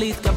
[0.00, 0.29] complete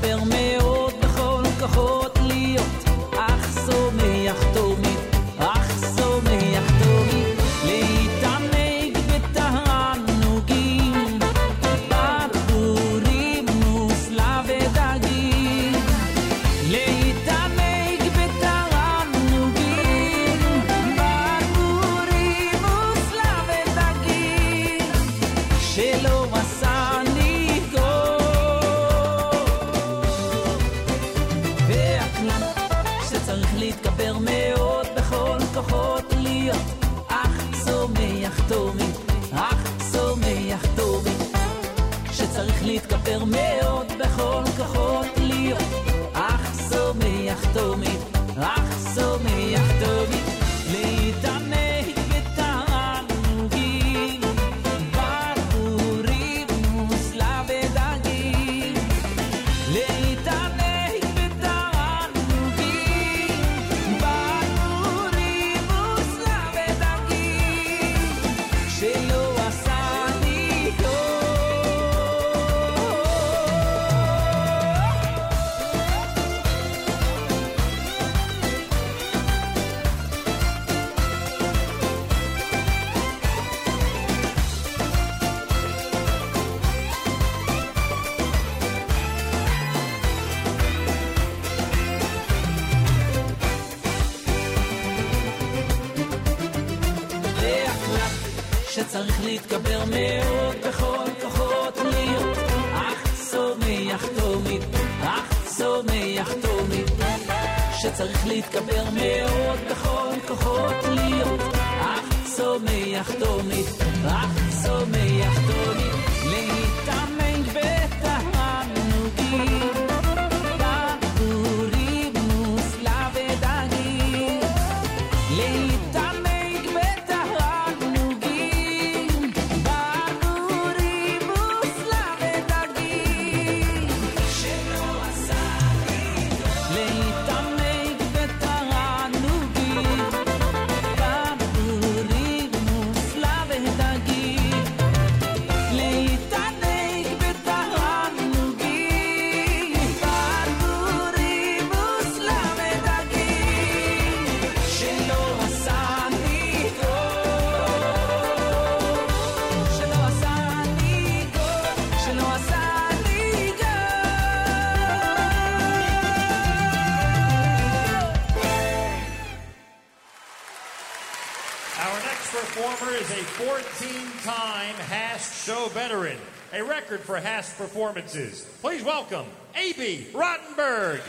[176.94, 178.46] record for HASC performances.
[178.62, 180.08] Please welcome A.B.
[180.14, 181.02] Rottenberg.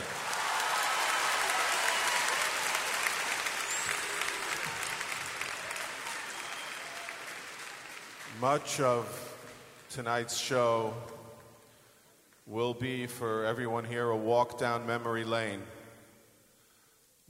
[8.41, 9.37] Much of
[9.91, 10.95] tonight's show
[12.47, 15.61] will be for everyone here a walk down memory lane.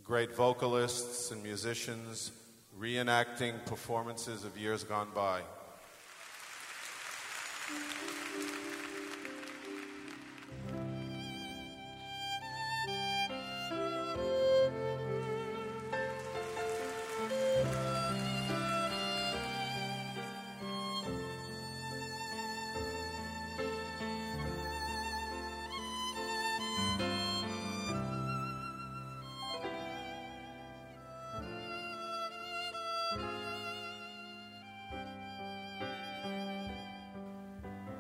[0.05, 2.31] Great vocalists and musicians
[2.79, 5.41] reenacting performances of years gone by.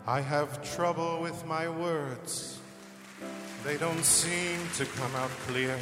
[0.06, 2.58] I have trouble with my words.
[3.64, 5.78] They don't seem to come out clear.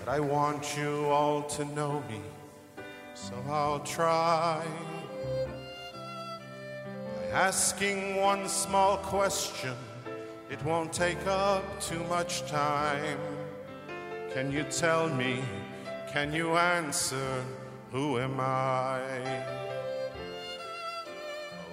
[0.00, 2.20] But I want you all to know me,
[3.14, 4.66] so I'll try.
[7.14, 9.76] By asking one small question,
[10.50, 13.20] it won't take up too much time.
[14.34, 15.44] Can you tell me?
[16.12, 17.44] Can you answer?
[17.92, 19.57] Who am I?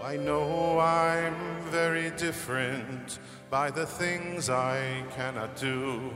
[0.05, 1.33] I know I'm
[1.71, 3.17] very different
[3.49, 6.13] by the things I cannot do.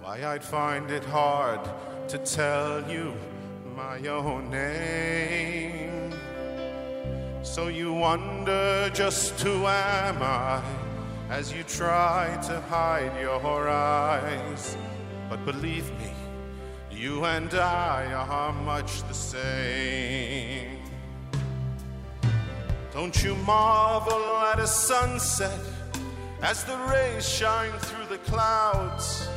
[0.00, 1.68] Why, I'd find it hard
[2.06, 3.12] to tell you
[3.74, 6.14] my own name.
[7.42, 10.62] So you wonder just who am I
[11.28, 14.76] as you try to hide your eyes.
[15.28, 16.12] But believe me,
[16.92, 20.75] You and I are much the same.
[22.96, 25.60] Don't you marvel at a sunset
[26.40, 29.28] as the rays shine through the clouds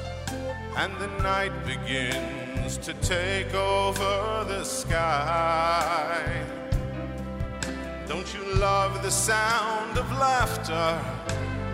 [0.78, 6.42] and the night begins to take over the sky?
[8.08, 10.98] Don't you love the sound of laughter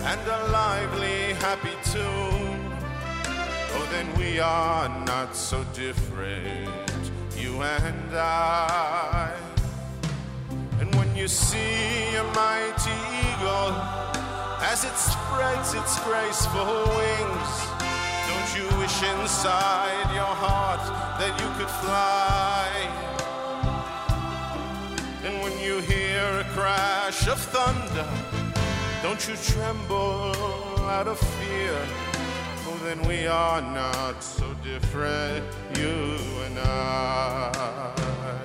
[0.10, 2.74] and a lively, happy tune?
[3.75, 9.45] Oh, then we are not so different, you and I.
[11.16, 12.92] You see a mighty
[13.24, 13.72] eagle
[14.60, 17.52] as it spreads its graceful wings,
[18.28, 20.84] don't you wish inside your heart
[21.18, 22.68] that you could fly?
[25.24, 28.10] And when you hear a crash of thunder,
[29.02, 30.36] don't you tremble
[30.82, 31.80] out of fear?
[32.68, 35.46] Oh, then we are not so different,
[35.78, 38.45] you and I.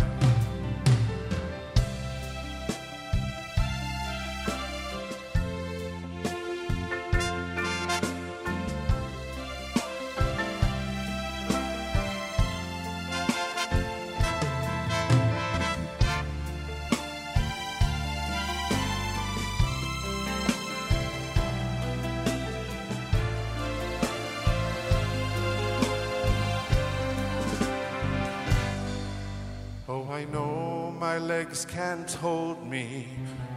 [31.50, 33.08] legs can't hold me,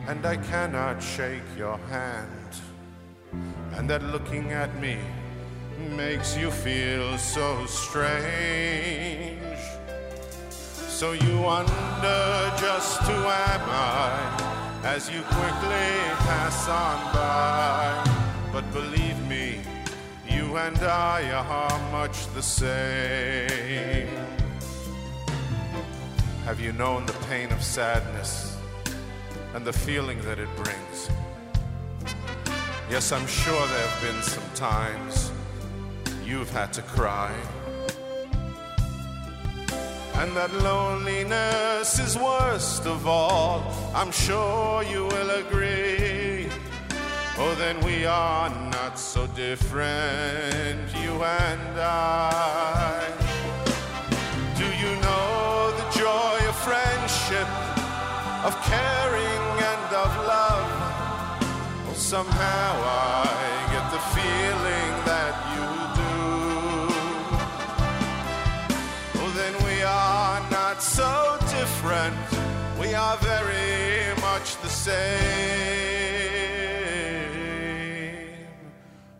[0.07, 2.49] and I cannot shake your hand.
[3.73, 4.97] And that looking at me
[5.95, 9.37] makes you feel so strange.
[10.49, 15.93] So you wonder just who am I as you quickly
[16.27, 18.03] pass on by.
[18.51, 19.61] But believe me,
[20.27, 24.09] you and I are much the same.
[26.45, 28.57] Have you known the pain of sadness
[29.53, 31.09] and the feeling that it brings?
[32.89, 35.31] Yes, I'm sure there have been some times
[36.25, 37.33] you've had to cry.
[40.15, 43.63] And that loneliness is worst of all.
[43.95, 46.49] I'm sure you will agree.
[47.37, 53.22] Oh, then we are not so different, you and I.
[58.43, 60.69] of caring and of love?
[61.85, 63.27] Well, somehow I
[63.73, 65.67] get the feeling that you
[66.01, 66.17] do.
[69.21, 72.17] Oh, then we are not so different.
[72.79, 75.03] We are very much the same.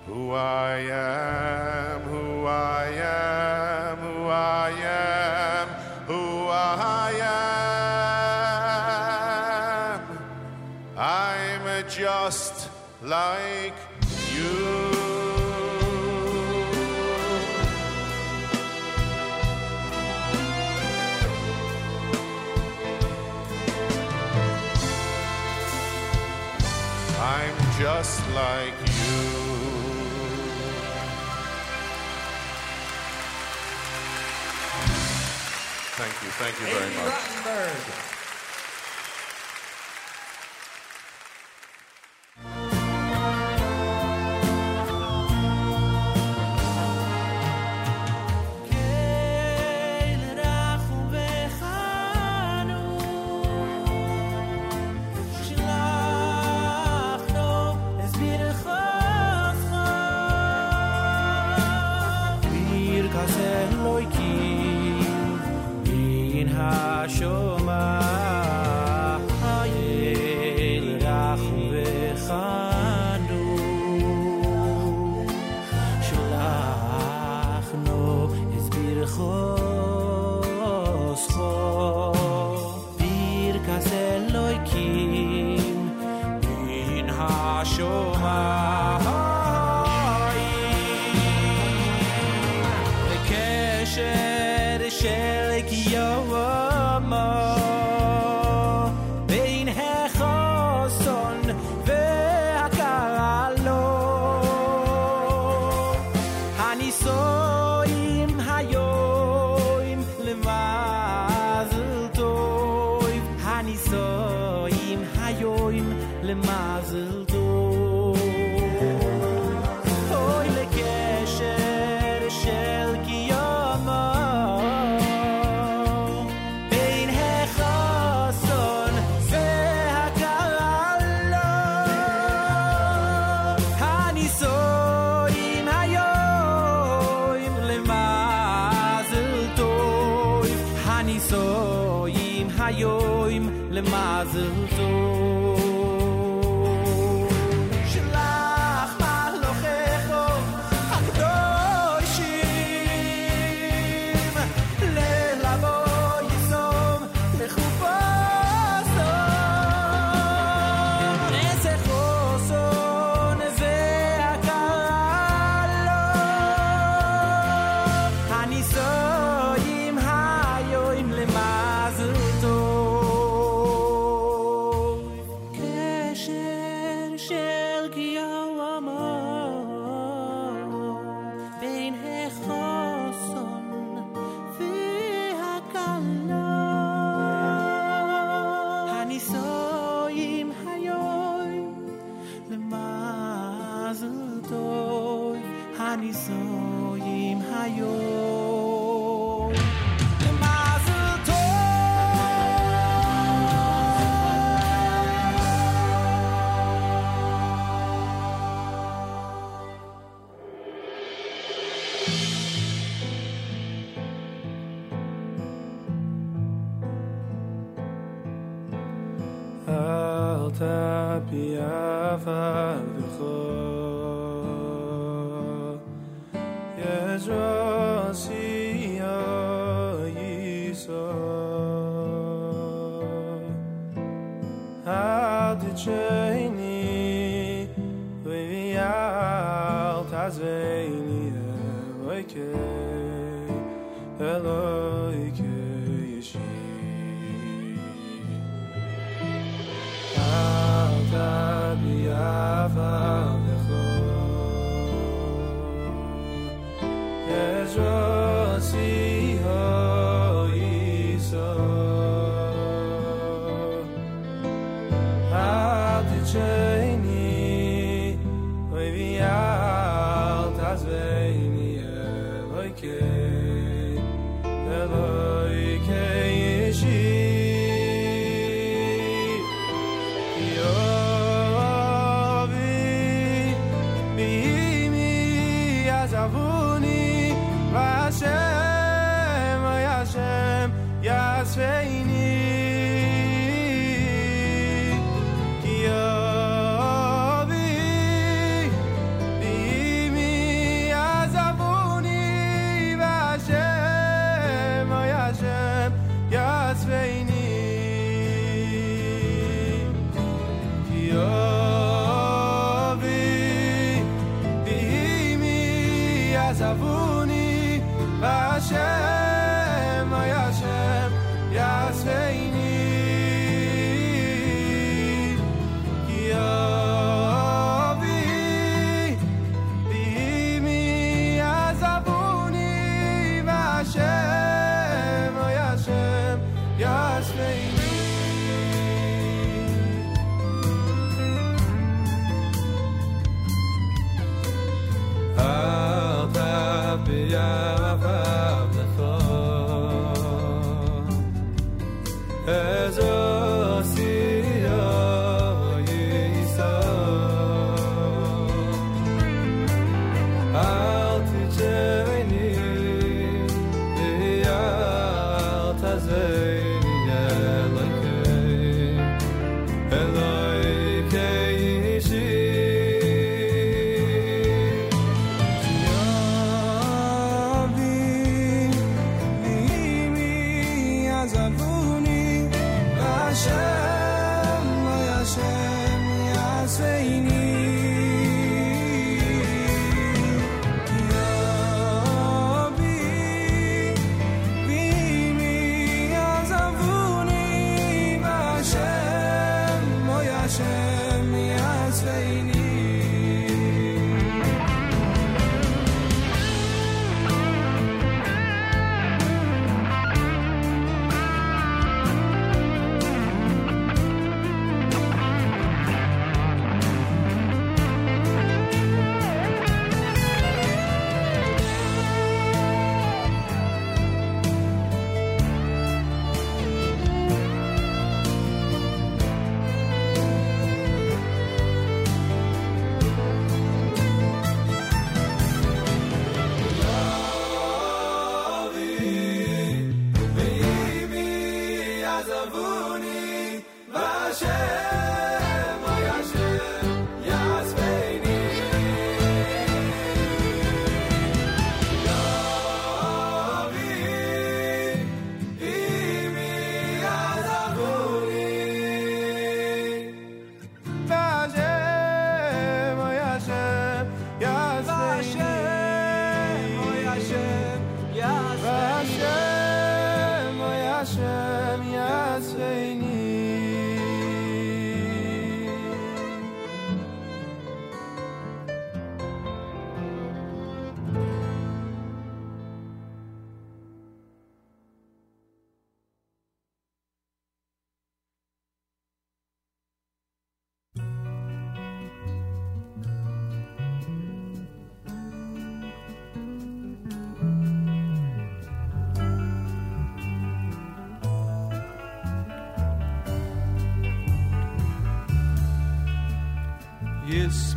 [0.07, 3.56] who I am, who I am,
[13.07, 13.73] like
[14.35, 14.43] you.
[27.19, 29.47] I'm just like you.
[35.95, 38.16] Thank you, thank you very much.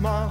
[0.01, 0.30] smile.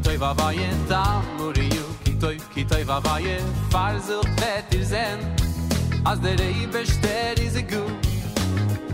[0.00, 5.18] Kitoy, kitoy vavaye, tamuriu, kitoy, kitoy vavaye, farzel betir zen,
[6.04, 7.84] az der ei bester a gu.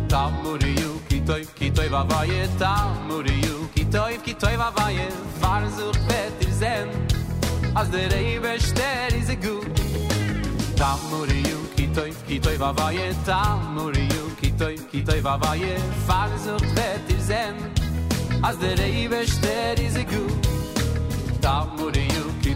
[0.09, 5.09] Tamuriu, kitoy, kitoy vavaye, tamuriu, kitoy, kitoy vavaye,
[5.41, 6.89] farzel betir zen,
[7.75, 9.61] az der ei bester a gu.
[10.77, 17.55] Tamuriu, kitoy, kitoy vavaye, tamuriu, kitoy, kitoy vavaye, farzel betir zen,
[18.43, 20.46] as der ei bester a gu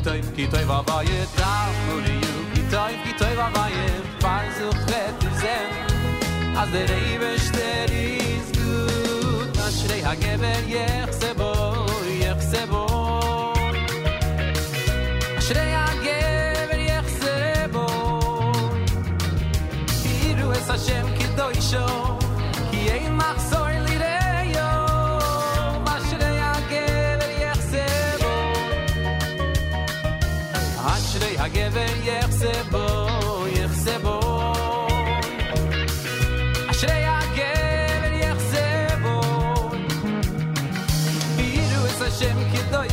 [0.01, 3.89] kitoy kitoy va vaye da nur yu kitoy kitoy va vaye
[4.21, 5.69] far zu khret zen
[6.61, 9.57] az der ibe shter iz gut.
[9.65, 11.53] A shrei ha geber yekh se bo
[12.23, 12.85] yekh se bo.
[15.47, 17.39] Shrei ha geber yekh se
[17.75, 17.87] bo.
[20.29, 22.00] Iru es a shem kitoy shon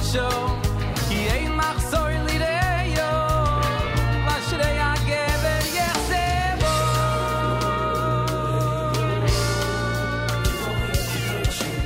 [0.07, 0.47] כדוישו,
[1.09, 3.03] כי אין מחסור ליראיו.
[4.27, 6.67] אשרי הגבר יחסה בו.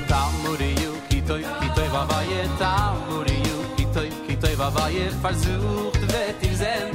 [0.09, 6.91] Tamuriu, kitoi, kitoi vavaye, tamuriu, kitoi, kitoi vavaye, versucht wird ihr sein,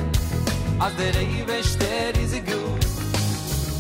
[0.85, 2.83] als der Rewe ster is a gut.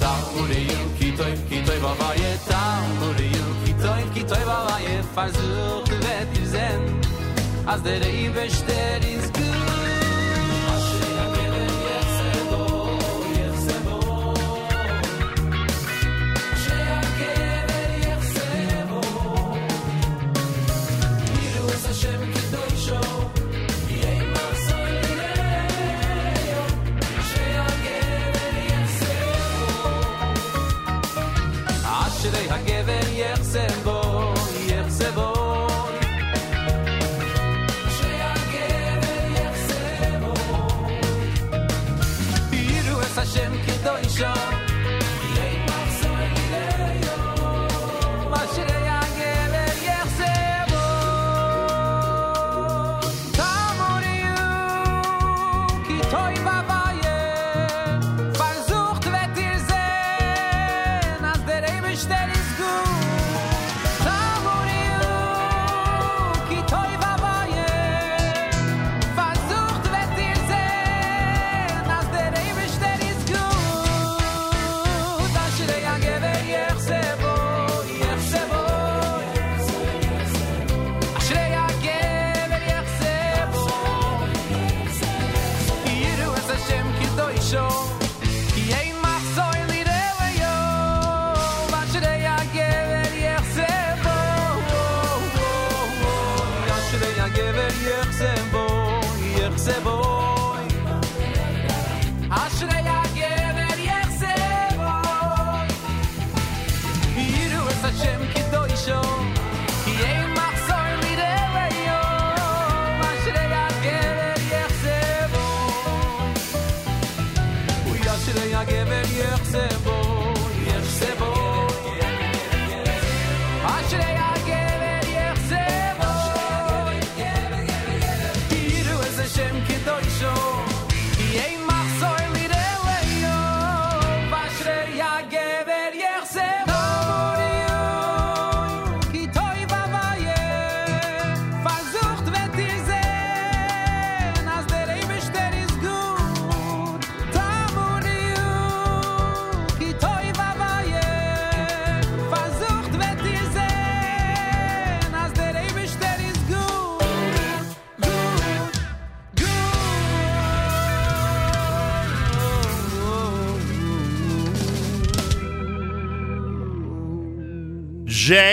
[0.03, 6.83] Tamuriu, kitoi, kitoi vavaye, tamuriu, kitoi, kitoi vavaye, versucht wird ihr sein,
[7.68, 9.37] as der ibe steh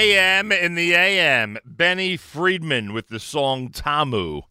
[0.04, 1.56] JM in the AM.
[1.64, 4.42] Benny Friedman with the song Tamu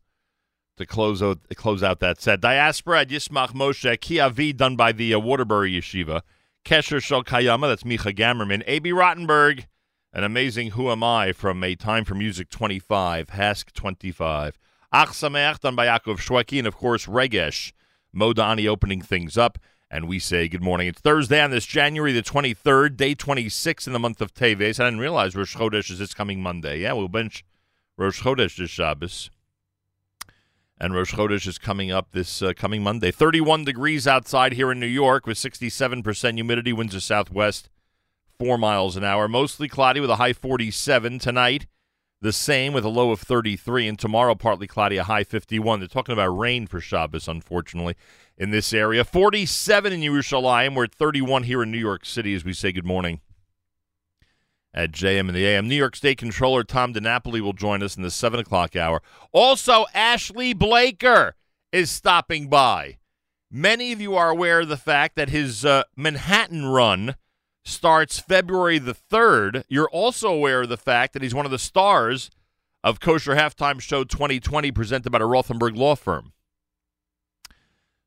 [0.78, 2.42] to close out close out that set.
[2.42, 6.22] Diaspora Yismach Moshe Kiavi done by the uh, Waterbury Yeshiva.
[6.66, 8.64] Kesher Shal Kayama, that's Micha Gammerman.
[8.66, 8.94] A.B.
[8.94, 9.66] Rottenberg,
[10.12, 14.58] an amazing Who Am I from A Time for Music 25, HASC 25.
[14.92, 17.74] Ach Sameach done by Yaakov Shwekey, and of course Regesh
[18.16, 19.60] Modani opening things up.
[19.94, 20.88] And we say good morning.
[20.88, 24.80] It's Thursday on this January the 23rd, day 26 in the month of Teves.
[24.80, 26.80] I didn't realize Rosh Chodesh is this coming Monday.
[26.80, 27.46] Yeah, we'll bench
[27.96, 29.30] Rosh Chodesh this Shabbos.
[30.80, 33.12] And Rosh Chodesh is coming up this uh, coming Monday.
[33.12, 37.70] 31 degrees outside here in New York with 67% humidity, winds of southwest,
[38.40, 39.28] 4 miles an hour.
[39.28, 41.68] Mostly cloudy with a high 47 tonight.
[42.20, 43.90] The same with a low of 33.
[43.90, 45.82] And tomorrow, partly cloudy, a high 51.
[45.82, 47.96] They're talking about rain for Shabbos, unfortunately,
[48.38, 49.04] in this area.
[49.04, 50.76] 47 in Yerushalayim.
[50.76, 53.22] We're at 31 here in New York City as we say good morning
[54.74, 55.68] at JM and the AM.
[55.68, 59.02] New York State Controller Tom DiNapoli will join us in the 7 o'clock hour.
[59.32, 61.36] Also, Ashley Blaker
[61.72, 62.98] is stopping by.
[63.52, 67.16] Many of you are aware of the fact that his uh, Manhattan run
[67.64, 69.64] starts February the 3rd.
[69.70, 72.32] You're also aware of the fact that he's one of the stars
[72.84, 76.34] of Kosher Halftime Show 2020 presented by the Rothenberg Law Firm.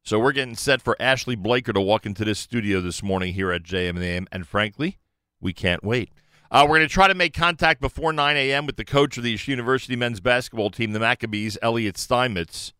[0.06, 3.50] So we're getting set for Ashley Blaker to walk into this studio this morning here
[3.50, 4.98] at JM and frankly,
[5.40, 6.12] we can't wait.
[6.48, 8.66] Uh, we're going to try to make contact before 9 a.m.
[8.66, 12.72] with the coach of the University men's basketball team, the Maccabees, Elliot Steinmetz.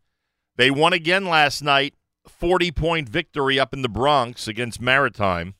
[0.55, 1.95] They won again last night
[2.29, 5.57] 40 point victory up in the Bronx against Maritime.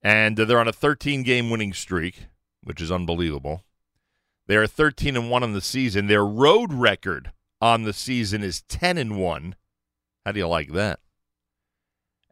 [0.00, 2.26] And uh, they're on a 13 game winning streak,
[2.62, 3.64] which is unbelievable.
[4.46, 6.06] They are 13 and 1 on the season.
[6.06, 9.56] Their road record on the season is 10 and 1.
[10.24, 11.00] How do you like that?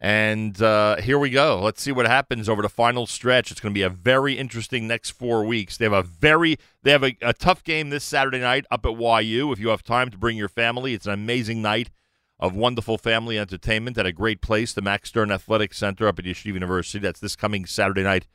[0.03, 1.61] And uh, here we go.
[1.63, 3.51] Let's see what happens over the final stretch.
[3.51, 5.77] It's going to be a very interesting next four weeks.
[5.77, 8.99] They have a very they have a, a tough game this Saturday night up at
[8.99, 9.53] YU.
[9.53, 11.91] If you have time to bring your family, it's an amazing night
[12.39, 16.25] of wonderful family entertainment at a great place, the Max Stern Athletic Center up at
[16.25, 16.99] Yeshiva University.
[16.99, 18.27] That's this coming Saturday night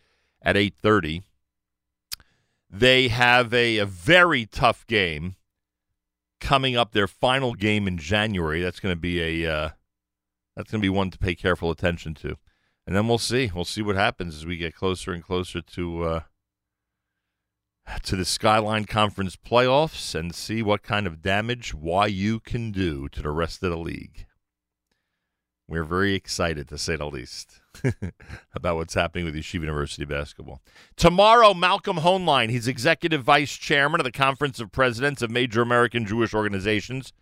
[0.44, 1.24] at eight thirty.
[2.70, 5.36] They have a, a very tough game
[6.40, 6.92] coming up.
[6.92, 8.62] Their final game in January.
[8.62, 9.70] That's going to be a uh,
[10.56, 12.38] that's going to be one to pay careful attention to.
[12.88, 13.52] And then we'll see.
[13.54, 16.20] We'll see what happens as we get closer and closer to uh,
[18.04, 23.22] to the Skyline Conference playoffs and see what kind of damage YU can do to
[23.22, 24.26] the rest of the league.
[25.68, 27.62] We're very excited, to say the least,
[28.54, 30.62] about what's happening with Yeshiva University basketball.
[30.96, 36.06] Tomorrow, Malcolm Hoenlein, he's executive vice chairman of the Conference of Presidents of Major American
[36.06, 37.14] Jewish Organizations.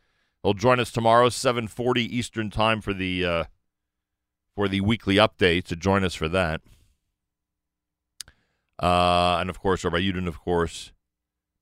[0.43, 3.43] He'll join us tomorrow, 7:40 Eastern Time for the uh,
[4.55, 5.63] for the weekly update.
[5.65, 6.61] To join us for that,
[8.79, 10.91] uh, and of course, Rabbi Yudin, of course,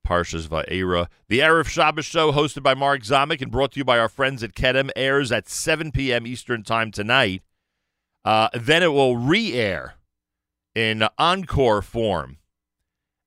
[0.06, 1.08] Parshas Va'era.
[1.28, 4.42] The Erev Shabbos show, hosted by Mark Zamek and brought to you by our friends
[4.42, 6.26] at Kedem, airs at 7 p.m.
[6.26, 7.42] Eastern Time tonight.
[8.24, 9.94] Uh, then it will re-air
[10.74, 12.38] in encore form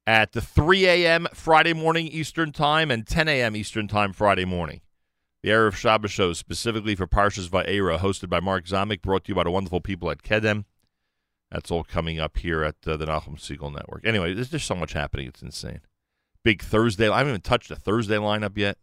[0.08, 1.28] at the 3 a.m.
[1.34, 3.56] Friday morning Eastern Time and 10 a.m.
[3.56, 4.82] Eastern Time Friday morning.
[5.44, 9.36] The Erev Shabbos show specifically for Parshas Va'era, hosted by Mark Zamek, brought to you
[9.36, 10.66] by the wonderful people at Kedem.
[11.52, 14.06] That's all coming up here at uh, the Nachum Segal Network.
[14.06, 15.28] Anyway, there's just so much happening.
[15.28, 15.82] It's insane.
[16.44, 17.10] Big Thursday.
[17.10, 18.78] I haven't even touched the Thursday lineup yet.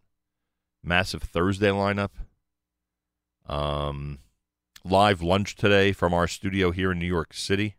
[0.85, 2.11] Massive Thursday lineup.
[3.47, 4.19] Um,
[4.85, 7.77] live lunch today from our studio here in New York City.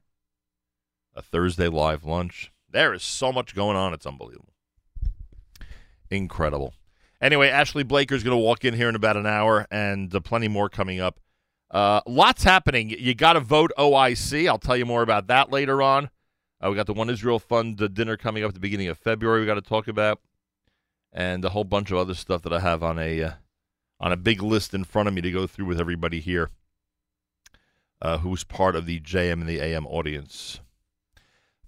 [1.15, 2.51] A Thursday live lunch.
[2.69, 3.93] There is so much going on.
[3.93, 4.53] It's unbelievable.
[6.09, 6.73] Incredible.
[7.21, 10.19] Anyway, Ashley Blaker is going to walk in here in about an hour, and uh,
[10.19, 11.19] plenty more coming up.
[11.71, 12.89] Uh, lots happening.
[12.89, 14.47] You got to vote OIC.
[14.47, 16.09] I'll tell you more about that later on.
[16.59, 18.97] Uh, we got the One Israel Fund uh, dinner coming up at the beginning of
[18.97, 19.41] February.
[19.41, 20.19] We got to talk about,
[21.11, 23.31] and a whole bunch of other stuff that I have on a uh,
[23.99, 26.49] on a big list in front of me to go through with everybody here,
[28.03, 30.59] uh, who's part of the JM and the AM audience.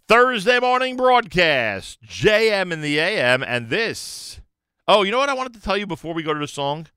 [0.08, 4.42] Thursday morning broadcast, JM and the AM, and this.
[4.88, 6.88] Oh, you know what I wanted to tell you before we go to the song?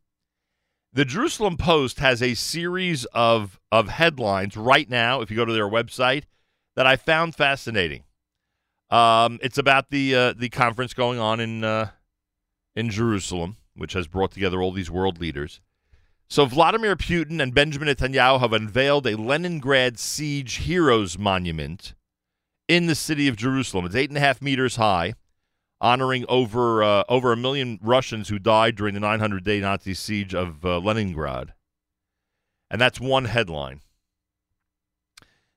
[0.92, 5.20] The Jerusalem Post has a series of of headlines right now.
[5.20, 6.24] If you go to their website,
[6.74, 8.02] that I found fascinating.
[8.90, 11.90] Um, it's about the uh, the conference going on in uh,
[12.74, 15.60] in Jerusalem, which has brought together all these world leaders.
[16.30, 21.94] So Vladimir Putin and Benjamin Netanyahu have unveiled a Leningrad siege heroes monument
[22.68, 23.86] in the city of Jerusalem.
[23.86, 25.14] It's eight and a half meters high,
[25.80, 30.34] honoring over uh, over a million Russians who died during the 900 day Nazi siege
[30.34, 31.54] of uh, Leningrad.
[32.70, 33.80] And that's one headline.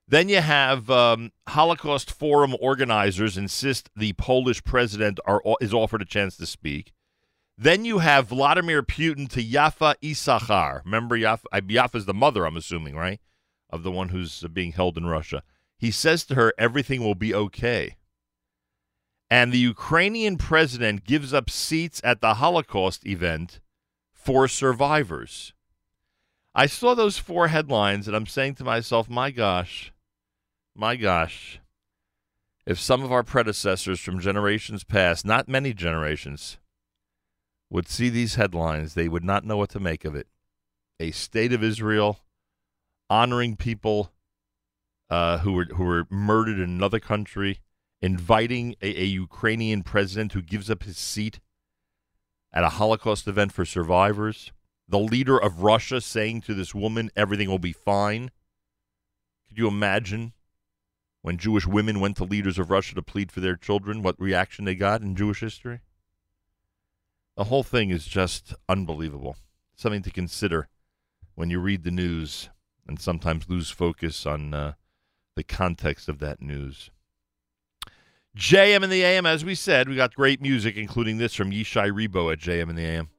[0.07, 6.05] Then you have um, Holocaust Forum organizers insist the Polish president are, is offered a
[6.05, 6.93] chance to speak.
[7.58, 10.82] Then you have Vladimir Putin to Yafa Issachar.
[10.84, 13.20] Remember, Yafa is the mother, I'm assuming, right?
[13.70, 15.43] Of the one who's being held in Russia.
[15.78, 17.97] He says to her, everything will be okay.
[19.30, 23.60] And the Ukrainian president gives up seats at the Holocaust event
[24.12, 25.54] for survivors.
[26.54, 29.93] I saw those four headlines and I'm saying to myself, my gosh,
[30.76, 31.60] my gosh,
[32.66, 36.58] if some of our predecessors from generations past, not many generations,
[37.72, 40.28] would see these headlines, they would not know what to make of it.
[40.99, 42.19] A state of Israel
[43.09, 44.11] honoring people
[45.09, 47.59] uh, who were who were murdered in another country,
[48.01, 51.39] inviting a, a Ukrainian president who gives up his seat
[52.53, 54.51] at a Holocaust event for survivors,
[54.88, 58.32] the leader of Russia saying to this woman, "Everything will be fine."
[59.47, 60.34] Could you imagine
[61.22, 64.65] when Jewish women went to leaders of Russia to plead for their children, what reaction
[64.65, 65.82] they got in Jewish history?
[67.38, 69.36] The whole thing is just unbelievable.
[69.76, 70.68] Something to consider
[71.36, 72.50] when you read the news
[72.88, 74.74] and sometimes lose focus on uh,
[75.36, 76.92] the context of that news.
[78.38, 81.92] JM and the AM, as we said, we got great music, including this from Ishay
[81.92, 83.10] Ribo at JM and the AM.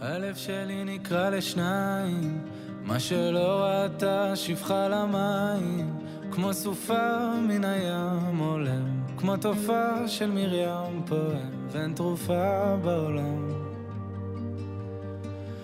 [0.00, 0.98] הלב שלי
[1.32, 2.44] לשניים,
[2.82, 5.98] מה שלא ראתה שפחה למים,
[6.30, 9.05] כמו סופה מן הים עולם.
[9.26, 13.48] כמו תופעה של מרים פועם, ואין תרופה בעולם.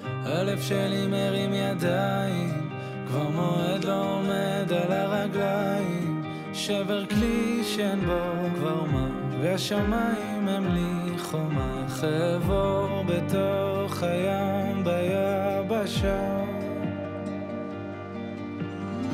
[0.05, 2.71] הלב שלי מרים ידיים,
[3.07, 8.21] כבר מועד לא עומד על הרגליים, שבר כלי שאין בו
[8.55, 9.09] כבר מה,
[9.41, 16.45] והשמיים הם לי חומה, חבור בתוך הים ביבשה.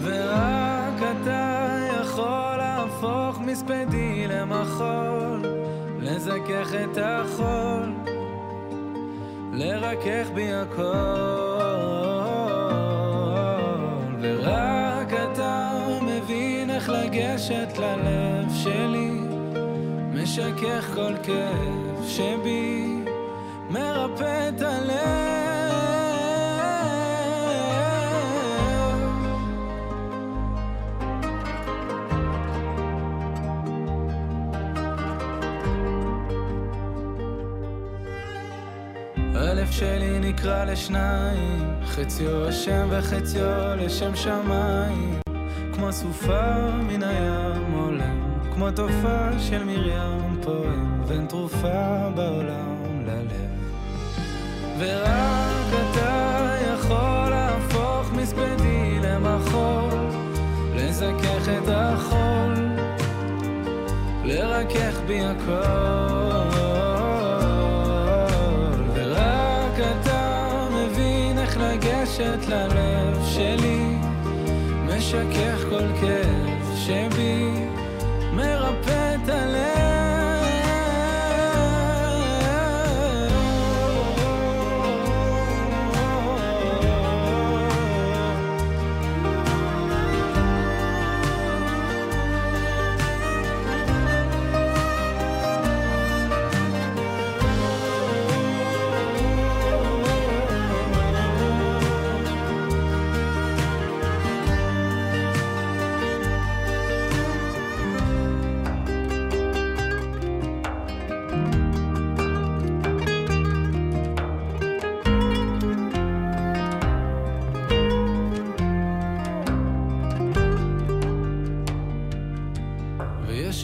[0.02, 1.68] ורק אתה
[2.00, 2.58] יכול
[3.02, 5.42] להפוך מספדי למחול,
[6.00, 7.94] לזכך את החול,
[9.52, 10.82] לרכך בי הכל.
[14.20, 15.70] ורק אתה
[16.02, 19.20] מבין איך לגשת ללב שלי,
[20.14, 23.04] משכך כל כאב שבי,
[23.70, 25.37] מרפא את הלב.
[39.68, 45.20] הלב שלי נקרע לשניים, חציו השם וחציו לשם שמיים,
[45.72, 48.20] כמו סופה מן הים עולם,
[48.54, 53.50] כמו תופעה של מרים פועם, ואין תרופה בעולם ללב.
[54.78, 59.98] ורק אתה יכול להפוך מספדי למחול,
[60.74, 62.54] לזכך את החול,
[64.24, 66.57] לרכך בי הכל.
[75.12, 75.57] wish I could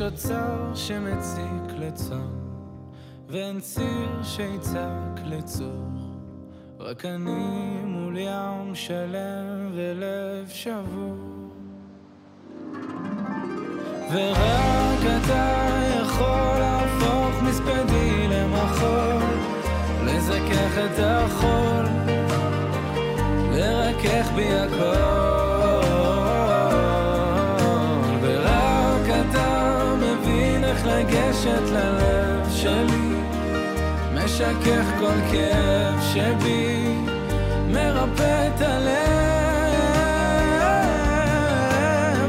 [0.05, 2.33] אוצר שמציק לצום,
[3.29, 5.89] ואין ציר שיצעק לצור.
[6.79, 11.51] רק אני מול ים שלם ולב שבור.
[14.13, 15.69] ורק אתה
[16.01, 19.23] יכול להפוך מספדי למחול,
[20.05, 21.85] לזכך את החול,
[23.53, 25.44] לרכך בי הכל.
[34.35, 36.95] משכך כל כאב שבי,
[37.68, 38.95] מרפא את הלב.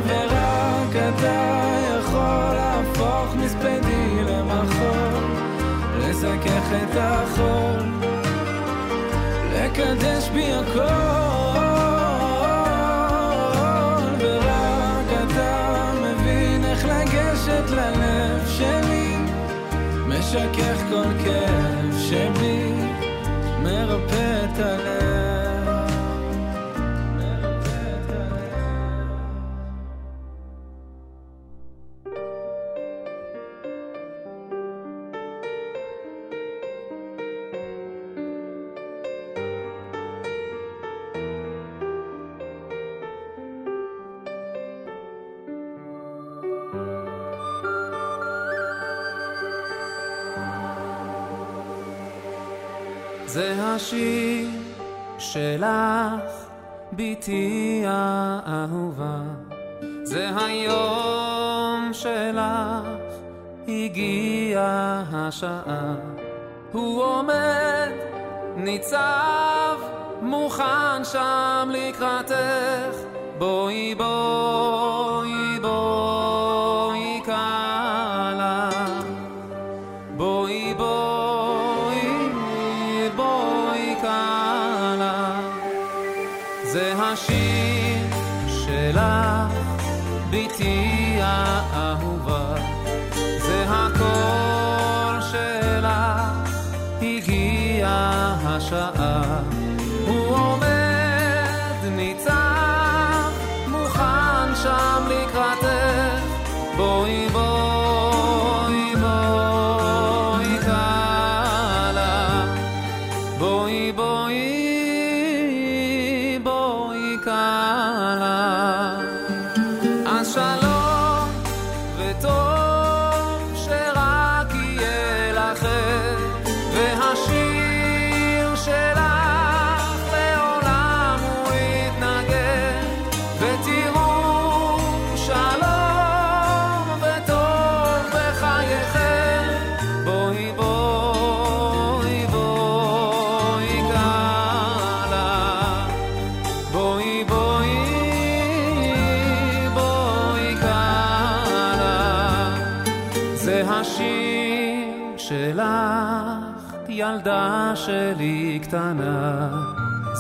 [0.08, 1.68] ורק אתה
[2.00, 5.24] יכול להפוך מספדי למחול,
[6.00, 7.86] לזכך את החול,
[9.54, 10.80] לקדש בי הכל.
[14.20, 19.18] ורק אתה מבין איך לגשת ללב שלי,
[20.08, 21.75] משכך כל כאב
[24.58, 24.85] return
[57.26, 59.22] בתי האהובה.
[60.04, 63.14] זה היום שלך,
[63.68, 65.96] הגיעה השעה.
[66.72, 67.92] הוא עומד,
[68.56, 69.78] ניצב,
[70.22, 72.96] מוכן שם לקראתך.
[73.38, 74.95] בואי בואי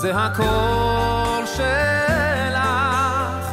[0.05, 2.55] זה הקול שלך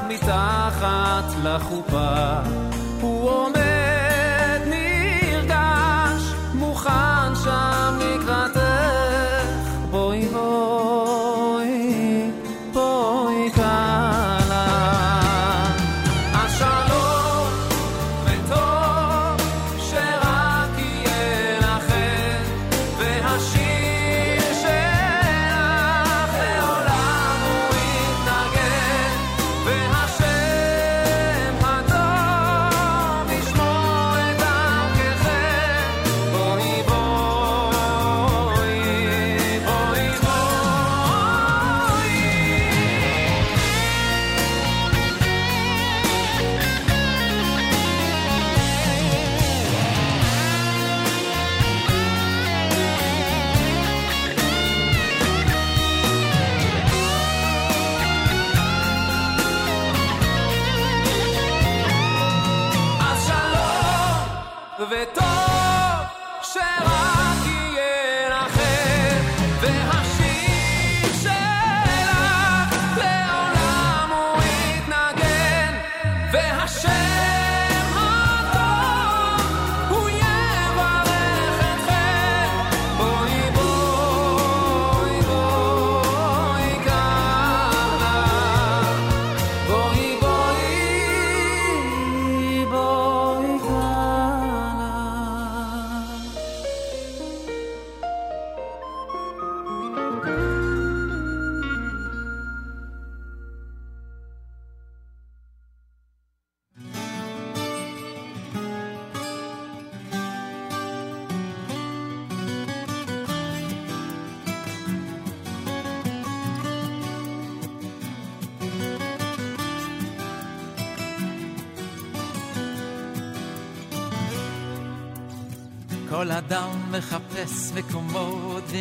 [0.09, 2.62] מתחת לחופה.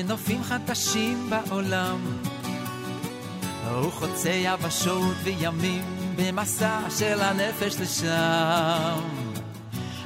[0.06, 2.00] ונופים חדשים בעולם.
[3.72, 5.84] הוא חוצה יבשות וימים
[6.16, 9.00] במסע של הנפש לשם.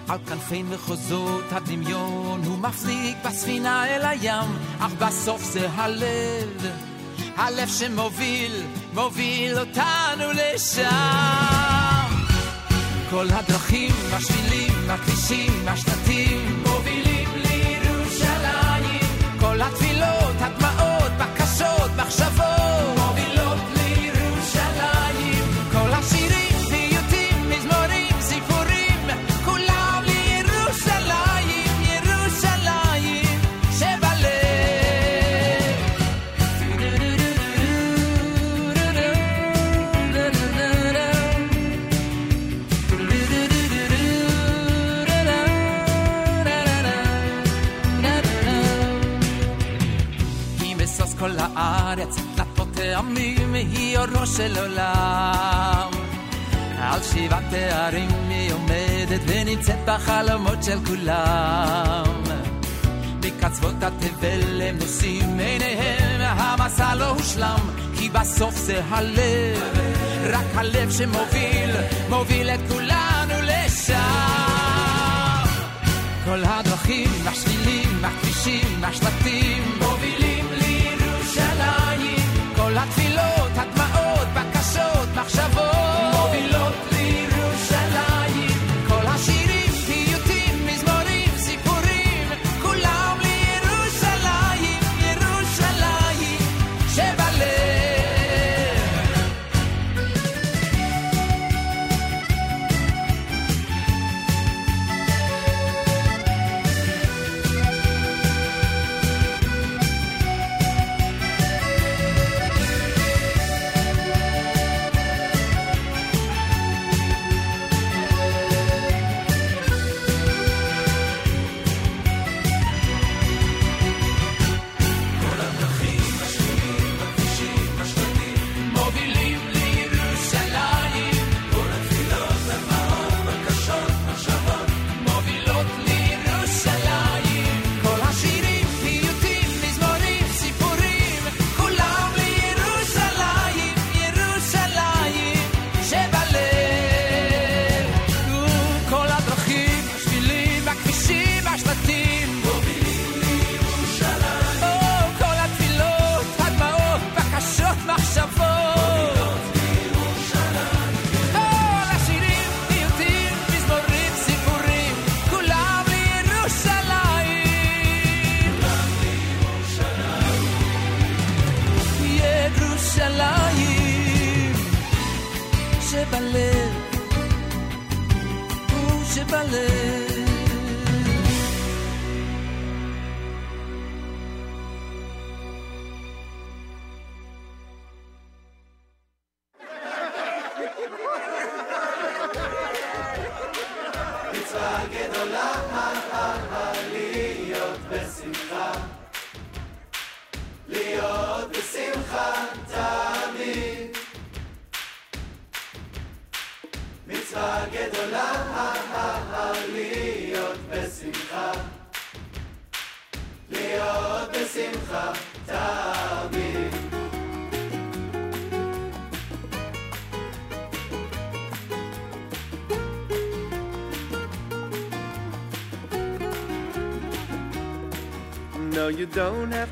[0.08, 6.68] על כנפי מחוזות הדמיון הוא מפליג בספינה אל הים, אך בסוף זה הלב,
[7.36, 10.86] הלב שמוביל, מוביל אותנו לשם.
[13.10, 16.55] כל הדרכים, השבילים, הכבישים, השלטים,
[19.56, 22.45] כל התפילות, הדמעות, בקשות, מחשבות,
[51.66, 55.90] הארץ, דלתות טעמים, היא אורו של עולם.
[56.80, 62.24] על שבעת תארים היא עומדת ונמצאת בחלומות של כולם.
[63.24, 67.60] מקצוות התבל הם נושאים עיניהם, המסע לא הושלם,
[67.98, 69.64] כי בסוף זה הלב,
[70.26, 71.72] רק הלב שמוביל,
[72.10, 73.96] מוביל את כולנו לשם.
[76.26, 80.25] כל הדרכים, השבילים, הכבישים, השלטים, מובילים
[82.76, 83.05] Latina.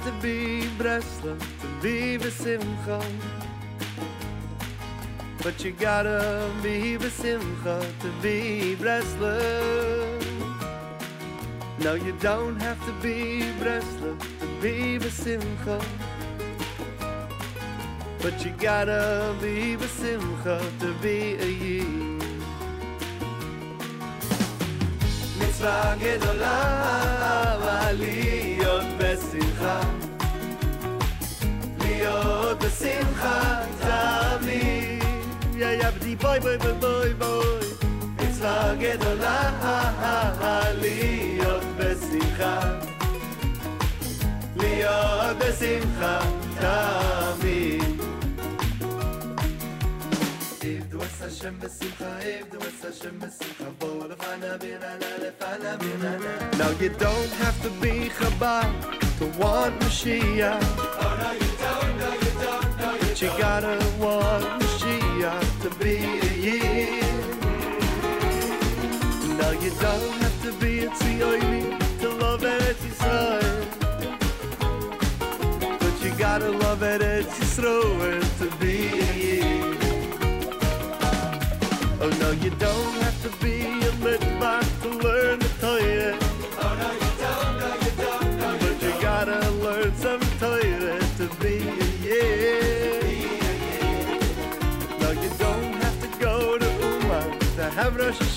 [0.03, 3.01] to be Breslau to be Besimcha.
[5.43, 9.39] But you gotta be Besimcha to be Breslau.
[11.79, 15.83] No, you don't have to be Breslau to be Besimcha.
[18.21, 22.19] But you gotta be Besimcha to be a Yid.
[25.41, 26.89] מצווה גדולה
[27.93, 29.92] להיות בשמחה
[32.83, 35.03] להיות בשמחה תמיד
[35.57, 37.69] יא יא בדי בוי בוי בוי בוי בוי
[38.17, 39.51] מצווה גדולה
[40.81, 42.61] להיות בשמחה
[44.57, 46.21] להיות בשמחה
[46.61, 47.99] תמיד
[50.63, 56.51] עבדו את השם בשמחה, עבדו את השם בשמחה, בואו לפנה בירנה, לפנה בירנה.
[56.53, 58.69] Now you don't have to be Chabad
[59.19, 60.63] to want Mashiach.
[61.01, 61.62] Oh no you don't, no you don't,
[63.24, 67.02] you But you gotta want Mashiach to be a year.
[69.38, 73.66] No you don't have to be a Tzioini to love Eretz Yisrael.
[75.80, 79.78] But you gotta love Eretz Yisrael to be a Yid.
[82.02, 83.03] Oh no, you don't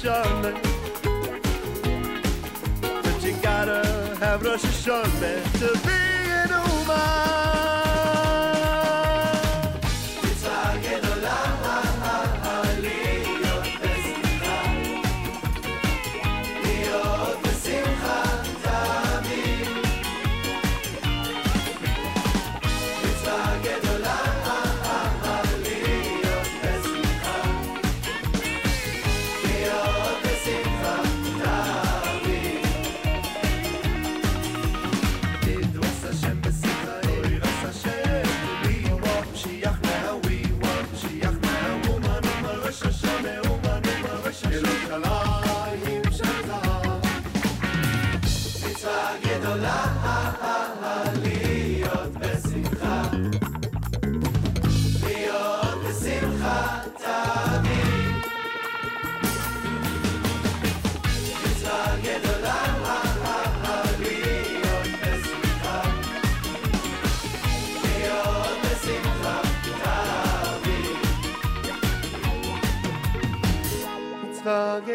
[0.06, 0.54] Hashanah.
[2.80, 5.98] But you gotta have Rosh Hashanah to be
[6.30, 7.75] an Uman.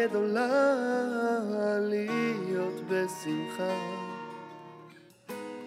[0.02, 3.74] מצווה גדולה להיות בשמחה,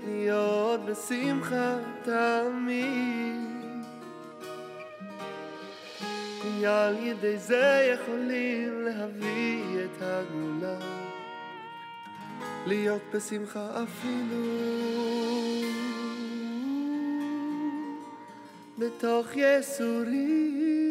[0.08, 3.36] להיות בשמחה תמיד.
[6.42, 10.80] כי על ידי זה יכולים להביא את הגאולה,
[12.68, 14.46] להיות בשמחה אפילו
[18.78, 20.85] בתוך יסורים.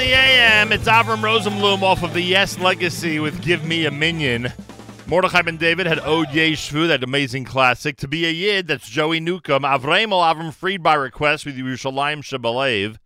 [0.00, 0.72] The AM.
[0.72, 4.50] It's Avram Rosenblum off of the Yes Legacy with Give Me a Minion.
[5.06, 7.98] Mordechai Ben David had Ode Yeshvu, that amazing classic.
[7.98, 9.62] To be a Yid, that's Joey Newcomb.
[9.62, 12.96] Avremel Avram Fried by request with Yerushalayim Shabalev.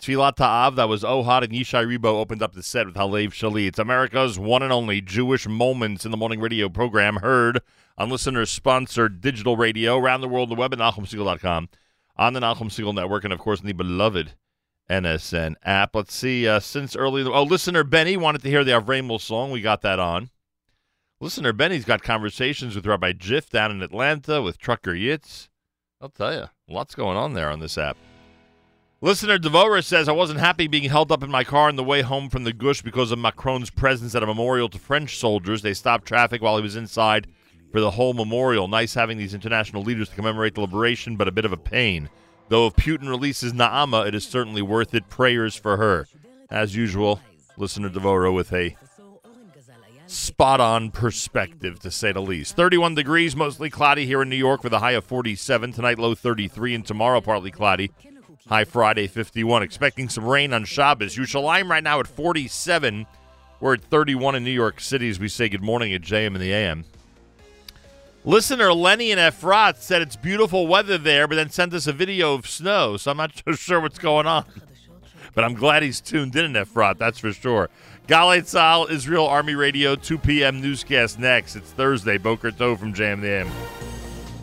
[0.00, 3.68] Tfilat Ta'av, that was Ohad and Ishay Ribo opened up the set with Halev Shali.
[3.68, 7.60] It's America's one and only Jewish Moments in the Morning radio program heard
[7.96, 11.68] on listener-sponsored digital radio around the world, the web at NachumSegal.com,
[12.16, 14.32] on the Nachum Segal Network, and of course in the beloved
[14.92, 15.94] NSN app.
[15.94, 19.50] Let's see, uh, since early, oh, listener Benny wanted to hear the Avremel song.
[19.50, 20.30] We got that on.
[21.20, 25.48] Listener Benny's got conversations with Rabbi Jiff down in Atlanta with Trucker Yitz.
[26.00, 27.96] I'll tell you, lots going on there on this app.
[29.00, 32.02] Listener Devora says, I wasn't happy being held up in my car on the way
[32.02, 35.62] home from the Gush because of Macron's presence at a memorial to French soldiers.
[35.62, 37.26] They stopped traffic while he was inside
[37.72, 38.68] for the whole memorial.
[38.68, 42.10] Nice having these international leaders to commemorate the liberation, but a bit of a pain.
[42.48, 45.08] Though if Putin releases Naama, it is certainly worth it.
[45.08, 46.06] Prayers for her.
[46.50, 47.20] As usual,
[47.56, 48.76] listener Devora with a
[50.06, 52.54] spot on perspective, to say the least.
[52.54, 55.72] 31 degrees, mostly cloudy here in New York with a high of 47.
[55.72, 57.90] Tonight, low 33, and tomorrow, partly cloudy.
[58.48, 59.62] High Friday, 51.
[59.62, 61.16] Expecting some rain on Shabbos.
[61.16, 63.06] Yerushalayim right now at 47.
[63.60, 66.40] We're at 31 in New York City as we say good morning at JM in
[66.40, 66.84] the AM.
[68.24, 72.34] Listener Lenny and Efrat said it's beautiful weather there, but then sent us a video
[72.34, 74.44] of snow, so I'm not sure what's going on.
[75.34, 77.68] But I'm glad he's tuned in, Efrat, that's for sure.
[78.06, 80.60] Galei Tzahal, Israel Army Radio, 2 p.m.
[80.60, 81.56] newscast next.
[81.56, 83.46] It's Thursday, Boker Tov from Jam the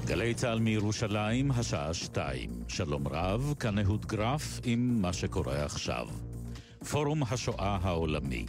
[0.06, 2.50] גלי צה"ל מירושלים, השעה שתיים.
[2.68, 6.08] שלום רב, כאן אהוד גרף עם מה שקורה עכשיו.
[6.90, 8.46] פורום השואה העולמי.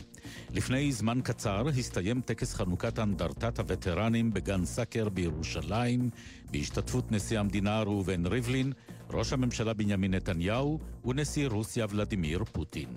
[0.55, 6.11] לפני זמן קצר הסתיים טקס חנוכת אנדרטת הווטרנים בגן סאקר בירושלים,
[6.51, 8.73] בהשתתפות נשיא המדינה ראובן ריבלין,
[9.11, 12.89] ראש הממשלה בנימין נתניהו ונשיא רוסיה ולדימיר פוטין.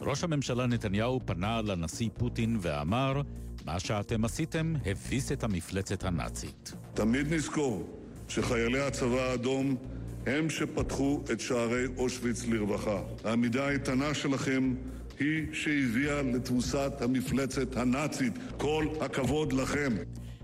[0.00, 3.22] ראש הממשלה נתניהו פנה לנשיא פוטין ואמר,
[3.66, 6.72] מה שאתם עשיתם הביס את המפלצת הנאצית.
[6.94, 7.86] תמיד נזכור
[8.28, 9.76] שחיילי הצבא האדום
[10.26, 13.00] הם שפתחו את שערי אושוויץ לרווחה.
[13.24, 14.74] העמידה האיתנה שלכם
[15.19, 18.33] היא שהביאה לתבוסת המפלצת הנאצית.
[18.57, 19.93] כל הכבוד לכם.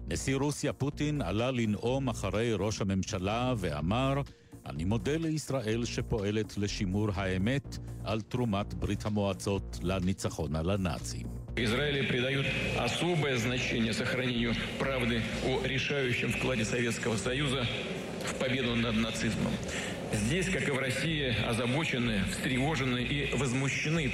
[0.07, 4.21] נשיא רוסיה פוטין עלה לנאום אחרי ראש הממשלה ואמר
[4.65, 11.27] אני מודה לישראל שפועלת לשימור האמת על תרומת ברית המועצות לניצחון על הנאצים.
[11.55, 12.47] Израиле придают
[12.79, 17.63] особое значение сохранению правды о решающем вкладе Советского Союза
[18.25, 19.53] в победу над нацизмом.
[20.13, 24.11] Здесь, как и в России, озабочены, встревожены и возмущены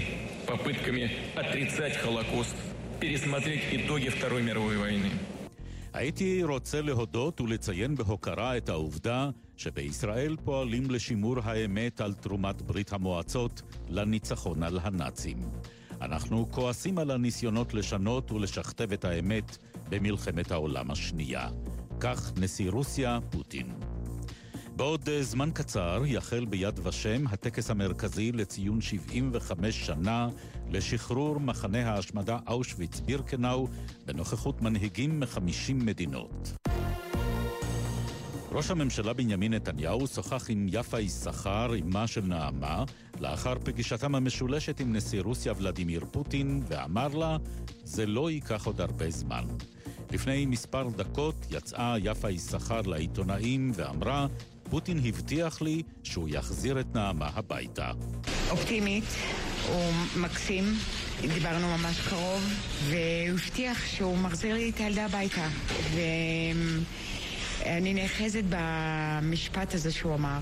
[0.47, 2.55] попытками отрицать Холокост,
[2.99, 5.11] пересмотреть итоги Второй мировой войны.
[5.93, 13.61] הייתי רוצה להודות ולציין בהוקרה את העובדה שבישראל פועלים לשימור האמת על תרומת ברית המועצות
[13.89, 15.37] לניצחון על הנאצים.
[16.01, 19.57] אנחנו כועסים על הניסיונות לשנות ולשכתב את האמת
[19.89, 21.47] במלחמת העולם השנייה.
[21.99, 23.67] כך נשיא רוסיה, פוטין.
[24.76, 30.28] בעוד אה, זמן קצר יחל ביד ושם הטקס המרכזי לציון 75 שנה
[30.70, 33.68] לשחרור מחנה ההשמדה אושוויץ-בירקנאו
[34.06, 36.52] בנוכחות מנהיגים מ-50 מדינות.
[38.52, 42.84] ראש הממשלה בנימין נתניהו שוחח עם יפה יששכר, אמה של נעמה,
[43.20, 47.36] לאחר פגישתם המשולשת עם נשיא רוסיה ולדימיר פוטין, ואמר לה,
[47.84, 49.44] זה לא ייקח עוד הרבה זמן.
[50.10, 54.26] לפני מספר דקות יצאה יפה יששכר לעיתונאים ואמרה,
[54.70, 57.90] פוטין הבטיח לי שהוא יחזיר את נעמה הביתה.
[58.50, 59.04] אופטימית,
[59.68, 60.64] הוא מקסים,
[61.20, 62.42] דיברנו ממש קרוב,
[62.88, 65.48] והוא הבטיח שהוא מחזיר לי את הילדה הביתה.
[67.64, 70.38] ואני נאחזת במשפט הזה שהוא אמר.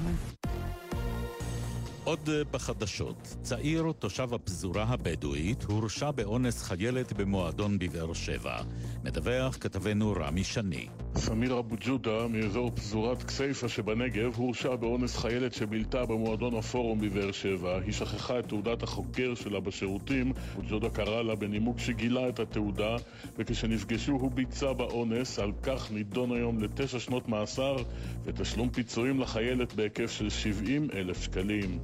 [2.04, 8.56] עוד בחדשות, צעיר תושב הפזורה הבדואית הורשע באונס חיילת במועדון בבאר שבע.
[9.04, 10.86] מדווח כתבנו רמי שני.
[11.16, 17.78] סמיר אבו ג'ודה מאזור פזורת כסייפה שבנגב הורשע באונס חיילת שבילתה במועדון הפורום בבאר שבע.
[17.84, 22.96] היא שכחה את תעודת החוקר שלה בשירותים, אבו ג'ודה קרא לה בנימוק שגילה את התעודה,
[23.38, 27.76] וכשנפגשו הוא ביצע באונס, על כך נידון היום לתשע שנות מאסר
[28.24, 31.78] ותשלום פיצויים לחיילת בהיקף של 70 אלף שקלים.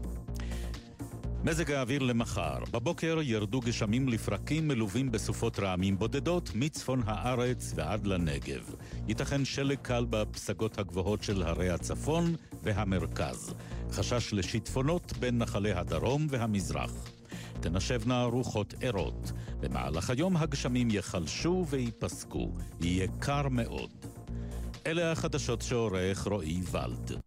[1.45, 2.59] מזג האוויר למחר.
[2.73, 8.75] בבוקר ירדו גשמים לפרקים מלווים בסופות רעמים בודדות מצפון הארץ ועד לנגב.
[9.09, 13.55] ייתכן שלג קל בפסגות הגבוהות של הרי הצפון והמרכז.
[13.91, 16.93] חשש לשיטפונות בין נחלי הדרום והמזרח.
[17.61, 19.33] תנשבנה רוחות ערות.
[19.61, 22.53] במהלך היום הגשמים ייחלשו וייפסקו.
[22.81, 23.91] יהיה קר מאוד.
[24.87, 27.21] אלה החדשות שעורך רועי ולד.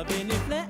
[0.00, 0.69] loving it flat.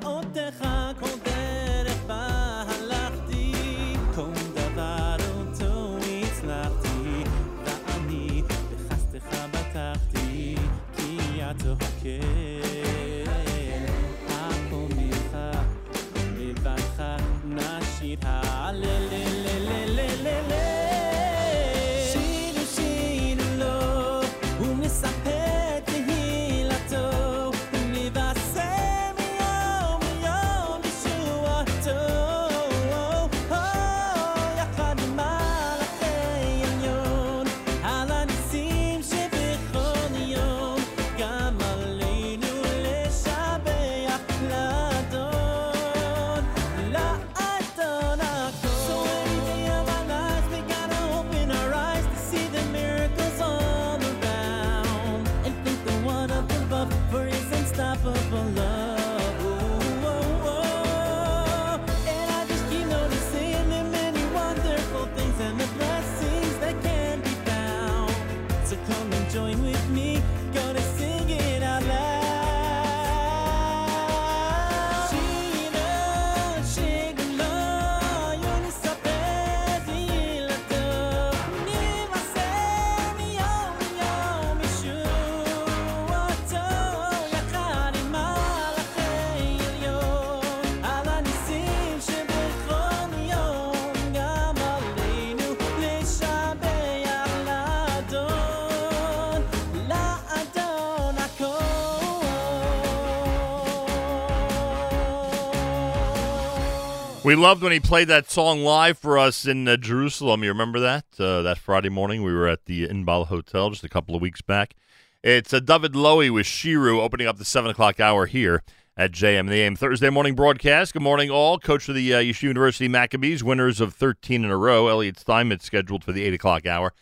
[107.31, 110.43] We loved when he played that song live for us in uh, Jerusalem.
[110.43, 111.05] You remember that?
[111.17, 114.43] Uh, that Friday morning, we were at the Inbal Hotel just a couple of weeks
[114.43, 114.75] back.
[115.23, 118.65] It's uh, David Lowy with Shiru opening up the 7 o'clock hour here
[118.97, 120.93] at JM the AM Thursday morning broadcast.
[120.93, 121.61] Good morning, all.
[121.61, 124.89] Coach of the uh, Yeshiva University Maccabees, winners of 13 in a row.
[124.89, 126.93] Elliot Steinmetz scheduled for the 8 o'clock hour.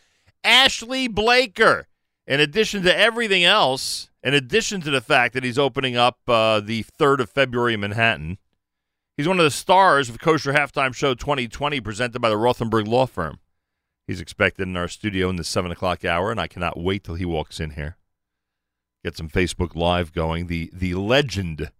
[0.44, 1.86] Ashley Blaker,
[2.26, 6.60] in addition to everything else, in addition to the fact that he's opening up uh,
[6.60, 8.36] the 3rd of February in Manhattan,
[9.18, 13.04] He's one of the stars of Kosher Halftime Show 2020 presented by the Rothenberg Law
[13.04, 13.40] Firm.
[14.06, 17.16] He's expected in our studio in the 7 o'clock hour, and I cannot wait till
[17.16, 17.96] he walks in here.
[19.04, 20.46] Get some Facebook Live going.
[20.46, 21.72] The, the legend,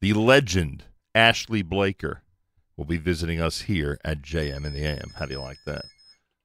[0.00, 0.82] the legend,
[1.14, 2.24] Ashley Blaker,
[2.76, 5.12] will be visiting us here at JM in the AM.
[5.20, 5.84] How do you like that?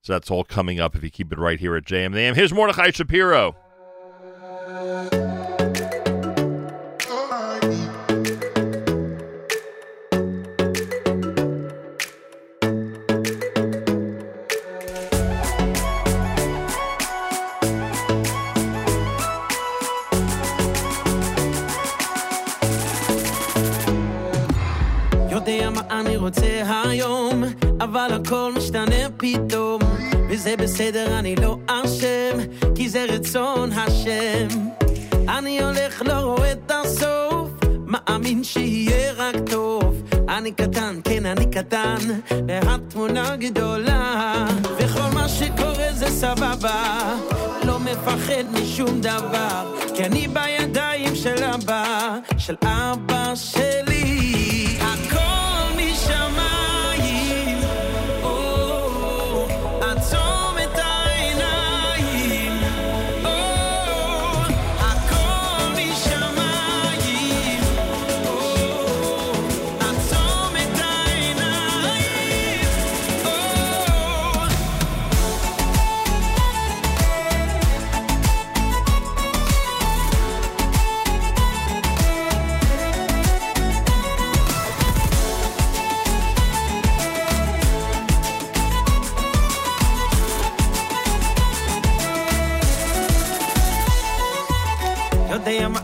[0.03, 2.19] So that's all coming up if you keep it right here at JM in the
[2.19, 2.35] AM.
[2.35, 3.55] Here's Mordechai Shapiro.
[26.21, 27.43] רוצה היום,
[27.79, 29.81] אבל הכל משתנה פתאום.
[30.29, 32.37] וזה בסדר, אני לא אשם,
[32.75, 34.47] כי זה רצון השם.
[35.29, 37.49] אני הולך, לא רואה את הסוף,
[37.85, 40.03] מאמין שיהיה רק טוב.
[40.29, 41.97] אני קטן, כן, אני קטן,
[42.47, 44.45] והתמונה גדולה.
[44.77, 47.15] וכל מה שקורה זה סבבה,
[47.63, 54.20] לא מפחד משום דבר, כי אני בידיים של אבא, של אבא שלי.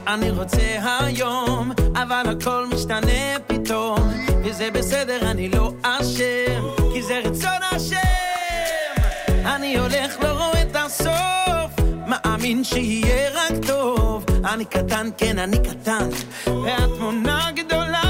[0.07, 3.99] אני רוצה היום, אבל הכל משתנה פתאום,
[4.43, 6.63] וזה בסדר, אני לא אשם,
[6.93, 9.01] כי זה רצון השם.
[9.45, 14.25] אני הולך, לא רואה את הסוף, מאמין שיהיה רק טוב.
[14.45, 16.09] אני קטן, כן, אני קטן,
[16.47, 18.06] והתמונה גדולה.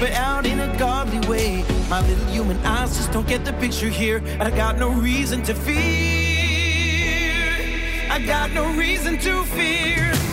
[0.00, 1.62] Play out in a godly way.
[1.90, 4.20] My little human eyes just don't get the picture here.
[4.38, 5.76] But I got no reason to fear.
[8.10, 10.29] I got no reason to fear.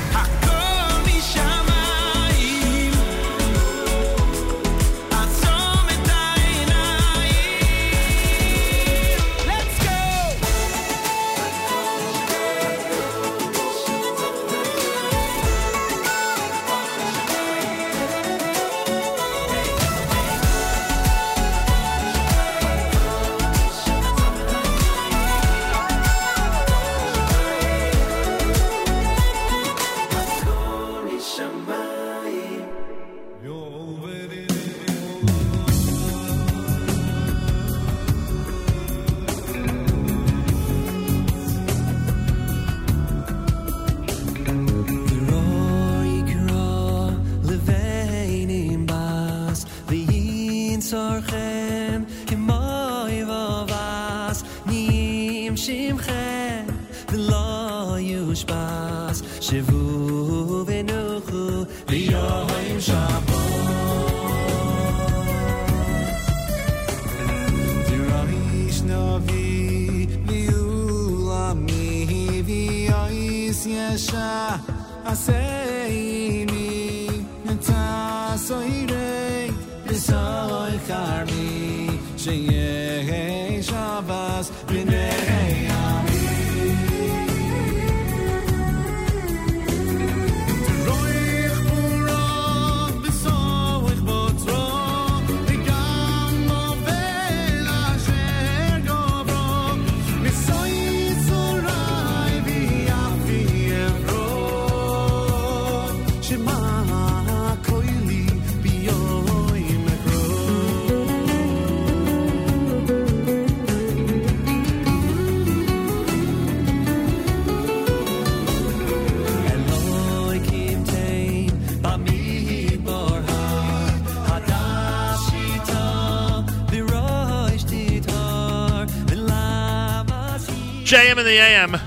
[131.18, 131.82] JM in the AM.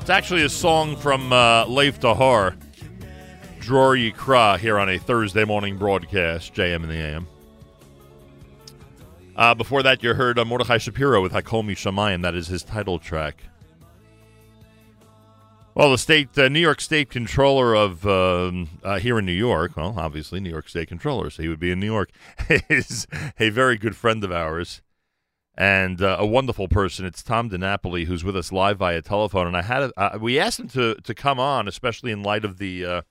[0.00, 2.56] It's actually a song from uh, Leif Dahar,
[3.60, 7.28] Dror Yikra, here on a Thursday morning broadcast, JM in the AM.
[9.36, 12.22] Uh, before that, you heard uh, Mordechai Shapiro with Hakomi Shamayim.
[12.22, 13.44] That is his title track.
[15.74, 19.76] Well, the state, uh, New York State Controller of um, uh, here in New York,
[19.76, 22.10] well, obviously New York State Controller, so he would be in New York,
[22.68, 23.06] is
[23.38, 24.82] a very good friend of ours
[25.60, 27.04] and uh, a wonderful person.
[27.04, 30.38] It's Tom DiNapoli who's with us live via telephone, and I had a, uh, we
[30.38, 33.02] asked him to to come on, especially in light of the uh,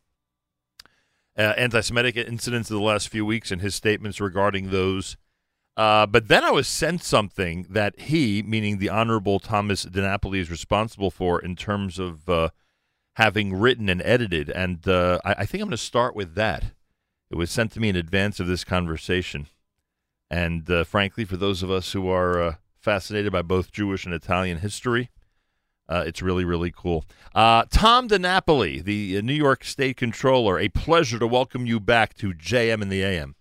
[1.38, 5.16] uh, anti-Semitic incidents of the last few weeks and his statements regarding those.
[5.78, 10.50] Uh, but then I was sent something that he, meaning the Honorable Thomas DiNapoli, is
[10.50, 12.50] responsible for in terms of uh,
[13.14, 16.64] having written and edited, and I, I think I'm going to start with that.
[17.30, 19.46] It was sent to me in advance of this conversation.
[20.30, 24.14] And uh, frankly, for those of us who are uh, fascinated by both Jewish and
[24.14, 25.10] Italian history,
[25.88, 27.04] uh, it's really, really cool.
[27.34, 32.14] Uh, Tom DiNapoli, the uh, New York State Controller, a pleasure to welcome you back
[32.16, 33.36] to JM in the AM.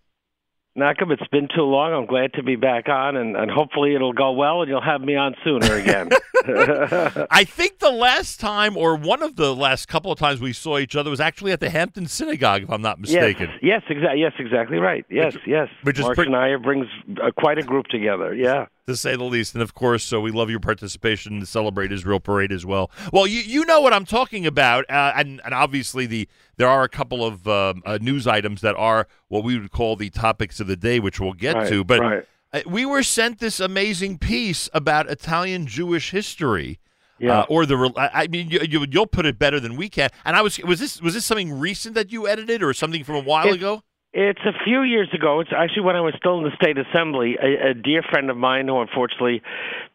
[0.78, 1.92] Nachum, it's been too long.
[1.92, 5.00] I'm glad to be back on, and, and hopefully it'll go well, and you'll have
[5.00, 6.08] me on sooner again.
[7.30, 10.78] I think the last time, or one of the last couple of times we saw
[10.78, 13.50] each other, was actually at the Hampton Synagogue, if I'm not mistaken.
[13.60, 15.04] Yes, yes, exa- yes, exactly right.
[15.10, 15.68] Yes, yes.
[15.82, 16.86] which is Mark pretty- and I brings
[17.22, 18.34] uh, quite a group together.
[18.34, 18.66] Yeah.
[18.88, 19.54] To say the least.
[19.54, 22.90] And of course, so we love your participation in the Celebrate Israel parade as well.
[23.12, 26.82] Well, you you know what I'm talking about, uh, and and obviously the there are
[26.82, 30.58] a couple of um, uh, news items that are what we would call the topics
[30.60, 31.84] of the day, which we'll get Right, to.
[31.84, 32.24] But right.
[32.52, 36.80] uh, we were sent this amazing piece about Italian Jewish history.
[37.20, 37.40] Yeah.
[37.40, 40.08] Uh, or the I mean you, you you'll put it better than we can.
[40.24, 43.16] And I was was this was this something recent that you edited or something from
[43.16, 43.82] a while It's- ago?
[44.14, 45.40] It's a few years ago.
[45.40, 47.36] It's actually when I was still in the state assembly.
[47.36, 49.42] A, a dear friend of mine who unfortunately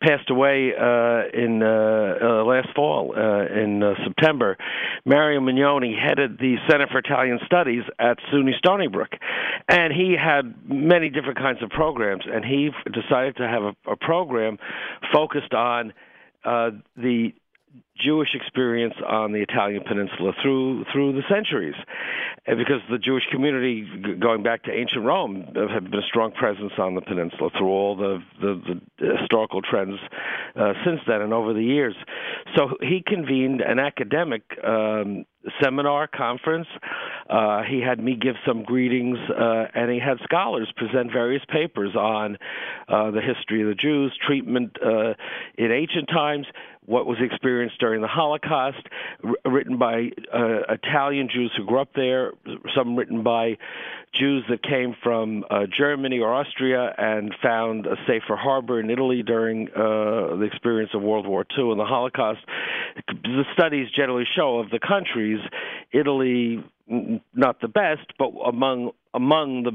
[0.04, 4.56] passed away uh, in uh, uh, last fall uh, in uh, September,
[5.04, 9.10] Mario Mignone headed the Center for Italian Studies at SUNY Stony Brook,
[9.68, 12.24] and he had many different kinds of programs.
[12.32, 14.60] And he decided to have a, a program
[15.12, 15.92] focused on
[16.46, 17.34] uh, the
[17.98, 21.76] Jewish experience on the Italian peninsula through through the centuries.
[22.46, 23.88] because the Jewish community,
[24.20, 27.96] going back to ancient Rome, have been a strong presence on the peninsula through all
[27.96, 30.00] the the, the historical trends
[30.56, 31.96] uh, since then and over the years.
[32.56, 35.26] So he convened an academic um,
[35.62, 36.68] seminar conference.
[37.30, 41.96] Uh, he had me give some greetings, uh, and he had scholars present various papers
[41.96, 42.38] on
[42.88, 45.14] uh, the history of the Jews, treatment uh,
[45.58, 46.46] in ancient times,
[46.86, 48.86] what was experienced during the Holocaust,
[49.24, 52.32] r- written by uh, Italian Jews who grew up there,
[52.76, 53.58] some written by
[54.14, 59.24] Jews that came from uh, Germany or Austria and found a safer harbor in Italy
[59.24, 62.42] during uh, the experience of World War II and the Holocaust.
[63.08, 65.40] The studies generally show of the countries,
[65.92, 69.72] Italy not the best, but among among the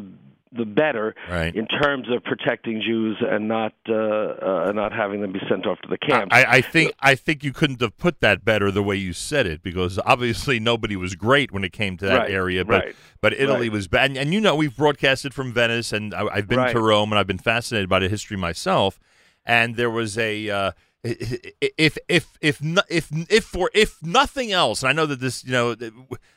[0.52, 1.54] the better Right.
[1.54, 5.78] in terms of protecting Jews and not uh, uh, not having them be sent off
[5.80, 6.34] to the camps.
[6.34, 9.46] I, I think I think you couldn't have put that better the way you said
[9.46, 12.96] it because obviously nobody was great when it came to that Right, area, but right,
[13.20, 14.10] but Italy was bad.
[14.10, 17.18] And, and you know we've broadcasted from Venice, and I, I've been to Rome, and
[17.18, 18.98] I've been fascinated by the history myself.
[19.46, 20.72] And there was a uh,
[21.60, 22.60] if if if
[22.90, 25.76] if if for if nothing else, and I know that this you know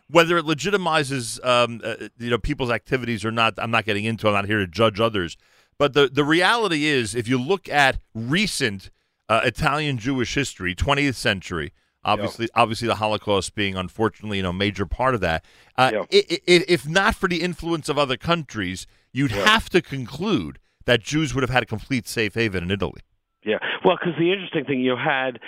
[0.10, 4.27] whether it legitimizes um, uh, you know people's activities or not, I'm not getting into.
[4.27, 5.38] I'm not here to judge others,
[5.77, 8.89] but the the reality is, if you look at recent
[9.30, 11.73] uh, Italian Jewish history, 20th century.
[12.03, 15.45] Obviously, obviously, the Holocaust being unfortunately, you know, a major part of that.
[15.77, 21.02] Uh, i if not for the influence of other countries, you'd have to conclude that
[21.02, 23.02] Jews would have had a complete safe haven in Italy.
[23.43, 25.39] Yeah, well, because the interesting thing you had,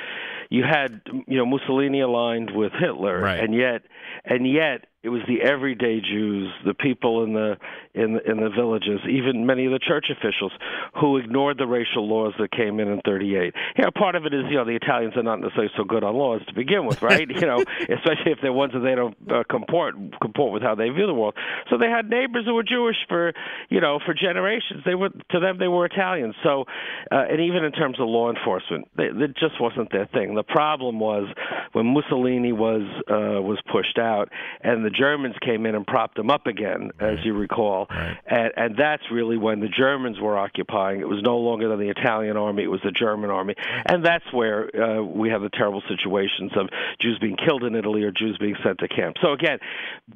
[0.49, 3.39] you had you know Mussolini aligned with Hitler, Right.
[3.39, 3.83] and yet,
[4.25, 7.57] and yet it was the everyday Jews, the people in the
[7.93, 10.53] in in the villages, even many of the church officials,
[10.95, 13.53] who ignored the racial laws that came in in '38.
[13.75, 16.05] You know, part of it is you know the Italians are not necessarily so good
[16.05, 17.29] on laws to begin with, right?
[17.29, 20.87] you know, especially if they're ones that they don't uh, comport comport with how they
[20.87, 21.35] view the world.
[21.69, 23.33] So they had neighbors who were Jewish for
[23.69, 24.83] you know for generations.
[24.85, 26.35] They were to them they were Italians.
[26.43, 26.63] So,
[27.11, 30.35] uh, and even in terms of law enforcement, they, it just wasn't their thing.
[30.35, 31.27] The problem was
[31.73, 34.29] when Mussolini was uh, was pushed out,
[34.61, 38.75] and the Germans came in and propped them up again, as you recall, and, and
[38.77, 41.01] that's really when the Germans were occupying.
[41.01, 43.55] It was no longer than the Italian army; it was the German army,
[43.85, 48.03] and that's where uh, we have the terrible situations of Jews being killed in Italy
[48.03, 49.17] or Jews being sent to camp.
[49.21, 49.59] So again,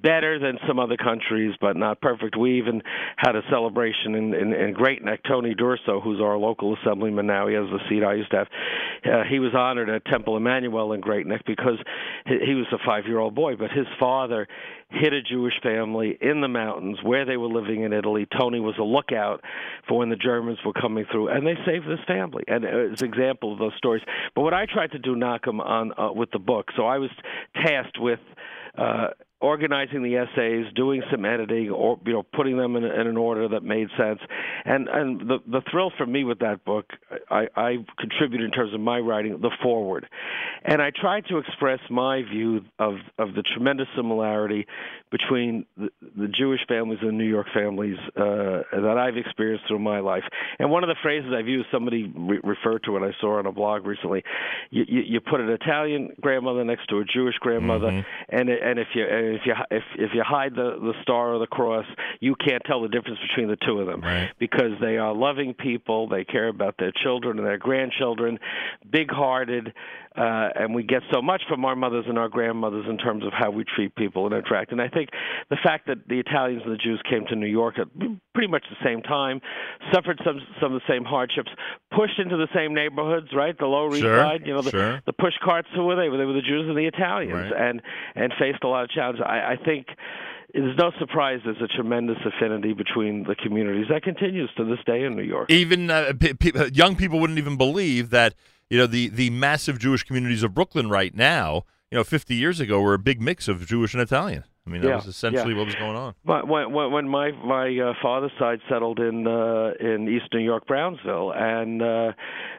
[0.01, 2.37] better than some other countries, but not perfect.
[2.37, 2.81] We even
[3.17, 5.21] had a celebration in, in, in Great Neck.
[5.27, 8.47] Tony D'Urso, who's our local assemblyman now, he has the seat I used to have.
[9.05, 11.77] Uh, he was honored at Temple Emanuel in Great Neck because
[12.25, 14.47] he, he was a five-year-old boy, but his father
[14.89, 18.25] hit a Jewish family in the mountains where they were living in Italy.
[18.39, 19.43] Tony was a lookout
[19.87, 22.43] for when the Germans were coming through, and they saved this family.
[22.47, 24.03] And it's an example of those stories.
[24.33, 27.11] But what I tried to do, Malcolm, on uh, with the book, so I was
[27.55, 28.19] tasked with.
[28.77, 29.07] Uh,
[29.39, 33.47] organizing the essays, doing some editing, or you know, putting them in, in an order
[33.49, 34.19] that made sense,
[34.65, 36.85] and and the the thrill for me with that book,
[37.29, 40.07] I, I contributed in terms of my writing, the forward,
[40.63, 44.65] and I tried to express my view of of the tremendous similarity
[45.11, 49.99] between the, the Jewish families and New York families uh, that I've experienced through my
[49.99, 50.23] life.
[50.59, 53.45] And one of the phrases I've used, somebody re- referred to it, I saw on
[53.45, 54.23] a blog recently.
[54.69, 58.87] You, you, you put an Italian grandmother next to a Jewish grandmother, and and if
[58.93, 61.85] you and if you if if you hide the the star or the cross,
[62.19, 64.31] you can't tell the difference between the two of them right.
[64.39, 66.07] because they are loving people.
[66.07, 68.39] They care about their children and their grandchildren,
[68.89, 69.73] big-hearted,
[70.15, 73.33] uh, and we get so much from our mothers and our grandmothers in terms of
[73.33, 74.71] how we treat people and interact.
[74.71, 75.09] And I think
[75.49, 77.87] the fact that the Italians and the Jews came to New York at
[78.37, 79.41] pretty much the same time,
[79.91, 81.49] suffered some some of the same hardships,
[81.89, 83.57] pushed into the same neighborhoods, right?
[83.57, 85.01] The Lower East Sure, Side, you know, the, sure.
[85.07, 85.67] the push carts.
[85.75, 86.03] Who were they?
[86.15, 87.69] They were the Jews and the Italians, Right.
[87.69, 87.81] and
[88.13, 89.23] and faced a lot of challenges.
[89.25, 89.87] I, I think.
[90.53, 95.03] There's no surprise there's a tremendous affinity between the communities that continues to this day
[95.03, 95.51] in New York.
[95.51, 98.33] Even uh, pe- pe- young people wouldn't even believe that
[98.69, 101.63] you know the the massive Jewish communities of Brooklyn right now.
[101.91, 104.45] You know, 50 years ago were a big mix of Jewish and Italian.
[104.67, 105.59] I mean, that Yeah, was essentially yeah.
[105.59, 106.13] what was going on.
[106.25, 110.67] But when when, my my uh, father's side settled in uh, in East New York,
[110.67, 112.11] Brownsville, and uh,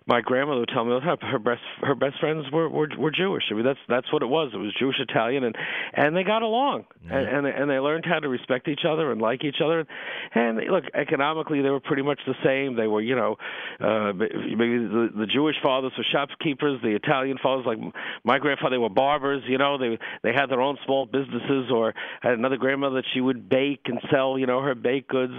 [0.06, 3.44] my grandmother would tell me all her best her best friends were, were were Jewish.
[3.51, 4.52] I mean that's that's what it was.
[4.55, 5.55] It was Jewish Italian, and
[5.93, 9.20] and they got along, and, and and they learned how to respect each other and
[9.20, 9.86] like each other.
[10.35, 12.74] And look, economically they were pretty much the same.
[12.74, 13.36] They were you know
[13.80, 17.78] uh, maybe the, the Jewish fathers were shopkeepers, the Italian fathers like
[18.24, 19.43] my grandfather they were barbers.
[19.47, 23.06] You know they they had their own small businesses or I had another grandmother that
[23.14, 25.32] she would bake and sell, you know, her baked goods.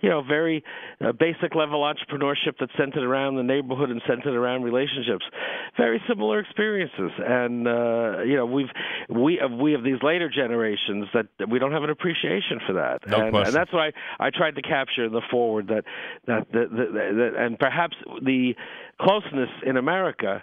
[0.00, 0.64] You know, very
[1.04, 5.24] uh, basic level entrepreneurship that centered around the neighborhood and centered around relationships.
[5.76, 8.70] Very similar experiences, and uh, you know, we've
[9.08, 12.72] we have we have these later generations that that we don't have an appreciation for
[12.74, 13.48] that, No and, question.
[13.48, 15.84] and that's why I I tried to capture in the forward that
[16.26, 18.54] that that, that, that and perhaps the
[19.00, 20.42] closeness in America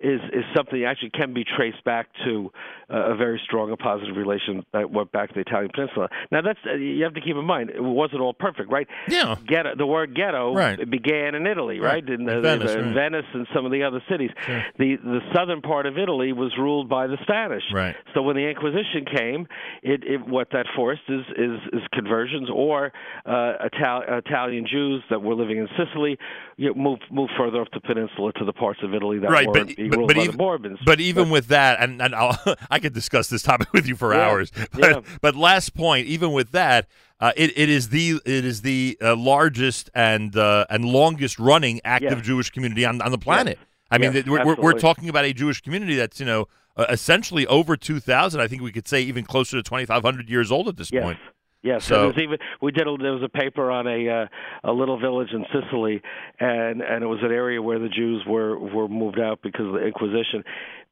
[0.00, 2.50] is is something that actually can be traced back to
[2.92, 6.08] uh, a very strong and positive relation that went back to the Italian Peninsula.
[6.30, 8.86] Now that's uh, you have to keep in mind it wasn't all perfect, right?
[9.08, 9.36] Yeah.
[9.46, 10.78] Ghetto, the word ghetto Right.
[10.88, 12.04] began in Italy, Right.
[12.04, 12.08] right?
[12.08, 12.94] In, the, In Venice, in right.
[12.94, 14.30] Venice and some of the other cities.
[14.78, 17.64] The the southern part of Italy was ruled by the Spanish.
[17.72, 17.96] Right.
[18.14, 19.46] So when the Inquisition came,
[19.82, 22.92] it, it what that forced is is, is conversions or
[23.26, 26.18] uh, Ital- Italian Jews that were living in Sicily
[26.56, 29.46] you know, move move further up the peninsula to the parts of Italy that right,
[29.46, 30.78] were but, but, ruled but by even, the Bourbons.
[30.84, 32.38] but even with that, and, and I'll,
[32.70, 34.50] I could discuss this topic with you for Yeah, hours.
[34.72, 35.00] But, yeah.
[35.20, 36.86] but last point, even with that,
[37.20, 41.80] uh, it, it is the it is the uh, largest and uh, and longest running
[41.84, 42.20] active Yeah.
[42.22, 43.58] Jewish community on, on the planet.
[43.90, 46.46] I mean, Yes, we're, we're, we're talking about a Jewish community that's you know
[46.76, 48.40] uh, essentially over two thousand.
[48.40, 50.92] I think we could say even closer to twenty five hundred years old at this
[50.92, 51.02] Yes.
[51.02, 51.18] point.
[51.62, 54.26] Yes, So- and there's even we did a, there was a paper on a uh,
[54.64, 56.00] a little village in Sicily,
[56.38, 59.72] and and it was an area where the Jews were were moved out because of
[59.72, 60.44] the Inquisition.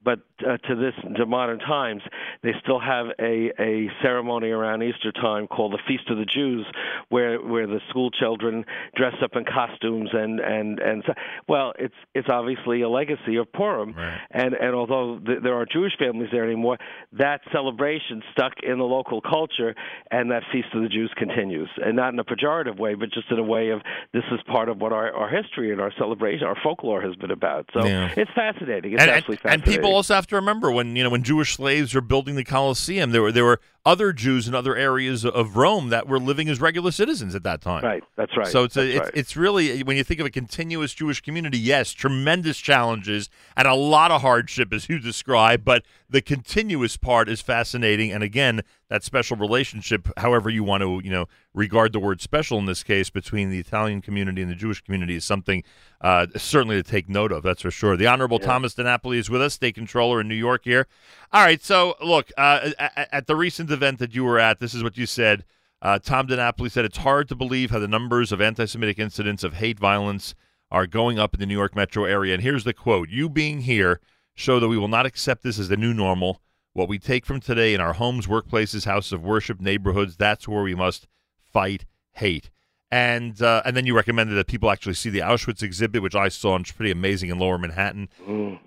[0.07, 2.01] But uh, to this to modern times,
[2.45, 6.65] they still have a a ceremony around Easter time called the Feast of the Jews,
[7.09, 8.65] where where the school children
[8.95, 11.12] dress up in costumes and and and so,
[11.49, 13.97] well, it's it's obviously a legacy of Purim,
[14.31, 16.78] and and although th- there aren't Jewish families there anymore,
[17.12, 19.74] that celebration stuck in the local culture,
[20.12, 23.28] and that Feast of the Jews continues, and not in a pejorative way, but just
[23.33, 23.81] in a way of
[24.12, 27.33] this is part of what our our history and our celebration, our folklore has been
[27.33, 27.69] about.
[27.74, 28.15] So Yeah.
[28.16, 28.93] it's fascinating.
[28.93, 29.83] It's and, and- absolutely and fascinating.
[29.83, 33.10] people also have to remember when you know when Jewish slaves were building the Colosseum,
[33.10, 36.61] there were there were other Jews in other areas of Rome that were living as
[36.61, 37.85] regular citizens at that time.
[37.85, 38.49] Right, that's right.
[38.49, 39.11] So it's a, it's, right.
[39.15, 43.75] it's really when you think of a continuous Jewish community, yes, tremendous challenges and a
[43.75, 48.11] lot of hardship as you describe, but the continuous part is fascinating.
[48.11, 52.59] And again, that special relationship, however you want to you know regard the word special
[52.59, 55.63] in this case between the Italian community and the Jewish community is something
[56.01, 57.43] uh, certainly to take note of.
[57.43, 57.97] That's for sure.
[57.97, 60.87] The Honorable Thomas DiNapoli is with us, state controller in New York here.
[61.32, 64.82] All right, so look uh, at, the recent event that you were at, this is
[64.82, 65.44] what you said.
[65.82, 69.55] Uh, Tom DiNapoli said it's hard to believe how the numbers of anti-Semitic incidents of
[69.55, 70.35] hate violence
[70.70, 72.32] are going up in the New York metro area.
[72.32, 74.01] And here's the quote: "You being here
[74.35, 76.40] show that we will not accept this as the new normal.
[76.73, 80.62] What we take from today in our homes, workplaces, houses of worship, neighborhoods, that's where
[80.62, 81.07] we must
[81.53, 82.51] fight hate."
[82.91, 86.29] And uh, and then you recommended that people actually see the Auschwitz exhibit, which I
[86.29, 88.09] saw and it's pretty amazing in Lower Manhattan.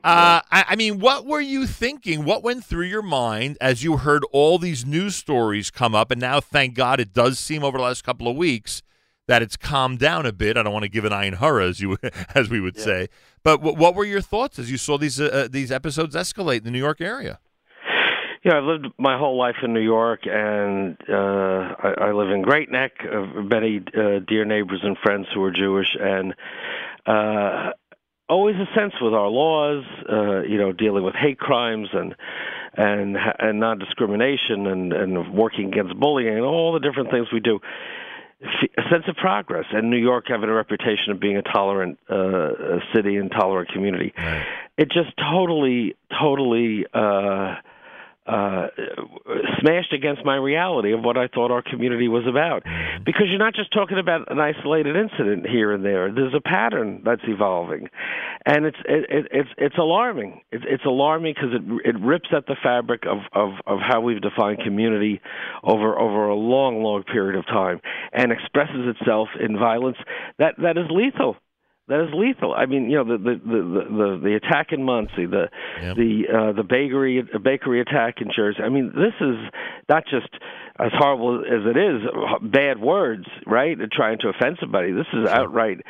[0.04, 2.26] Uh, I, I mean, what were you thinking?
[2.26, 6.12] What went through your mind as you heard all these news stories come up?
[6.12, 8.82] And now, thank God, it does seem over the last couple of weeks
[9.28, 10.58] that it's calmed down a bit.
[10.58, 11.96] I don't want to give an ayin hara, as you
[12.36, 13.08] as we would say.
[13.42, 16.58] But w- what were your thoughts as you saw these uh, uh, these episodes escalate
[16.58, 17.40] in the New York area?
[18.46, 22.42] Know, I've lived my whole life in New York, and uh, I, I live in
[22.42, 22.94] Great Neck.
[23.04, 26.34] Uh, many uh, dear neighbors and friends who are Jewish, and
[27.06, 27.72] uh,
[28.30, 32.16] always a sense with our laws, uh, you know, dealing with hate crimes and
[32.76, 37.40] and and non discrimination and and working against bullying and all the different things we
[37.40, 37.60] do.
[38.42, 42.80] A sense of progress, and New York having a reputation of being a tolerant uh,
[42.96, 44.14] city and tolerant community.
[44.78, 46.86] It just totally, totally.
[46.94, 47.56] Uh,
[48.30, 48.68] uh,
[49.60, 52.64] smashed against my reality of what I thought our community was about.
[53.06, 56.14] Because you're not just talking about an isolated incident here and there.
[56.14, 57.90] There's a pattern that's evolving,
[58.46, 60.42] and it's it, it, it's it's alarming.
[60.52, 64.22] It's, it's alarming because it it rips at the fabric of, of of how we've
[64.22, 65.22] defined community
[65.64, 67.82] over over a long long period of time,
[68.14, 69.98] and expresses itself in violence
[70.38, 71.36] that that is lethal
[71.90, 72.54] that is lethal.
[72.54, 75.50] I mean, you know, the the the the, the attack in Monsey, the
[75.96, 78.62] the uh, the bakery bakery attack in Jersey.
[78.64, 79.38] I mean, this is
[79.90, 80.30] not just
[80.80, 82.02] as horrible as it is
[82.42, 83.78] bad words, right?
[83.92, 84.94] Trying to offend somebody.
[84.94, 85.82] This is outright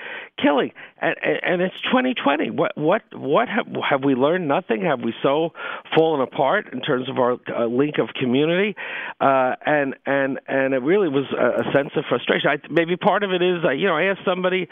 [0.42, 0.72] killing,
[1.02, 2.50] and and, and it's 2020.
[2.52, 4.48] What what what have have we learned?
[4.48, 4.84] Nothing.
[4.86, 5.52] Have we so
[5.96, 8.76] fallen apart in terms of our uh, link of community?
[9.20, 12.50] Uh, and and and it really was a, a sense of frustration.
[12.50, 14.68] I, maybe part of it is, uh, you know, I asked somebody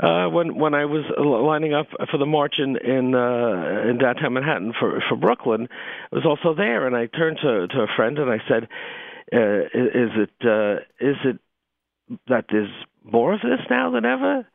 [0.00, 4.34] uh, when when I was lining up for the march in in, uh, in downtown
[4.34, 5.68] Manhattan for for Brooklyn,
[6.12, 8.68] I was also there, and I turned to to a friend and I said,
[9.32, 11.38] uh, "Is it uh, is it
[12.28, 12.70] that there's
[13.04, 14.46] more of this now than ever?"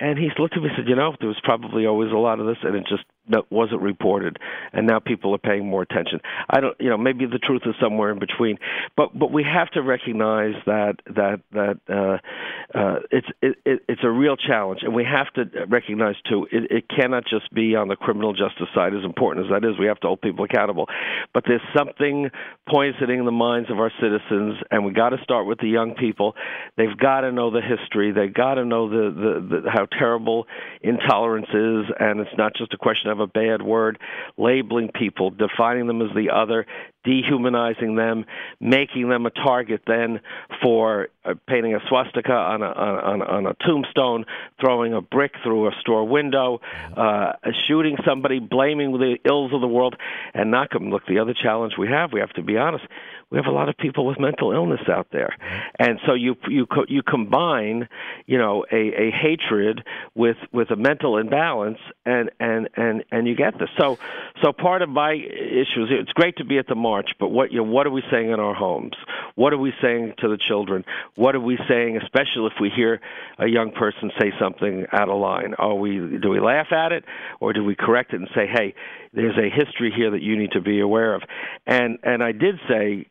[0.00, 2.40] And he looked at me and said, "You know, there was probably always a lot
[2.40, 4.38] of this, and it just that wasn't reported,
[4.72, 6.20] and now people are paying more attention.
[6.50, 8.58] I don't, you know, maybe the truth is somewhere in between,
[8.96, 14.02] but but we have to recognize that that that uh, uh, it's it, it, it's
[14.02, 17.88] a real challenge, and we have to recognize too it, it cannot just be on
[17.88, 18.92] the criminal justice side.
[18.92, 20.88] As important as that is, we have to hold people accountable,
[21.32, 22.28] but there's something
[22.68, 26.34] poisoning the minds of our citizens, and we got to start with the young people.
[26.76, 28.10] They've got to know the history.
[28.10, 30.46] They've got to know the, the, the how terrible
[30.80, 33.98] intolerance is, and it's not just a question of a bad word,
[34.36, 36.66] labeling people, defining them as the other,
[37.04, 38.24] dehumanizing them,
[38.60, 40.20] making them a target then
[40.62, 44.24] for uh, painting a swastika on a on, on a tombstone,
[44.60, 46.60] throwing a brick through a store window,
[46.96, 47.32] uh,
[47.66, 49.96] shooting somebody, blaming the ills of the world,
[50.34, 50.90] and not come.
[50.90, 52.84] Look, the other challenge we have, we have to be honest.
[53.32, 55.34] We have a lot of people with mental illness out there,
[55.78, 57.88] and so you you co- you combine,
[58.26, 59.82] you know, a, a hatred
[60.14, 63.70] with with a mental imbalance, and and and and you get this.
[63.80, 63.96] So
[64.42, 65.88] so part of my issues.
[65.90, 68.30] It's great to be at the march, but what you know, what are we saying
[68.30, 68.96] in our homes?
[69.34, 70.84] What are we saying to the children?
[71.14, 73.00] What are we saying, especially if we hear
[73.38, 75.54] a young person say something out of line?
[75.54, 77.06] Are we do we laugh at it,
[77.40, 78.74] or do we correct it and say, hey,
[79.14, 81.22] there's a history here that you need to be aware of?
[81.66, 83.06] And and I did say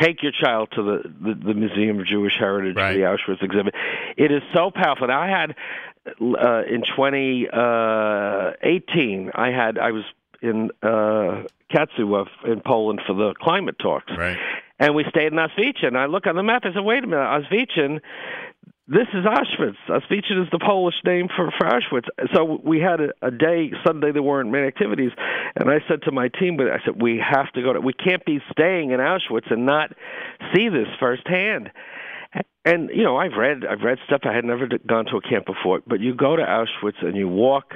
[0.00, 3.74] take your child to the, the, the Museum of Jewish Heritage, the Auschwitz exhibit.
[4.16, 5.04] It is so powerful.
[5.04, 5.54] And I had
[6.06, 10.04] uh, in 2018, I had I was
[10.42, 14.36] in uh, Katowice in Poland for the climate talks, right.
[14.78, 15.88] and we stayed in Oświęcim.
[15.88, 16.64] And I look on the map.
[16.64, 18.00] I said, "Wait a minute, Oświęcim."
[18.86, 19.76] This is Auschwitz.
[19.88, 22.06] Oświęcim is the Polish name for, for Auschwitz.
[22.34, 24.12] So we had a, a day Sunday.
[24.12, 25.10] There weren't many activities,
[25.56, 27.72] and I said to my team, "But I said we have to go.
[27.72, 29.90] To, we can't be staying in Oświęcim and not
[30.54, 31.70] see this firsthand."
[32.66, 34.20] And you know, I've read I've read stuff.
[34.24, 37.26] I had never gone to a camp before, but you go to Auschwitz and you
[37.26, 37.72] walk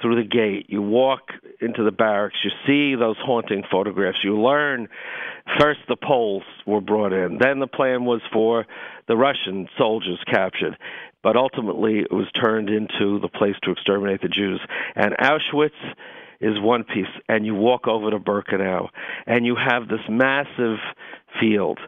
[0.00, 4.88] through the gate, you walk into the barracks, you see those haunting photographs, you learn
[5.58, 8.66] first the Poles were brought in, then the plan was for
[9.06, 10.76] the Russian soldiers captured,
[11.22, 14.60] but ultimately it was turned into the place to exterminate the Jews.
[14.94, 15.70] And Auschwitz
[16.40, 18.88] is one piece, and you walk over to Birkenau,
[19.26, 20.78] and you have this massive
[21.40, 21.78] field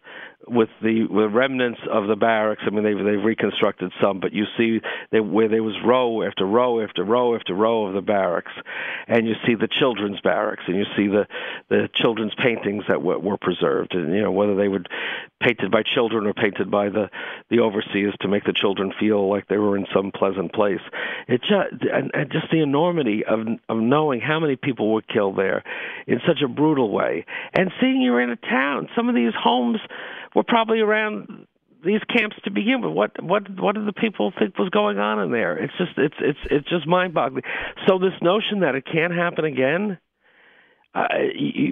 [0.51, 2.63] with the with remnants of the barracks.
[2.67, 4.81] I mean, they've they've reconstructed some, but you see
[5.11, 8.53] they, where there was row after row after row after row of the barracks,
[9.07, 11.27] and you see the children's barracks, and you see the
[11.69, 14.83] the children's paintings that were, were preserved, and you know whether they were
[15.41, 17.11] painted by children or painted by the
[17.51, 20.81] the overseers to make the children feel like they were in some pleasant place.
[21.29, 25.37] It just and, and just the enormity of of knowing how many people were killed
[25.37, 25.63] there
[26.07, 28.89] in such a brutal way, and seeing you're in a town.
[28.97, 29.79] Some of these homes
[30.35, 31.47] were probably around
[31.85, 32.93] these camps to begin with.
[32.93, 35.57] What what what did the people think was going on in there?
[35.57, 37.45] It's just it's it's it's just mind boggling.
[37.87, 39.99] So this notion that it can't happen again.
[40.95, 41.07] Uh,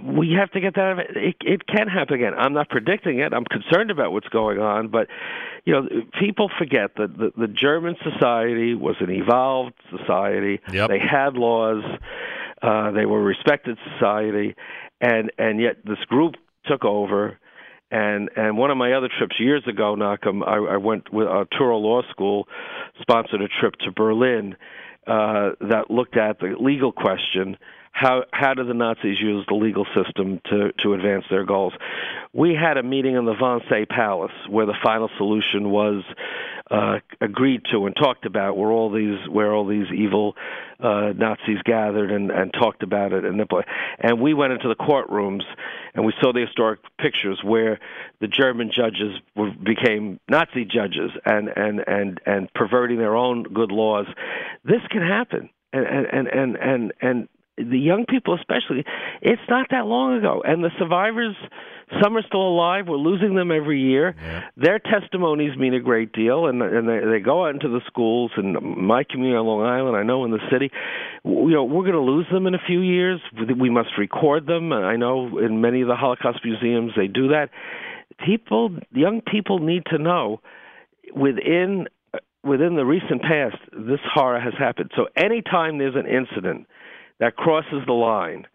[0.04, 0.80] we have to get that.
[0.80, 1.16] out of it.
[1.16, 1.36] it.
[1.40, 2.34] It can happen again.
[2.36, 3.32] I'm not predicting it.
[3.32, 5.08] I'm concerned about what's going on, but
[5.64, 5.88] you know,
[6.20, 10.60] people forget that the, the German society was an evolved society.
[10.72, 10.90] Yep.
[10.90, 11.82] They had laws.
[12.62, 14.54] Uh, they were a respected society,
[15.00, 16.34] and and yet this group
[16.66, 17.38] took over.
[17.90, 21.44] And and one of my other trips years ago, Malcolm, I, I went with uh,
[21.52, 22.48] Touro Law School,
[23.00, 24.56] sponsored a trip to Berlin
[25.06, 27.56] uh, that looked at the legal question:
[27.96, 31.72] how how did the Nazis use the legal system to to advance their goals?
[32.34, 36.04] We had a meeting in the Wannsee Palace where the final solution was
[36.70, 40.34] uh, agreed to and talked about, where all these where all these evil
[40.78, 43.42] uh, Nazis gathered and, and talked about it, and
[43.98, 45.44] and we went into the courtrooms
[45.94, 47.80] and we saw the historic pictures where
[48.20, 53.72] the German judges were, became Nazi judges and and and and perverting their own good
[53.72, 54.06] laws.
[54.64, 58.84] This can happen, and and and and and the young people especially.
[59.22, 61.36] It's not that long ago, and the survivors.
[62.02, 62.88] Some are still alive.
[62.88, 64.16] We're losing them every year.
[64.56, 68.32] Their testimonies mean a great deal, and and they, they go out into the schools.
[68.36, 70.70] And my community on Long Island, I know in the city,
[71.24, 73.20] you know, we're going to lose them in a few years.
[73.58, 74.72] We must record them.
[74.72, 77.50] I know in many of the Holocaust museums they do that.
[78.24, 80.40] People, young people, need to know
[81.14, 81.86] within
[82.42, 84.90] within the recent past this horror has happened.
[84.96, 86.66] So anytime there's an incident
[87.20, 88.46] that crosses the line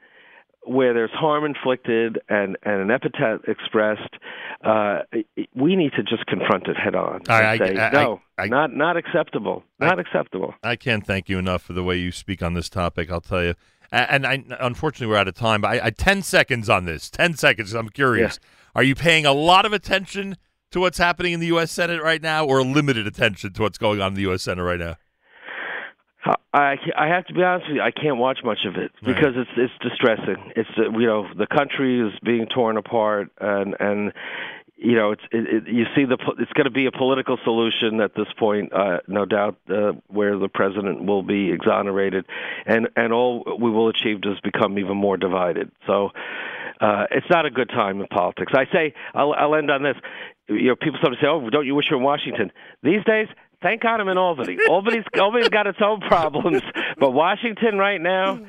[0.63, 4.13] where there's harm inflicted and, and an epithet expressed,
[4.63, 4.99] uh,
[5.55, 7.21] we need to just confront it head on.
[7.27, 10.53] I- and I- say, I- no, I- not not acceptable, not acceptable.
[10.63, 13.11] I can't thank you enough for the way you speak on this topic.
[13.11, 13.55] I'll tell you.
[13.93, 15.61] And I, unfortunately, we're out of time.
[15.61, 17.09] But I, I ten seconds on this.
[17.09, 17.73] Ten seconds.
[17.73, 18.39] I'm curious.
[18.75, 20.37] Are you paying a lot of attention
[20.69, 21.71] to what's happening in the U.S.
[21.71, 24.43] Senate right now, or limited attention to what's going on in the U.S.
[24.43, 24.95] Senate right now?
[26.53, 27.81] I I have to be honest with you.
[27.81, 30.51] I can't watch much of it because it's it's distressing.
[30.55, 34.13] It's uh, you know the country is being torn apart and and
[34.77, 38.01] you know it's it, it, you see the it's going to be a political solution
[38.01, 42.25] at this point, uh, no doubt, uh, where the president will be exonerated,
[42.65, 45.71] and and all we will achieve is become even more divided.
[45.87, 46.09] So.
[46.79, 48.53] Uh, it's not a good time in politics.
[48.55, 49.95] I say I'll, I'll end on this.
[50.49, 53.27] You know, people sometimes say, "Oh, don't you wish you were in Washington?" These days,
[53.61, 54.57] thank God I'm in Albany.
[54.69, 56.61] Albany's Albany's got its own problems,
[56.99, 58.39] but Washington right now,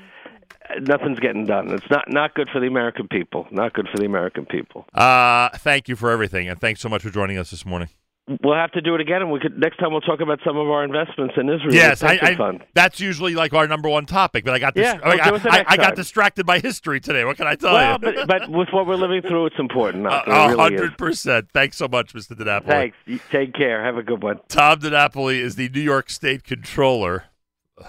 [0.80, 1.70] nothing's getting done.
[1.70, 3.46] It's not not good for the American people.
[3.50, 4.86] Not good for the American people.
[4.94, 7.88] Uh, thank you for everything, and thanks so much for joining us this morning.
[8.28, 10.56] We'll have to do it again, and we could next time we'll talk about some
[10.56, 11.74] of our investments in Israel.
[11.74, 14.44] Yes, I, I, that's usually like our number one topic.
[14.44, 17.24] But I got dis- Yeah, I, we'll I, I got distracted by history today.
[17.24, 17.98] What can I tell well, you?
[17.98, 20.06] but but with what we're living through, it's important.
[20.06, 20.56] A Not, a it really is.
[20.56, 21.48] hundred percent.
[21.52, 22.36] Thanks so much, Mr.
[22.36, 22.66] DiNapoli.
[23.06, 23.24] Thanks.
[23.32, 23.84] Take care.
[23.84, 24.38] Have a good one.
[24.46, 27.24] Tom DiNapoli is the New York State Controller.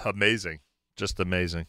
[0.04, 0.62] Amazing,
[0.96, 1.68] just amazing.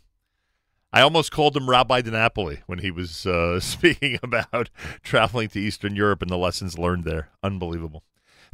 [0.90, 4.70] I almost called him Rabbi DiNapoli when he was uh, speaking about
[5.02, 7.28] traveling to Eastern Europe and the lessons learned there.
[7.42, 8.04] Unbelievable.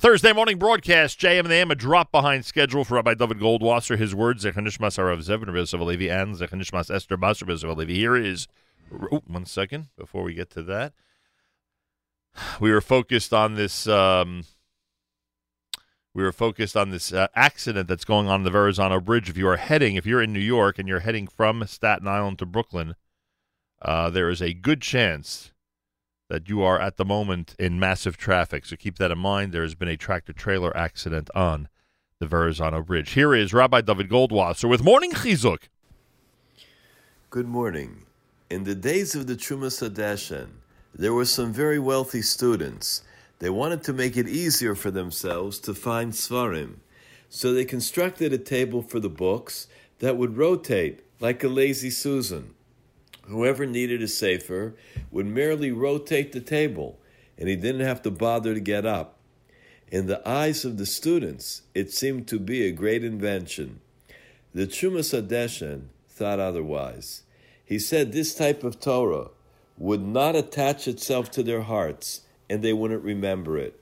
[0.00, 3.98] Thursday morning broadcast, JM and the AM, a drop behind schedule for Rabbi David Goldwasser.
[3.98, 7.92] His words, Zechanishmas Arav Zevin of Levi and Zechanishmas Esther Basar of Levi.
[7.92, 8.48] Here is,
[9.12, 10.94] oh, one second before we get to that.
[12.58, 13.86] We were focused on this.
[13.86, 14.44] Um,
[16.14, 19.28] we were focused on this uh, accident that's going on the Verrazano Bridge.
[19.28, 22.38] If you are heading, if you're in New York and you're heading from Staten Island
[22.38, 22.94] to Brooklyn,
[23.82, 25.52] uh, there is a good chance
[26.30, 28.64] that you are at the moment in massive traffic.
[28.64, 29.52] So keep that in mind.
[29.52, 31.68] There has been a tractor trailer accident on
[32.20, 33.10] the Verrazano Bridge.
[33.10, 35.64] Here is Rabbi David Goldwasser with Morning Chizuk.
[37.30, 38.06] Good morning.
[38.48, 40.50] In the days of the Trumas Hadeshen,
[40.94, 43.02] there were some very wealthy students.
[43.40, 46.76] They wanted to make it easier for themselves to find sfarim,
[47.28, 49.66] so they constructed a table for the books
[49.98, 52.54] that would rotate like a lazy Susan.
[53.22, 54.74] Whoever needed a sefer
[55.10, 56.98] would merely rotate the table,
[57.38, 59.18] and he didn't have to bother to get up.
[59.90, 63.80] In the eyes of the students, it seemed to be a great invention.
[64.54, 67.22] The Trumas Hadeshen thought otherwise.
[67.64, 69.30] He said this type of Torah
[69.78, 73.80] would not attach itself to their hearts and they wouldn't remember it.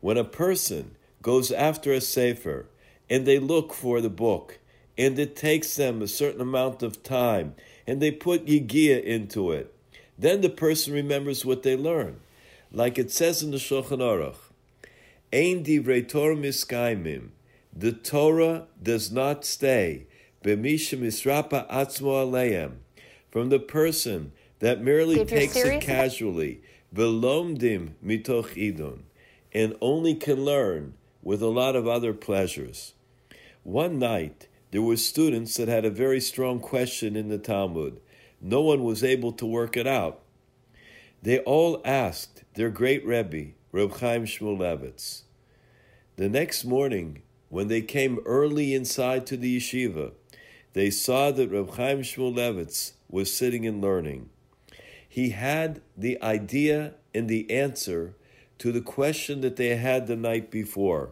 [0.00, 2.66] When a person goes after a Sefer
[3.10, 4.58] and they look for the book
[4.96, 7.54] and it takes them a certain amount of time
[7.86, 9.74] and they put Yigia into it,
[10.18, 12.20] then the person remembers what they learn.
[12.72, 14.36] Like it says in the Shulchan Aruch,
[15.32, 17.30] Ein divrei Torah miskaimim.
[17.76, 20.06] The Torah does not stay.
[20.44, 22.74] B'misha misrapa atzmo aleim.
[23.30, 26.62] From the person that merely takes it casually.
[26.94, 29.04] Velomdim mitoch idun.
[29.52, 32.92] And only can learn with a lot of other pleasures.
[33.64, 38.00] One night, there were students that had a very strong question in the Talmud.
[38.40, 40.22] No one was able to work it out.
[41.22, 45.22] They all asked their great Rebbe, Reb Chaim Shmulevitz.
[46.16, 50.10] The next morning, when they came early inside to the yeshiva,
[50.72, 54.28] they saw that Reb Chaim Shmulevitz was sitting and learning.
[55.08, 58.16] He had the idea and the answer
[58.58, 61.10] to the question that they had the night before.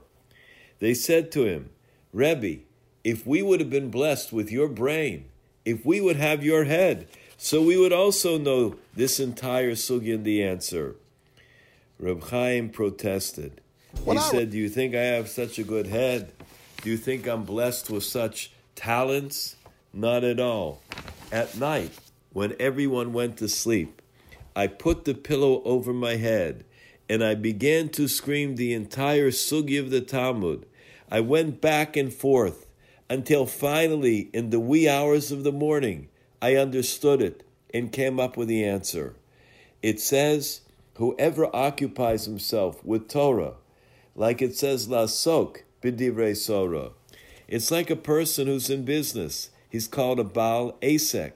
[0.80, 1.70] They said to him,
[2.12, 2.62] Rebbe,
[3.04, 5.26] if we would have been blessed with your brain,
[5.64, 10.24] if we would have your head, so we would also know this entire sugi and
[10.24, 10.96] the answer.
[11.98, 13.60] Reb Chaim protested.
[14.04, 16.32] He said, Do you think I have such a good head?
[16.82, 19.56] Do you think I'm blessed with such talents?
[19.92, 20.82] Not at all.
[21.30, 21.92] At night,
[22.32, 24.00] when everyone went to sleep,
[24.56, 26.64] I put the pillow over my head
[27.08, 30.66] and I began to scream the entire sugi of the Talmud.
[31.10, 32.66] I went back and forth
[33.12, 36.08] until finally, in the wee hours of the morning,
[36.40, 37.42] I understood it
[37.74, 39.16] and came up with the answer.
[39.82, 40.62] It says,
[40.94, 43.56] Whoever occupies himself with Torah,
[44.14, 46.92] like it says, Lasok b'divrei Sorah.
[47.46, 49.50] It's like a person who's in business.
[49.68, 51.32] He's called a Baal Asek.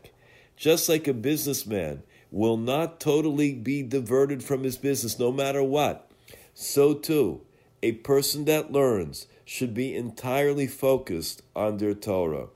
[0.56, 6.10] Just like a businessman will not totally be diverted from his business no matter what,
[6.54, 7.42] so too,
[7.82, 12.48] a person that learns should be entirely focused on their Torah.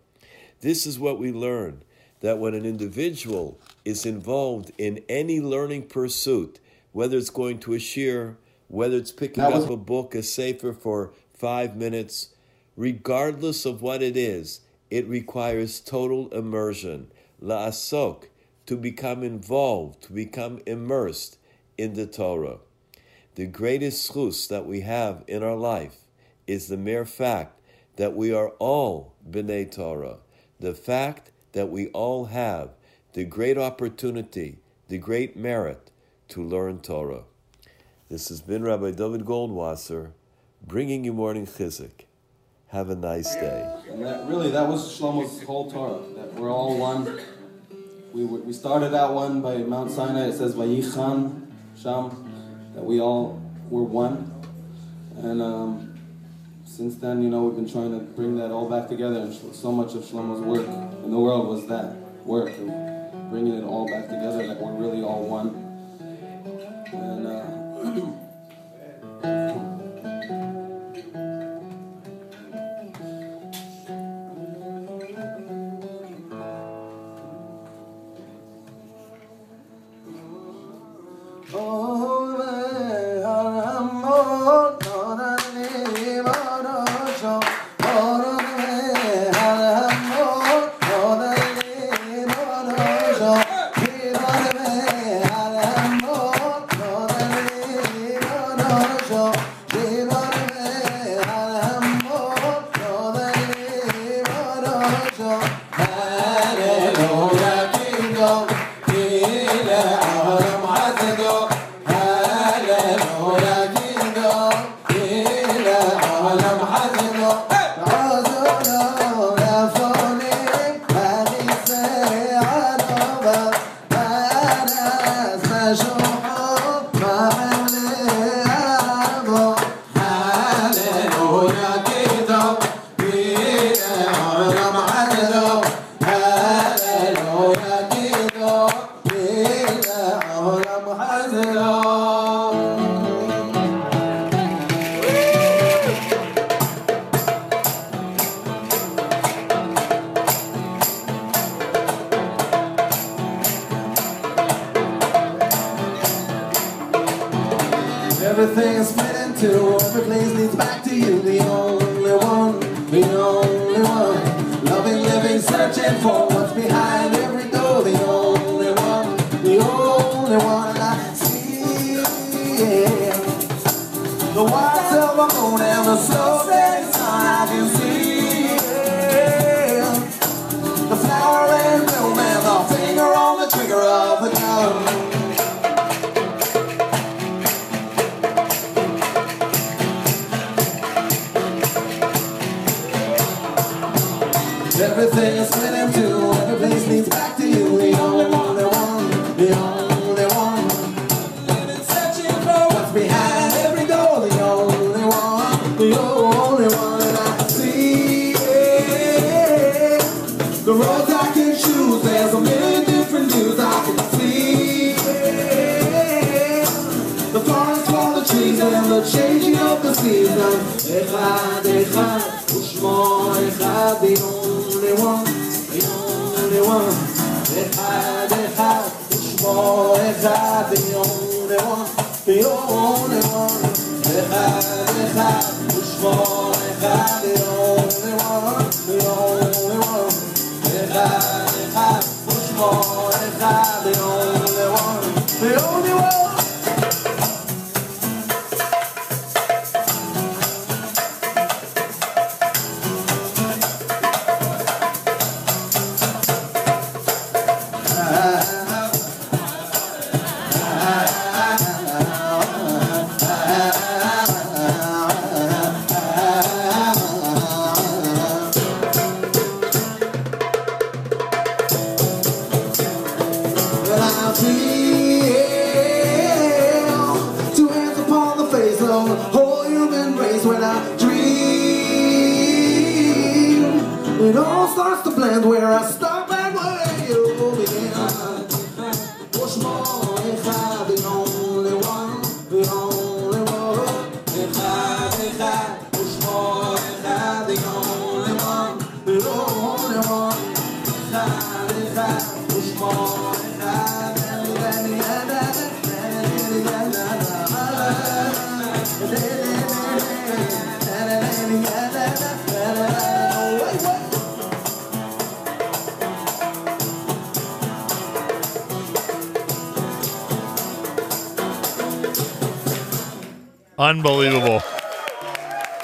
[0.60, 1.82] This is what we learn
[2.18, 6.58] that when an individual is involved in any learning pursuit,
[6.92, 8.36] whether it's going to a shiur,
[8.68, 12.30] whether it's picking was- up a book, a sefer for five minutes,
[12.76, 14.60] regardless of what it is,
[14.90, 17.06] it requires total immersion,
[17.40, 18.24] la'asok,
[18.66, 21.38] to become involved, to become immersed
[21.78, 22.58] in the Torah.
[23.36, 26.04] The greatest zchus that we have in our life
[26.50, 27.60] is the mere fact
[27.94, 30.18] that we are all B'nai Torah,
[30.58, 32.70] the fact that we all have
[33.12, 34.58] the great opportunity,
[34.88, 35.92] the great merit
[36.28, 37.22] to learn Torah.
[38.08, 40.10] This has been Rabbi David Goldwasser
[40.66, 42.06] bringing you morning chizuk.
[42.68, 43.72] Have a nice day.
[43.88, 46.02] And that, really, that was Shlomo's whole Torah.
[46.16, 47.20] That we're all one.
[48.12, 50.26] We, we started out one by Mount Sinai.
[50.26, 51.46] It says Vayichan
[51.80, 53.40] Sham, that we all
[53.70, 54.34] were one.
[55.16, 55.89] And um,
[56.80, 59.20] since then, you know, we've been trying to bring that all back together.
[59.20, 60.66] And so much of Shlomo's work
[61.04, 61.94] in the world was that
[62.24, 64.46] work of bringing it all back together.
[64.46, 65.48] That we're really all one.
[66.94, 67.26] And
[69.22, 69.76] uh,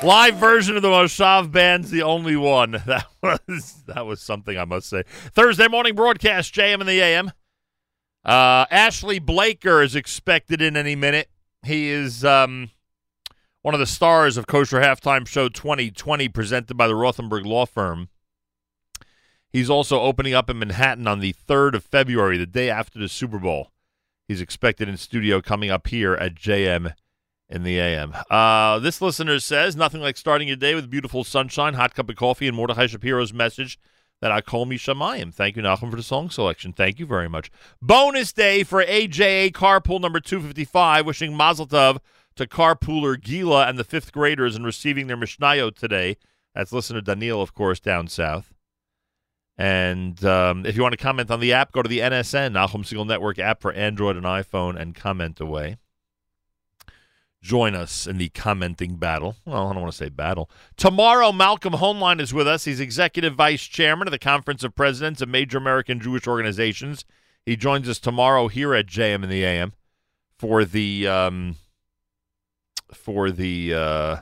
[0.07, 2.81] Live version of the Moshav band's the only one.
[2.87, 5.03] That was that was something I must say.
[5.33, 7.33] Thursday morning broadcast, JM and the AM.
[8.25, 11.29] Uh, Ashley Blaker is expected in any minute.
[11.65, 12.71] He is um,
[13.63, 18.09] one of the stars of Kosher Halftime Show 2020, presented by the Rothenberg Law Firm.
[19.51, 23.09] He's also opening up in Manhattan on the 3rd of February, the day after the
[23.09, 23.73] Super Bowl.
[24.29, 26.95] He's expected in studio coming up here at JM
[27.49, 28.13] in the AM.
[28.31, 32.17] Uh, this listener says, nothing like starting your day with beautiful sunshine, hot cup of
[32.17, 33.79] coffee, and Mordechai Shapiro's message
[34.21, 35.33] that I call me Shamayim.
[35.33, 36.73] Thank you, Nachum, for the song selection.
[36.73, 37.51] Thank you very much.
[37.81, 41.99] Bonus day for AJA Carpool number 255, wishing Mazel Tov
[42.37, 46.17] to carpooler Gila and the fifth graders in receiving their Mishnayot today.
[46.55, 48.53] That's listener Daniel, of course, down south.
[49.59, 52.85] And um, if you want to comment on the app, go to the NSN, Nachum
[52.85, 55.77] Segal Network app for Android and iPhone, and comment away.
[57.47, 59.37] Join us in the commenting battle.
[59.45, 60.51] Well, I don't want to say battle.
[60.77, 62.65] Tomorrow, Malcolm Hoenlein is with us.
[62.65, 67.05] He's executive vice chairman of the Conference of Presidents of Major American Jewish Organizations.
[67.45, 69.75] He joins us tomorrow here at JM in the AM
[70.37, 71.55] for the um,
[72.93, 74.17] for the uh,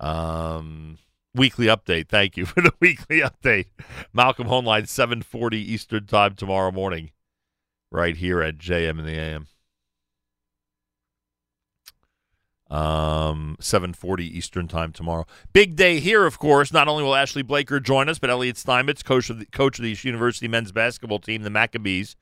[0.00, 0.98] um,
[1.34, 2.08] weekly update.
[2.08, 3.68] Thank you for the weekly update.
[4.12, 7.10] Malcolm Hoenlein, 740 Eastern Time tomorrow morning,
[7.90, 9.46] right here at JM in the AM.
[12.70, 15.26] Um, 740 Eastern Time tomorrow.
[15.54, 16.72] Big day here, of course.
[16.72, 19.84] Not only will Ashley Blaker join us, but Elliot Steinmetz, coach of the, coach of
[19.84, 22.14] the University men's basketball team, the Maccabees.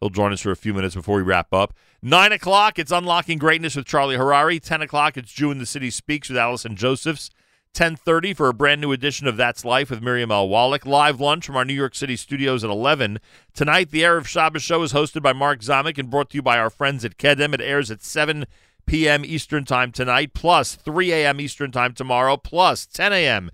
[0.00, 1.74] He'll join us for a few minutes before we wrap up.
[2.02, 4.58] Nine o'clock, it's Unlocking Greatness with Charlie Harari.
[4.58, 7.30] Ten o'clock, it's Jew in the City Speaks with Allison Josephs.
[7.74, 10.46] 10.30 for a brand new edition of That's Life with Miriam L.
[10.46, 10.84] Wallach.
[10.84, 13.18] Live lunch from our New York City studios at 11.
[13.54, 16.58] Tonight, the Erev Shabbos show is hosted by Mark Zamek and brought to you by
[16.58, 17.54] our friends at Kedem.
[17.54, 18.44] It airs at 7
[18.86, 19.24] p.m.
[19.24, 21.40] Eastern Time tonight, plus 3 a.m.
[21.40, 23.50] Eastern Time tomorrow, plus 10 a.m.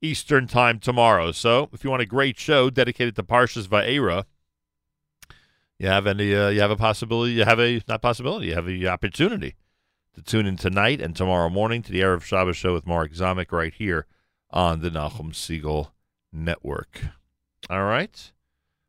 [0.00, 1.32] Eastern Time tomorrow.
[1.32, 4.24] So if you want a great show dedicated to Parshas Va'era,
[5.78, 8.66] you have any, uh, you have a possibility, you have a, not possibility, you have
[8.66, 9.54] the opportunity
[10.14, 13.52] to tune in tonight and tomorrow morning to the Erev Shabbos show with Mark Zamek
[13.52, 14.06] right here
[14.50, 15.90] on the Nachum Segal
[16.32, 17.00] Network.
[17.70, 18.32] All right.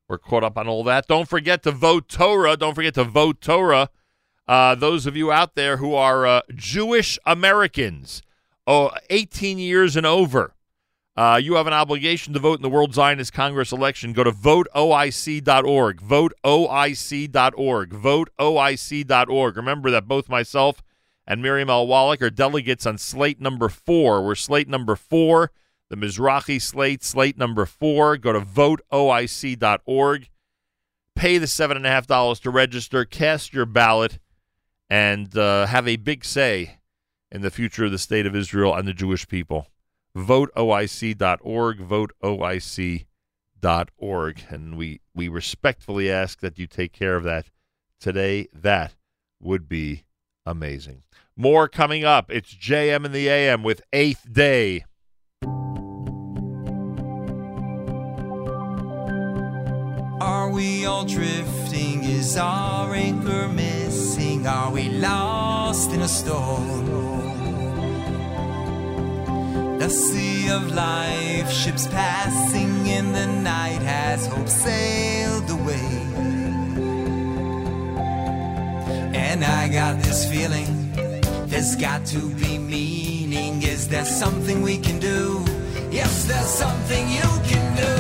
[0.08, 1.08] We're caught up on all that.
[1.08, 2.58] Don't forget to vote Torah.
[2.58, 3.90] Don't forget to vote Torah.
[4.50, 8.24] Uh, those of you out there who are uh, Jewish Americans,
[8.66, 10.56] oh, 18 years and over,
[11.16, 14.12] uh, you have an obligation to vote in the World Zionist Congress election.
[14.12, 16.02] Go to voteoic.org.
[16.02, 17.90] Voteoic.org.
[17.92, 19.58] Voteoic.org.
[19.58, 20.82] Remember that both myself
[21.28, 21.86] and Miriam L.
[21.86, 24.26] Wallach are delegates on slate number four.
[24.26, 25.52] We're slate number four,
[25.92, 28.18] the Mizrahi slate, slate number four.
[28.18, 30.30] Go to voteoic.org.
[31.14, 34.18] Pay the $7.5 to register, cast your ballot,
[34.90, 36.80] and uh, have a big say
[37.32, 39.68] in the future of the state of Israel and the Jewish people.
[40.16, 43.06] VoteOIC.org, voteoic.org.
[44.50, 47.52] And we, we respectfully ask that you take care of that
[48.00, 48.48] today.
[48.54, 48.96] That
[49.40, 50.06] would be
[50.46, 51.04] amazing.
[51.36, 52.32] More coming up.
[52.32, 54.86] It's JM in the AM with Eighth Day.
[60.22, 62.04] Are we all drifting?
[62.04, 63.79] Is our anchor missing?
[64.20, 66.86] Are we lost in a storm?
[69.80, 75.90] The sea of life, ships passing in the night, has hope sailed away.
[79.16, 80.92] And I got this feeling
[81.48, 83.64] there's got to be meaning.
[83.64, 85.46] Is there something we can do?
[85.92, 87.96] Yes, there's something you can do.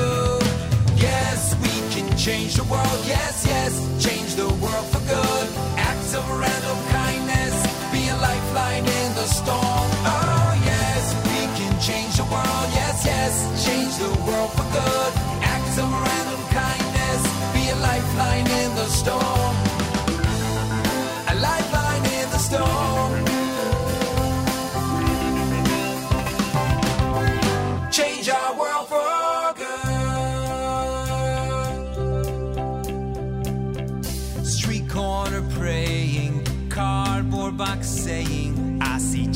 [0.97, 3.01] Yes, we can change the world.
[3.05, 3.73] Yes, yes,
[4.05, 5.78] change the world for good.
[6.19, 7.55] Of random kindness,
[7.93, 9.89] be a lifeline in the storm.
[10.03, 12.69] Oh, yes, we can change the world.
[12.73, 15.13] Yes, yes, change the world for good.
[15.41, 17.21] Acts of random kindness,
[17.53, 19.68] be a lifeline in the storm.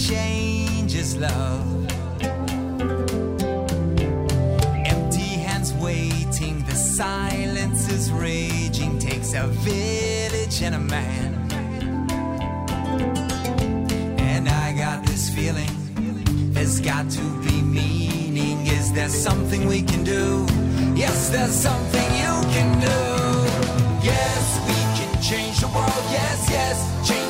[0.03, 1.91] I see change is love.
[4.85, 8.99] Empty hands waiting, the silence is raging.
[8.99, 11.33] Takes a village and a man.
[14.19, 15.71] And I got this feeling
[16.53, 18.67] there's got to be meaning.
[18.67, 20.45] Is there something we can do?
[20.95, 22.99] Yes, there's something you can do.
[24.03, 26.05] Yes, we can change the world.
[26.11, 27.22] Yes, yes, change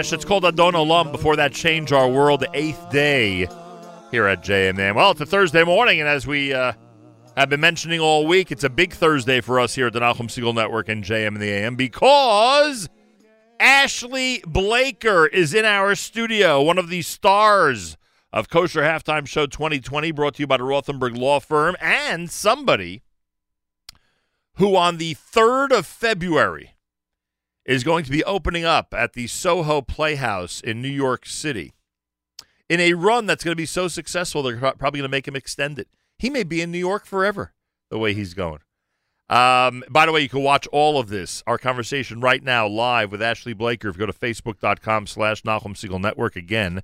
[0.00, 0.12] Shoresh.
[0.12, 1.12] It's called Adon Olam.
[1.12, 3.48] Before that, Change Our World, eighth day
[4.10, 4.96] here at JM the AM.
[4.96, 6.72] Well, it's a Thursday morning, and as we uh,
[7.36, 10.28] have been mentioning all week, it's a big Thursday for us here at the Nachum
[10.28, 12.88] Segal Network and JM and the AM because
[13.58, 17.96] Ashley Blaker is in our studio, one of the stars
[18.32, 23.02] of Kosher Halftime Show 2020, brought to you by the Rothenberg Law Firm, and somebody
[24.54, 26.74] who on the 3rd of February
[27.70, 31.72] is going to be opening up at the Soho Playhouse in New York City
[32.68, 35.36] in a run that's going to be so successful they're probably going to make him
[35.36, 35.86] extend it.
[36.18, 37.52] He may be in New York forever
[37.88, 38.58] the way he's going.
[39.28, 43.12] Um, by the way, you can watch all of this, our conversation right now, live
[43.12, 43.88] with Ashley Blaker.
[43.88, 46.82] If you go to facebook.com slash Nachum Segal Network again,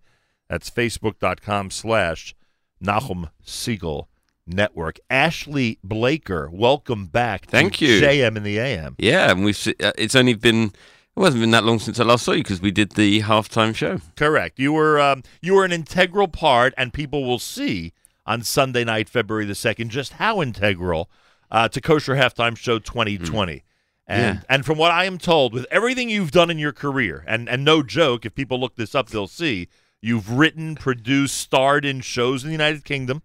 [0.49, 2.37] that's facebook.com slash
[2.81, 4.07] Nachum Segal
[4.47, 4.99] Network.
[5.11, 7.43] Ashley Blaker, welcome back.
[7.43, 8.01] to Thank you.
[8.01, 8.95] JM in the AM.
[8.99, 10.73] Yeah, and we've uh, it's only been.
[11.17, 13.75] It hasn't been that long since I last saw you because we did the halftime
[13.75, 14.01] show.
[14.17, 14.59] Correct.
[14.59, 17.93] You were um, you were an integral part, and people will see
[18.27, 21.09] on Sunday night, February the second, just how integral
[21.51, 23.63] uh, to Kosher Halftime Show 2020.
[24.09, 24.41] And Yeah.
[24.49, 27.65] and from what I am told, with everything you've done in your career, and and
[27.65, 29.69] no joke, if people look this up, they'll see
[30.03, 33.23] you've written, produced, starred in shows in the United Kingdom.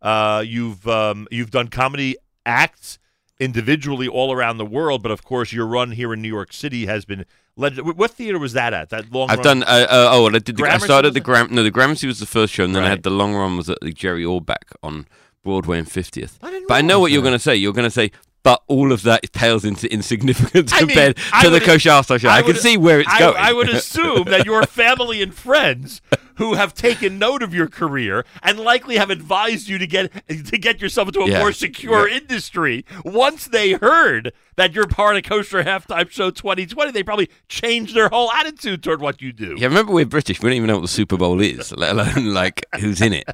[0.00, 2.16] Uh, you've um, you've done comedy
[2.46, 2.98] acts
[3.40, 6.86] individually all around the world, but of course your run here in New York City
[6.86, 7.24] has been
[7.56, 7.94] legendary.
[7.94, 8.90] What theater was that at?
[8.90, 9.30] That long.
[9.30, 9.60] I've run?
[9.60, 9.62] done.
[9.64, 10.56] Uh, uh, oh, well, I did.
[10.56, 11.20] The, I started the?
[11.20, 11.48] Gram.
[11.54, 13.68] No, the Gramercy was the first show, and then I had the long run was
[13.68, 15.06] at the Jerry Orbach on
[15.42, 16.38] Broadway and Fiftieth.
[16.40, 17.56] but I know what you're going to say.
[17.56, 18.10] You're going to say,
[18.42, 22.28] but all of that pales into insignificance I compared I to the Halftime show.
[22.28, 23.36] I, can would- see where it's I, going.
[23.36, 26.00] I would assume that your family and friends
[26.38, 30.58] who have taken note of your career and likely have advised you to get to
[30.58, 31.38] get yourself into a Yeah.
[31.40, 32.16] more secure Yeah.
[32.16, 32.84] industry.
[33.04, 38.08] Once they heard that you're part of Kosher Halftime Show 2020, they probably changed their
[38.08, 39.54] whole attitude toward what you do.
[39.56, 40.40] Yeah, remember we're British.
[40.42, 43.28] We don't even know what the Super Bowl is, let alone like who's in it.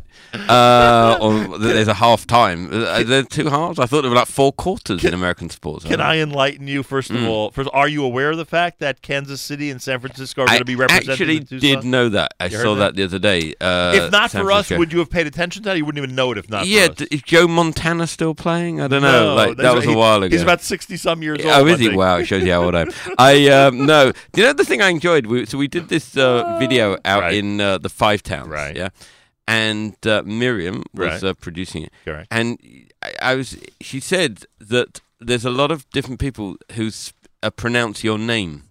[0.48, 2.68] Uh, or there's a half time.
[2.72, 3.78] Uh, Are there two halves?
[3.78, 5.85] I thought there were like four quarters in American sports.
[5.85, 7.28] Can I enlighten you first of Mm.
[7.28, 7.51] all?
[7.51, 10.59] First, are you aware of the fact that Kansas City and San Francisco are going
[10.59, 11.10] to be represented?
[11.10, 12.35] actually in did know that.
[12.40, 12.93] I You saw that?
[12.94, 13.54] The other day.
[13.60, 15.76] Uh, if not San for us, would you have paid attention to that?
[15.76, 16.66] You wouldn't even know it if not.
[16.66, 16.96] yeah, for us.
[16.98, 18.80] d- is Joe Montana still playing?
[18.80, 19.34] I don't know.
[19.34, 20.32] like that was a while ago.
[20.32, 21.48] He's about sixty some years old.
[21.48, 21.86] Oh, I is he?
[21.88, 21.98] think.
[21.98, 22.90] Wow, it shows you how old I am.
[23.18, 24.12] I um, no.
[24.32, 25.26] Do you know the thing I enjoyed?
[25.26, 28.74] We, so we did this uh, video out in uh, the Five Towns, right?
[28.76, 28.88] Yeah,
[29.46, 31.24] and uh, Miriam was Right.
[31.24, 32.28] uh, producing it, Correct.
[32.30, 32.58] and
[33.02, 33.56] I, I was.
[33.80, 37.12] She said that there's a lot of different people who s-
[37.42, 38.64] uh, pronounce your name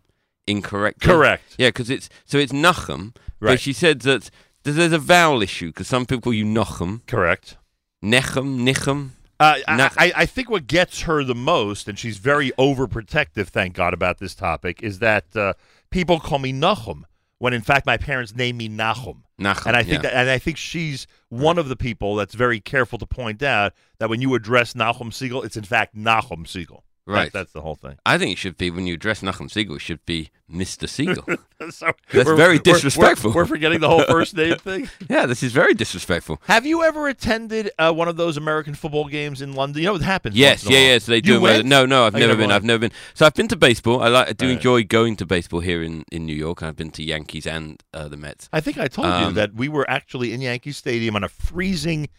[0.47, 1.07] incorrectly.
[1.07, 1.55] Correct.
[1.57, 3.15] Yeah, because it's so it's Nachum.
[3.52, 4.30] But she said that
[4.64, 7.06] there's, a vowel issue because some people call you Nochem.
[7.07, 7.57] Correct.
[8.03, 9.10] Nechem, Nichem.
[9.40, 13.76] Uh, I, I, I think what gets her the most, and she's very overprotective, thank
[13.76, 15.53] God, about this topic, is that uh,
[15.90, 17.03] people call me Nachum
[17.40, 19.24] when in fact my parents named me Nachum.
[19.38, 20.10] Nachum, and I think yeah.
[20.10, 23.74] that, and I think she's one of the people that's very careful to point out
[23.98, 26.84] that when you address Nachum Segal, it's in fact Nachum Segal.
[27.05, 27.34] That- Right.
[27.34, 27.97] that's the whole thing.
[28.05, 30.88] I think it should be when you address Nachum Segal, it should be Mr.
[30.88, 31.38] Segal.
[31.71, 33.31] So That's we're- very disrespectful.
[33.31, 34.89] We're, we're forgetting the whole first name thing.
[35.09, 36.41] yeah, this is very disrespectful.
[36.47, 39.81] Have you ever attended uh, one of those American football games in London?
[39.81, 40.35] You know what happens.
[40.35, 40.88] Yes, once in yeah, while.
[40.91, 40.97] yeah.
[40.99, 41.39] So they do.
[41.39, 41.65] went?
[41.65, 42.41] No, no, I've you never been.
[42.49, 42.51] went.
[42.51, 42.91] I've never been.
[43.13, 44.01] So I've been to baseball.
[44.01, 44.27] I like.
[44.27, 44.55] I do Right.
[44.55, 46.61] enjoy going to baseball here in, in New York.
[46.63, 48.49] I've been to Yankees and uh, the Mets.
[48.51, 51.30] I think I told you Um, that we were actually in Yankee Stadium on a
[51.30, 52.09] freezing,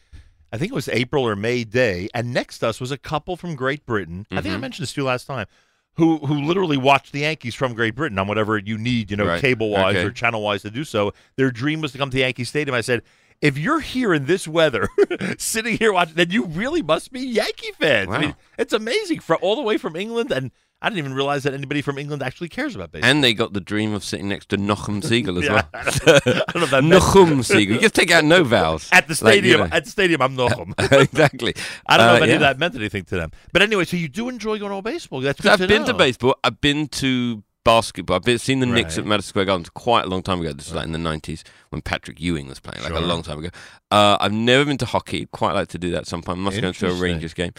[0.54, 3.36] I think it was April or May day, and next to us was a couple
[3.36, 4.24] from Great Britain.
[4.30, 4.60] I think I Mhm.
[4.60, 5.46] mentioned this to you last time.
[5.96, 9.26] Who who literally watched the Yankees from Great Britain on whatever you need, you know,
[9.26, 9.40] Right.
[9.40, 10.04] cable wise Okay.
[10.06, 11.12] or channel wise to do so.
[11.36, 12.72] Their dream was to come to Yankee Stadium.
[12.74, 13.02] I said,
[13.42, 14.88] if you're here in this weather,
[15.38, 18.10] sitting here watching, then you really must be Yankee fans.
[18.12, 20.52] I mean, it's amazing for all the way from England and.
[20.84, 23.10] I didn't even realize that anybody from England actually cares about baseball.
[23.10, 25.68] And they got the dream of sitting next to Nochem Segal as Yeah, well.
[25.74, 27.66] I don't know- I don't know that Nochem Segal.
[27.74, 28.88] You just take out no vowels.
[28.92, 29.68] At the Like, you stadium, know.
[29.76, 30.74] at the stadium, I'm Nochem.
[31.02, 31.54] exactly.
[31.86, 33.30] I don't know Uh, if any of that meant anything to them.
[33.52, 35.20] But anyway, so you do enjoy going to all baseball.
[35.20, 36.36] That's good I've been to baseball.
[36.44, 38.16] I've been to basketball.
[38.16, 40.52] I've been, seen the Knicks at Madison Square Garden quite a long time ago.
[40.52, 43.38] This was like in the nineties when Patrick Ewing was playing, like a long time
[43.38, 43.48] ago.
[43.90, 45.26] Uh, I've never been to hockey.
[45.32, 46.40] Quite like to do that sometime.
[46.40, 47.52] I Must go to a Rangers game.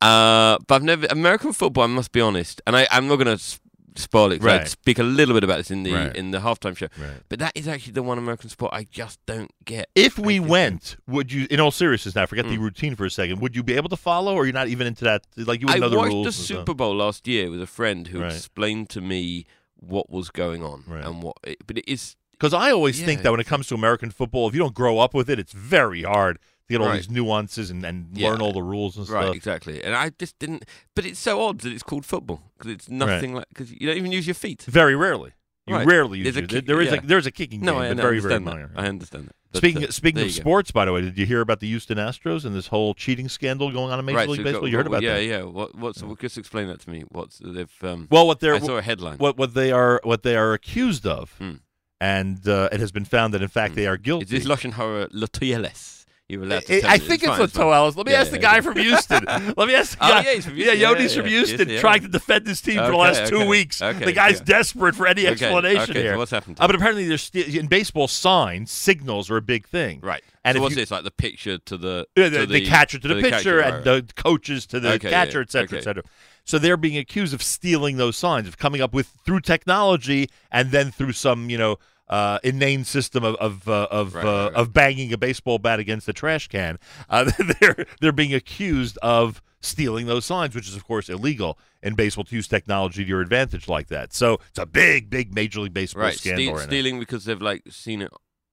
[0.00, 1.84] Uh, but I've never American football.
[1.84, 3.58] I must be honest, and I, I'm not going to
[3.96, 4.38] spoil it.
[4.38, 6.14] 'cause I speak a little bit about this in the Right.
[6.14, 6.86] in the halftime show.
[6.96, 7.20] Right.
[7.28, 9.88] But that is actually the one American sport I just don't get.
[9.96, 12.50] If we went, would you, in all seriousness now, forget Mm.
[12.50, 14.86] the routine for a second, would you be able to follow or you're not even
[14.86, 15.26] into that?
[15.36, 16.58] Like you would I know the watched rules the and stuff?
[16.60, 18.32] Super Bowl last year with a friend who Right.
[18.32, 21.36] explained to me what was going on and what.
[21.42, 24.46] It, but it is Because I always think that when it comes to American football,
[24.48, 26.38] if you don't grow up with it, it's very hard
[26.68, 26.96] to get all Right.
[26.96, 28.30] these nuances and, and Yeah.
[28.30, 29.28] learn all the rules and Right, stuff.
[29.28, 29.82] Right, exactly.
[29.82, 30.64] And I just didn't.
[30.94, 33.96] But it's so odd that it's called football because it's nothing like because you don't
[33.96, 34.62] even use your feet.
[34.62, 35.32] Very rarely.
[35.66, 35.86] You Right.
[35.86, 36.48] rarely use There's a it.
[36.48, 36.98] kick- there is yeah.
[36.98, 38.70] a there's a kicking No, game, I but know, very very minor.
[38.74, 39.34] I understand that.
[39.52, 41.96] But, speaking uh, speaking of sports, by the way, did you hear about the Houston
[41.98, 44.60] Astros and this whole cheating scandal going on in Major right, League so Baseball?
[44.62, 45.24] got- you heard about yeah, that?
[45.24, 45.42] Yeah, yeah.
[45.44, 47.04] What, what's just explain that to me?
[47.08, 49.16] What's they've um, Well, what they're I saw a headline.
[49.18, 51.34] What what they are what they are accused of,
[52.00, 54.24] and uh, it has been found that in fact they are guilty.
[54.24, 55.08] Is this Lashon Hara
[56.28, 56.34] Latoyeles?
[56.34, 56.76] You're allowed to.
[56.76, 57.40] I- tell I think it's fine.
[57.48, 57.96] Latoelis.
[57.96, 59.24] Let me Yeah, ask the guy from Houston.
[59.56, 60.78] Let me ask the Oh, yeah, he's from Houston.
[60.78, 61.26] Yeah, Yodi's from.
[61.26, 63.46] Houston, trying to defend his team for the Okay, last two okay.
[63.48, 63.80] weeks.
[63.82, 66.16] Okay, the guy's desperate for any explanation okay, so here.
[66.18, 69.66] what's happened to Uh, but apparently, there's sti- in baseball signs, signals are a big
[69.66, 70.00] thing.
[70.02, 70.22] Right.
[70.44, 73.08] And so what's you- this like the picture to the to the, the catcher to
[73.08, 75.82] the, pitcher catcher, and right, the coaches to the Okay, catcher, yeah, et cetera, et
[75.82, 76.02] cetera.
[76.44, 80.70] So they're being accused of stealing those signs, of coming up with through technology and
[80.70, 81.78] then through some, you know,
[82.10, 84.54] uh, inane system of of uh, of, Right, uh, right, right.
[84.54, 86.78] of banging a baseball bat against a trash can.
[87.08, 87.30] Uh,
[87.60, 92.24] they're they're being accused of stealing those signs, which is of course illegal in baseball
[92.24, 94.12] to use technology to your advantage like that.
[94.12, 96.54] So it's a big, big Major League Baseball scandal.
[96.56, 96.60] Now.
[96.62, 98.10] stealing because they've like seen it.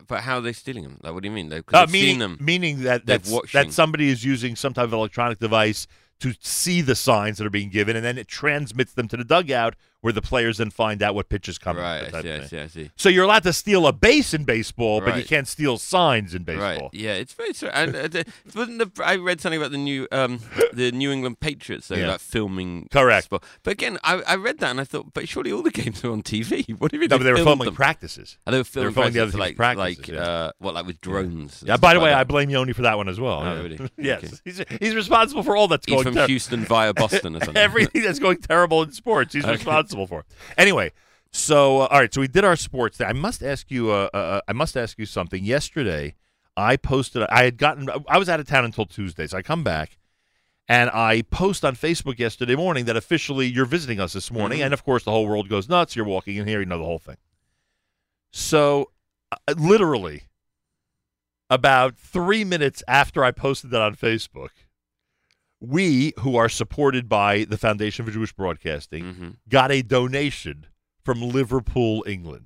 [0.07, 0.99] But how are they stealing them?
[1.01, 1.49] Like, what do you mean?
[1.49, 2.37] They've, Uh, they've meaning, seen them.
[2.39, 5.87] meaning that that's, that somebody is using some type of electronic device
[6.19, 9.23] to see the signs that are being given, and then it transmits them to the
[9.23, 9.75] dugout,
[10.05, 11.81] where the players then find out what pitch is coming.
[11.81, 12.91] Right, I see, I see, I see.
[12.95, 16.43] So you're allowed to steal a base in baseball, but you can't steal signs in
[16.43, 16.63] baseball.
[16.67, 16.89] Right.
[16.93, 17.69] Yeah, it's very true.
[17.69, 18.23] And uh,
[18.55, 20.41] wasn't the, I read something about the new um,
[20.73, 22.09] the New England Patriots though, Yeah.
[22.09, 22.87] like filming.
[22.91, 23.25] Correct.
[23.25, 23.43] sport.
[23.63, 26.11] But again, I, I read that and I thought, but surely all the games are
[26.11, 26.69] on TV.
[26.79, 27.09] What do you mean?
[27.09, 27.73] No, but they were filming them?
[27.75, 28.37] practices.
[28.45, 30.21] Oh, they were They were filming, filming the other practices, like, practices, like yeah.
[30.21, 31.61] uh, what, like with drones.
[31.61, 31.77] and Yeah.
[31.77, 32.19] By the way, that?
[32.19, 33.41] I blame Yoni for that one as well.
[33.41, 33.79] Oh, really?
[33.97, 34.37] yes, Okay.
[34.45, 36.03] he's he's responsible for all that's He's going.
[36.03, 37.57] from ter- Houston via Boston or something.
[37.57, 39.53] Everything that's going terrible in sports, he's Okay.
[39.53, 40.25] responsible for.
[40.57, 40.91] Anyway,
[41.31, 42.97] so uh, all right, so we did our sports.
[42.97, 43.07] Thing.
[43.07, 43.91] I must ask you.
[43.91, 45.43] Uh, uh, I must ask you something.
[45.43, 46.15] Yesterday,
[46.57, 47.23] I posted.
[47.29, 47.89] I had gotten.
[48.07, 49.97] I was out of town until Tuesday, so I come back.
[50.67, 54.65] And I post on Facebook yesterday morning that officially you're visiting us this morning, Mhm.
[54.65, 55.95] and of course the whole world goes nuts.
[55.95, 57.17] You're walking in here, you know the whole thing.
[58.31, 58.91] So,
[59.31, 60.23] uh, literally,
[61.49, 64.49] about three minutes after I posted that on Facebook,
[65.67, 69.29] we, who are supported by the Foundation for Jewish Broadcasting, Mm-hmm.
[69.49, 70.65] got a donation
[71.03, 72.45] from Liverpool, England.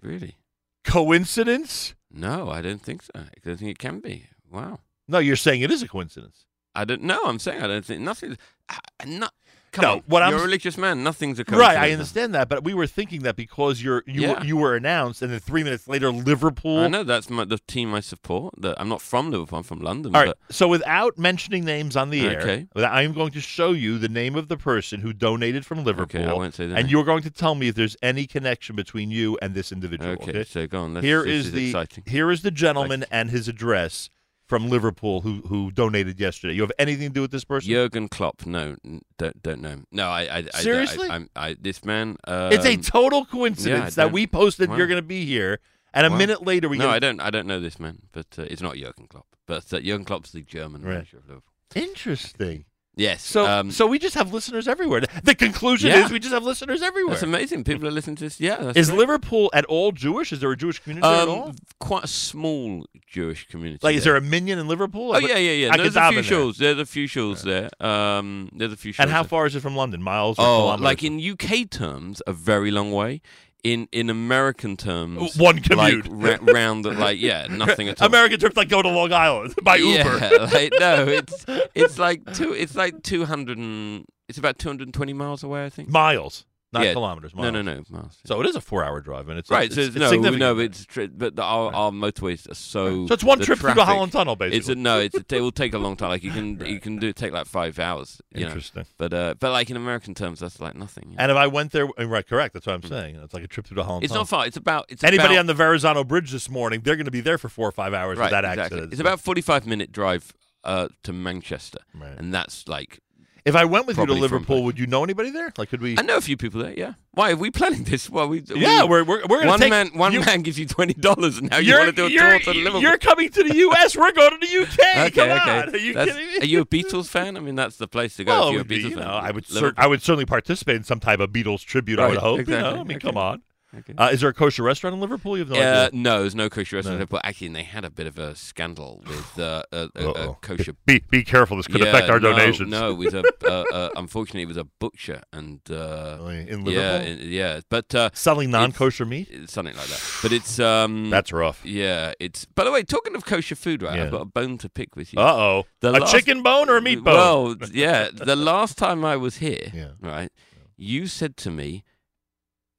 [0.00, 0.36] Really?
[0.84, 1.94] Coincidence?
[2.10, 3.10] No, I don't think so.
[3.14, 4.26] I don't think it can be.
[4.50, 4.80] Wow.
[5.08, 6.44] No, you're saying it is a coincidence.
[6.74, 7.20] I don't know.
[7.24, 8.36] I'm saying I don't think nothing.
[8.68, 9.32] ah, Not,
[9.72, 10.02] come No, on.
[10.06, 11.02] what I'm You're a s- religious man.
[11.02, 11.76] Nothing's a coincidence.
[11.76, 11.88] Right.
[11.88, 14.38] I understand that, but we were thinking that because you're you Yeah.
[14.40, 16.78] were, you were announced, and then three minutes later, Liverpool.
[16.78, 18.54] I know that's my, the team I support.
[18.58, 19.58] That I'm not from Liverpool.
[19.58, 20.14] I'm from London.
[20.14, 20.34] All right.
[20.46, 22.66] But So without mentioning names on the air, Okay.
[22.76, 26.20] I am going to show you the name of the person who donated from Liverpool.
[26.22, 26.90] Okay, I won't say the and name.
[26.90, 30.12] you're going to tell me if there's any connection between you and this individual.
[30.12, 30.44] Okay, Okay.
[30.44, 30.94] so go on.
[30.94, 32.04] Let's- Here this is is the exciting.
[32.06, 34.10] here is the gentleman and his address
[34.50, 36.52] from Liverpool who who donated yesterday.
[36.54, 37.70] You have anything to do with this person?
[37.70, 38.44] Jurgen Klopp.
[38.44, 38.76] No,
[39.16, 39.76] don't don't know.
[39.92, 40.38] No, I.
[40.38, 41.08] I Seriously?
[41.08, 42.16] I, I'm- I, this man.
[42.26, 44.76] Um, it's a total yeah, coincidence that we posted Wow.
[44.76, 45.60] you're going to be here,
[45.94, 46.18] and a Wow.
[46.18, 47.20] minute later we No, get I don't.
[47.20, 49.26] I don't know this man, but uh, it's not Jurgen Klopp.
[49.46, 50.94] But uh, Jurgen Klopp's the German Right.
[50.94, 51.54] manager of Liverpool.
[51.74, 52.64] Interesting.
[52.96, 53.22] Yes.
[53.22, 55.02] So um, so we just have listeners everywhere.
[55.22, 56.04] The conclusion Yeah.
[56.04, 57.12] is we just have listeners everywhere.
[57.14, 57.64] That's amazing.
[57.64, 58.40] People are listening to this.
[58.40, 58.56] Yeah.
[58.56, 58.98] That's Is great.
[58.98, 60.32] Liverpool at all Jewish?
[60.32, 61.44] Is there a Jewish community there at all?
[61.50, 63.78] Um, quite a small Jewish community.
[63.82, 64.14] Like, is there.
[64.14, 65.12] there a minyan in Liverpool?
[65.14, 65.76] Oh yeah, yeah, yeah.
[65.76, 66.22] There's a few there.
[66.24, 66.58] shows.
[66.58, 67.70] There's a few shows there.
[67.80, 69.04] Um, there's a few shows.
[69.04, 69.28] And how there.
[69.28, 70.02] far is it from London?
[70.02, 70.38] Miles?
[70.38, 73.22] Or Oh, like in UK terms, a very long way.
[73.62, 76.06] In in American terms, One commute.
[76.08, 78.08] like ra- round, the, like yeah, nothing at all.
[78.08, 80.18] American trip's like go to Long Island by Uber.
[80.18, 82.54] Yeah, like no, it's it's like two.
[82.54, 85.64] It's like two hundred and it's about two hundred and twenty miles away.
[85.66, 85.90] I think.
[85.90, 86.46] Miles.
[86.72, 86.92] Not Yeah.
[86.92, 87.34] kilometers.
[87.34, 87.52] No, Miles.
[87.54, 88.18] no, no, miles.
[88.24, 89.64] So it is a four-hour drive, and it's right.
[89.66, 90.38] It's, so it's, no, significant.
[90.38, 93.08] no, it's tri- but the, our, our motorways are so.
[93.08, 94.38] So it's one trip through the Holland Tunnel, It's
[94.68, 94.72] basically.
[94.74, 96.10] a, no, it's it will take a long time.
[96.10, 98.20] Like you can you can do it take like five hours.
[98.32, 98.82] You Interesting.
[98.82, 98.88] Know?
[98.98, 101.10] But uh, but like in American terms, that's like nothing.
[101.10, 101.22] you know?
[101.22, 102.54] And if I went there, uh, right, correct.
[102.54, 103.16] That's what I'm saying.
[103.16, 104.22] It's like a trip through the Holland It's Tunnel.
[104.22, 104.46] not far.
[104.46, 107.20] It's about it's Anybody about, on the Verrazano Bridge this morning, they're going to be
[107.20, 108.62] there for four or five hours right, with that exactly.
[108.62, 108.92] accident.
[108.92, 110.32] It's about forty five minute drive
[110.62, 112.16] uh, to Manchester, Right.
[112.16, 113.00] and that's like.
[113.44, 115.52] If I went with you to Liverpool, would you know anybody there?
[115.56, 115.96] Like, could we?
[115.98, 116.74] I know a few people there.
[116.76, 116.92] Yeah.
[117.12, 118.08] Why are we planning this?
[118.10, 119.88] Well, we Yeah, we- we're- we're- we're one take- man.
[119.94, 122.38] One you- man gives you twenty dollars, and now you want to do a tour
[122.38, 122.80] to Liverpool.
[122.82, 123.96] You're coming to the U.S.
[123.96, 124.82] We're going to the U.K.
[125.06, 125.58] okay, Come okay.
[125.60, 125.74] on.
[125.74, 126.38] Are you That's- kidding me?
[126.40, 127.36] Are you a Beatles fan?
[127.36, 128.32] I mean, that's the place to go.
[128.32, 129.04] Well, if you're a would be, Beatles you fan.
[129.06, 131.98] know, I would, cer- I would certainly participate in some type of Beatles tribute.
[131.98, 132.36] I would Right, hope.
[132.36, 132.74] You exactly.
[132.74, 133.08] know, I mean, Okay.
[133.08, 133.42] come on.
[133.78, 133.94] Okay.
[133.96, 135.36] Uh, is there a kosher restaurant in Liverpool?
[135.38, 136.00] You have no Uh, idea.
[136.00, 136.98] no, there's no kosher restaurant No.
[136.98, 140.34] there, but actually, they had a bit of a scandal with uh, a, a, a
[140.40, 140.72] kosher.
[140.86, 142.68] Be- be careful, this could Yeah, affect our no, donations.
[142.68, 143.22] No, it was a.
[143.44, 147.06] uh, uh, unfortunately, it was a butcher, and uh, in yeah, Liverpool?
[147.12, 149.28] in- yeah, but uh, Selling non-kosher meat?
[149.30, 150.02] it's something like that.
[150.20, 151.64] But it's um, That's rough.
[151.64, 152.46] Yeah, it's.
[152.46, 153.96] By the way, talking of kosher food, right?
[153.96, 154.04] Yeah.
[154.06, 155.20] I've got a bone to pick with you.
[155.20, 155.66] Uh-oh.
[155.80, 157.14] The A chicken bone or a meat bone?
[157.14, 158.08] Well, yeah.
[158.12, 159.90] The last time I was here, Yeah.
[160.00, 160.32] right,
[160.76, 161.84] you said to me,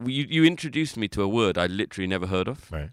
[0.05, 2.89] you you introduced me to a word I literally never heard of, right?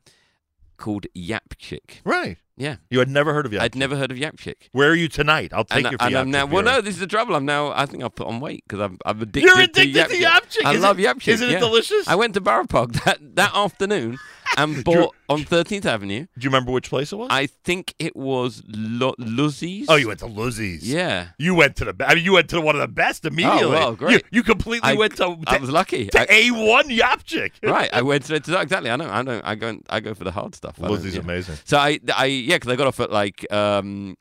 [0.76, 2.00] Called yapchick.
[2.04, 2.38] Right.
[2.56, 2.76] Yeah.
[2.90, 3.60] You had never heard of Yapchick?
[3.60, 4.68] I'd never heard of yapchick.
[4.72, 5.52] Where are you tonight?
[5.52, 6.44] I'll take and, you for and I'm now.
[6.46, 7.36] Well, no, this is the trouble.
[7.36, 7.70] I'm now.
[7.72, 8.98] I think I've put on weight because I'm.
[9.06, 9.44] I'm addicted.
[9.44, 10.24] You're addicted to to yapchick.
[10.24, 10.64] Yapchick?
[10.64, 11.28] I Is love it- yapchick.
[11.34, 11.58] isn't it yeah.
[11.60, 12.08] delicious?
[12.08, 12.68] I went to Park
[13.04, 14.18] that that afternoon
[14.56, 16.20] and bought on 13th Avenue.
[16.20, 17.28] Do you remember which place it was?
[17.30, 19.86] I think it was Lu- Luzzies.
[19.88, 20.80] Oh, you went to Luzzies.
[20.82, 21.28] Yeah.
[21.38, 21.92] You went to the.
[21.92, 23.62] be- I mean, you went to one of the best immediately.
[23.64, 24.12] Oh, well, great.
[24.12, 25.36] You, you completely I- went to.
[25.46, 26.06] I was lucky.
[26.08, 27.52] To a one Yapchick.
[27.62, 28.90] right, I went to, to exactly.
[28.90, 29.08] I know.
[29.08, 29.40] I know.
[29.44, 29.78] I go.
[29.90, 30.82] I go for the hard stuff.
[30.82, 31.20] I don't- yeah.
[31.20, 31.56] amazing.
[31.64, 34.16] So I, I yeah, because I got off at like um,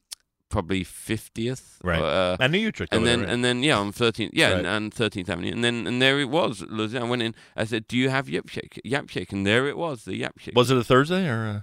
[0.49, 2.01] probably fiftieth, Right.
[2.01, 3.29] Uh, And New Utrecht and then right?
[3.29, 4.57] and then yeah, on thirteenth, yeah, Right.
[4.59, 6.63] and- and thirteenth Avenue, and then and there it was.
[6.95, 7.35] I went in.
[7.55, 8.79] I said, "Do you have yap shake?
[8.83, 10.55] Yap shake?" And there it was, the yap shake.
[10.55, 11.47] Was it a Thursday or?
[11.55, 11.59] Uh...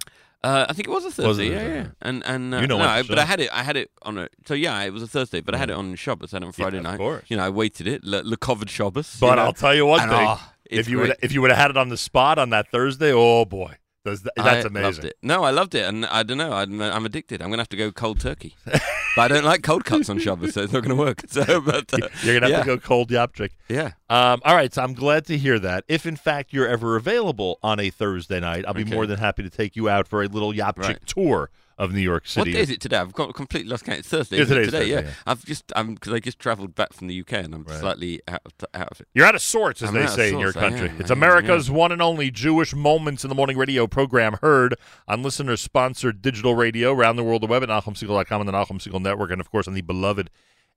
[0.47, 1.27] Uh, I think it was a Thursday.
[1.27, 1.75] Was it a yeah, Thursday?
[1.75, 1.87] yeah.
[2.07, 3.49] And and uh, You know no, I, but I had it.
[3.51, 4.27] I had it on a.
[4.45, 6.33] So yeah, it was a Thursday, but I had it on Shabbos.
[6.33, 6.97] I had it on Friday of night.
[6.97, 7.23] course.
[7.29, 8.03] You know, I waited it.
[8.03, 9.17] Le, le covered Shabbos.
[9.19, 9.41] But you know.
[9.41, 11.71] I'll tell you one And, thing: oh, if you would if you would have had
[11.71, 13.73] it on the spot on that Thursday, oh boy,
[14.05, 14.83] that's, that's I amazing.
[14.83, 15.17] Loved it.
[15.21, 16.53] No, I loved it, and I don't know.
[16.53, 17.41] I'm, I'm addicted.
[17.41, 18.81] I'm gonna have to go cold turkey, but
[19.17, 21.21] I don't like cold cuts on Shabbos, so it's not gonna work.
[21.29, 22.73] So, but uh, You're gonna have yeah.
[22.73, 23.49] to go cold Yapchick.
[23.67, 23.91] Yeah.
[24.09, 24.73] Um, all right.
[24.73, 25.83] So I'm glad to hear that.
[25.89, 28.93] If in fact you're ever available on a Thursday night, I'll be Okay.
[28.95, 31.05] more than happy to take you out for a little Yapchick Right.
[31.07, 32.51] tour of New York City.
[32.51, 32.97] What day is it today?
[32.97, 33.99] I've got completely lost count.
[33.99, 34.37] It's Thursday.
[34.37, 34.99] Yeah, it, today, Thursday, yeah.
[35.01, 35.11] yeah.
[35.25, 38.41] I've just I'm because I just travelled back from the UK and I'm slightly out
[38.45, 39.07] of, out of it.
[39.13, 40.89] You're out of sorts, as I'm they say in your country.
[40.89, 44.75] am, it's am, America's one and only Jewish Moments in the Morning radio program heard
[45.07, 49.01] on listener-sponsored digital radio around the world, the web at NachumSegal.com and the Nachum Segal
[49.01, 50.29] Network, and, of course, on the beloved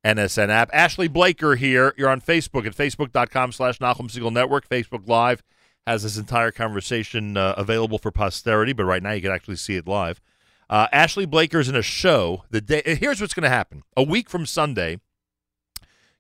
[0.05, 0.71] NSN app.
[0.73, 1.95] Ashley Blaker here.
[1.97, 4.69] You're on Facebook at facebook.com slash Nachum Segal Network.
[4.69, 5.43] Facebook Live
[5.87, 9.77] has this entire conversation uh, available for posterity, but right now you can actually see
[9.77, 10.21] it live.
[10.71, 12.45] Uh, Ashley Blaker's in a show.
[12.51, 12.83] The day.
[12.85, 13.83] Here's what's going to happen.
[13.97, 15.01] A week from Sunday,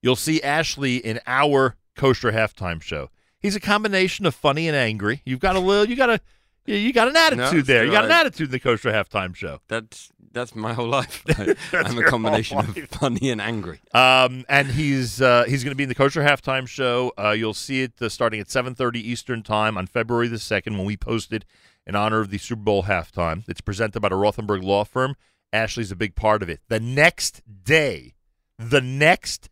[0.02, 3.10] you'll see Ashley in our kosher halftime show.
[3.38, 5.22] He's a combination of funny and angry.
[5.24, 6.20] You've got a little, you got a,
[6.66, 7.84] you got an attitude it's there.
[7.84, 9.60] You got an attitude in the kosher halftime show.
[9.68, 11.24] That's that's my whole life.
[11.38, 13.80] I, I'm a combination of funny and angry.
[13.94, 17.12] Um, and he's uh, he's going to be in the kosher halftime show.
[17.18, 20.86] Uh, you'll see it uh, starting at 7:30 Eastern time on February the second when
[20.86, 21.44] we post it
[21.88, 23.42] in honor of the Super Bowl halftime.
[23.48, 25.16] It's presented by the Rothenberg Law Firm.
[25.52, 26.60] Ashley's a big part of it.
[26.68, 28.14] The next day,
[28.58, 29.48] the next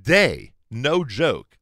[0.00, 1.58] day, no joke,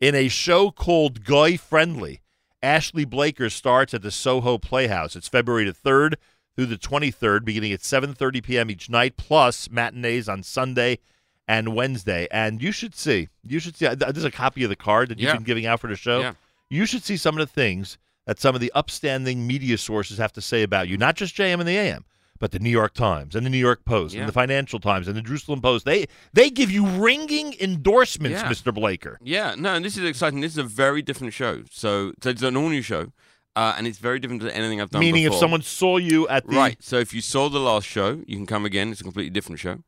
[0.00, 2.20] in a show called Guy Friendly,
[2.62, 5.16] Ashley Blaker starts at the Soho Playhouse.
[5.16, 6.14] It's February the 3rd
[6.54, 8.70] through the 23rd, beginning at 7.30 p.m.
[8.70, 10.98] each night, plus matinees on Sunday
[11.46, 12.28] and Wednesday.
[12.30, 15.28] And you should see, you should see, there's a copy of the card that you've
[15.28, 15.34] Yeah.
[15.36, 16.20] been giving out for the show.
[16.20, 16.34] Yeah.
[16.68, 17.96] You should see some of the things
[18.28, 21.60] that some of the upstanding media sources have to say about you, not just JM
[21.60, 22.04] and the AM,
[22.38, 24.20] but the New York Times and the New York Post Yeah.
[24.20, 25.86] and the Financial Times and the Jerusalem Post.
[25.86, 28.50] They they give you ringing endorsements, Yeah.
[28.50, 28.72] Mr.
[28.72, 29.18] Blaker.
[29.22, 30.42] Yeah, no, and this is exciting.
[30.42, 31.62] This is a very different show.
[31.70, 33.12] So, so it's an all new show,
[33.56, 35.00] uh, and it's very different to anything I've done.
[35.00, 38.22] Meaning, if someone saw you at the right, so if you saw the last show,
[38.26, 38.92] you can come again.
[38.92, 39.78] It's a completely different show,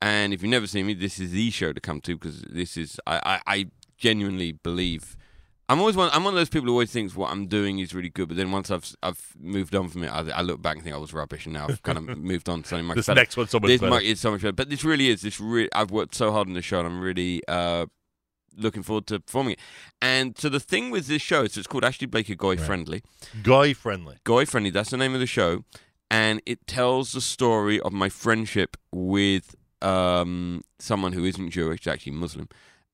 [0.00, 2.76] and if you've never seen me, this is the show to come to because this
[2.76, 3.66] is I, I, I
[3.98, 5.16] genuinely believe.
[5.70, 6.08] I'm always one.
[6.12, 8.36] I'm one of those people who always thinks what I'm doing is really good, but
[8.38, 10.98] then once I've I've moved on from it, I, I look back and think I
[10.98, 13.20] was rubbish, and now I've kind of moved on to something much This better.
[13.20, 13.90] next one's so much this better.
[13.90, 14.52] might- it's so much better.
[14.52, 15.20] But this really is.
[15.22, 17.84] This really, I've worked so hard on the show, and I'm really uh,
[18.56, 19.58] looking forward to performing it.
[20.00, 23.02] And so the thing with this show, so it's called Ashley Blaker Goy Friendly.
[23.42, 24.16] Guy Friendly.
[24.24, 24.70] Goy Friendly.
[24.70, 25.64] That's the name of the show,
[26.10, 32.12] and it tells the story of my friendship with um, someone who isn't Jewish, actually
[32.12, 32.48] Muslim,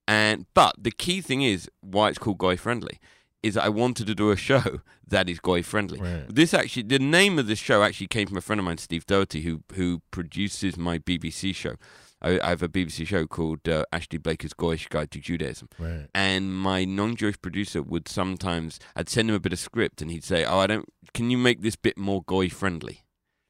[0.06, 3.00] And but the key thing is why it's called Goy Friendly
[3.44, 6.00] is I wanted to do a show that is Goy friendly.
[6.00, 6.24] Right.
[6.28, 9.06] This actually, the name of this show actually came from a friend of mine, Steve
[9.06, 11.76] Doherty, who who produces my BBC show.
[12.22, 15.68] I, I have a BBC show called uh, Ashley Blaker's Goyish Guide to Judaism.
[15.78, 16.08] Right.
[16.14, 20.24] And my non-Jewish producer would sometimes, I'd send him a bit of script, and he'd
[20.24, 20.88] say, "Oh, I don't.
[21.12, 23.03] Can you make this bit more Goy friendly?"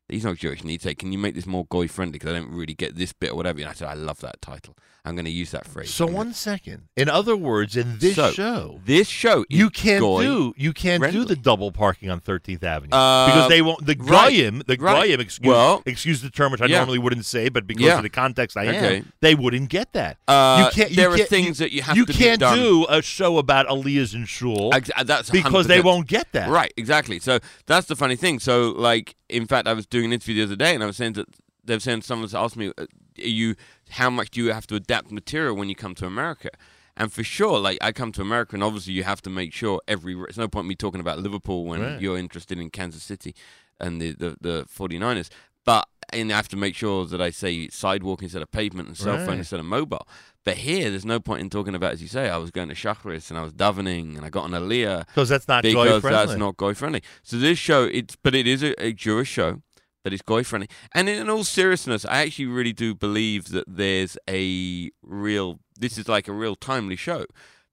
[0.08, 2.12] He's not Jewish, and he'd say, "Can you make this more Goy friendly?
[2.18, 4.42] Because I don't really get this bit or whatever." And I said, "I love that
[4.42, 4.76] title.
[5.06, 6.84] I'm going to use that phrase." So one second.
[6.96, 11.24] In other words, in this So, show, this show, you can't do you can't do
[11.24, 13.86] the double parking on 13th Avenue Uh, because they won't.
[13.86, 15.06] The right, goyim, the right.
[15.06, 16.78] goyim, excuse, Well, excuse the term which I yeah.
[16.78, 17.96] normally wouldn't say, but because Yeah.
[17.96, 18.96] of the context I Okay.
[18.98, 20.18] am, they wouldn't get that.
[20.28, 20.90] Uh, you can't.
[20.90, 23.66] You there are can't, things that you have You to can't do a show about
[23.68, 26.50] Aliyah's and Shul Ex- that's because they won't get that.
[26.50, 27.18] Right, exactly.
[27.20, 28.38] So that's the funny thing.
[28.38, 30.96] So, like, in fact, I was doing an interview the other day, and I was
[30.96, 31.28] saying that
[31.64, 33.54] they were saying someone's asked me, uh, "Are you
[34.00, 36.50] how much do you have to adapt material when you come to America?"
[36.96, 39.80] And for sure, like I come to America, and obviously you have to make sure
[39.88, 40.14] every.
[40.28, 42.00] It's no point me talking about Liverpool when Right.
[42.00, 43.34] you're interested in Kansas City
[43.80, 45.28] and the the, the 49ers,
[45.64, 48.96] but and I have to make sure that I say sidewalk instead of pavement and
[48.96, 50.06] cell phone instead of mobile.
[50.44, 52.74] But here, there's no point in talking about, as you say, I was going to
[52.74, 56.32] Shachris and I was davening and I got an Aliyah 'Cause that's not because that's
[56.38, 57.02] not goy friendly.
[57.22, 59.62] So this show, it's but it is a, a Jewish show
[60.04, 60.68] that is goy friendly.
[60.94, 65.58] And in all seriousness, I actually really do believe that there's a real.
[65.76, 67.26] This is like a real timely show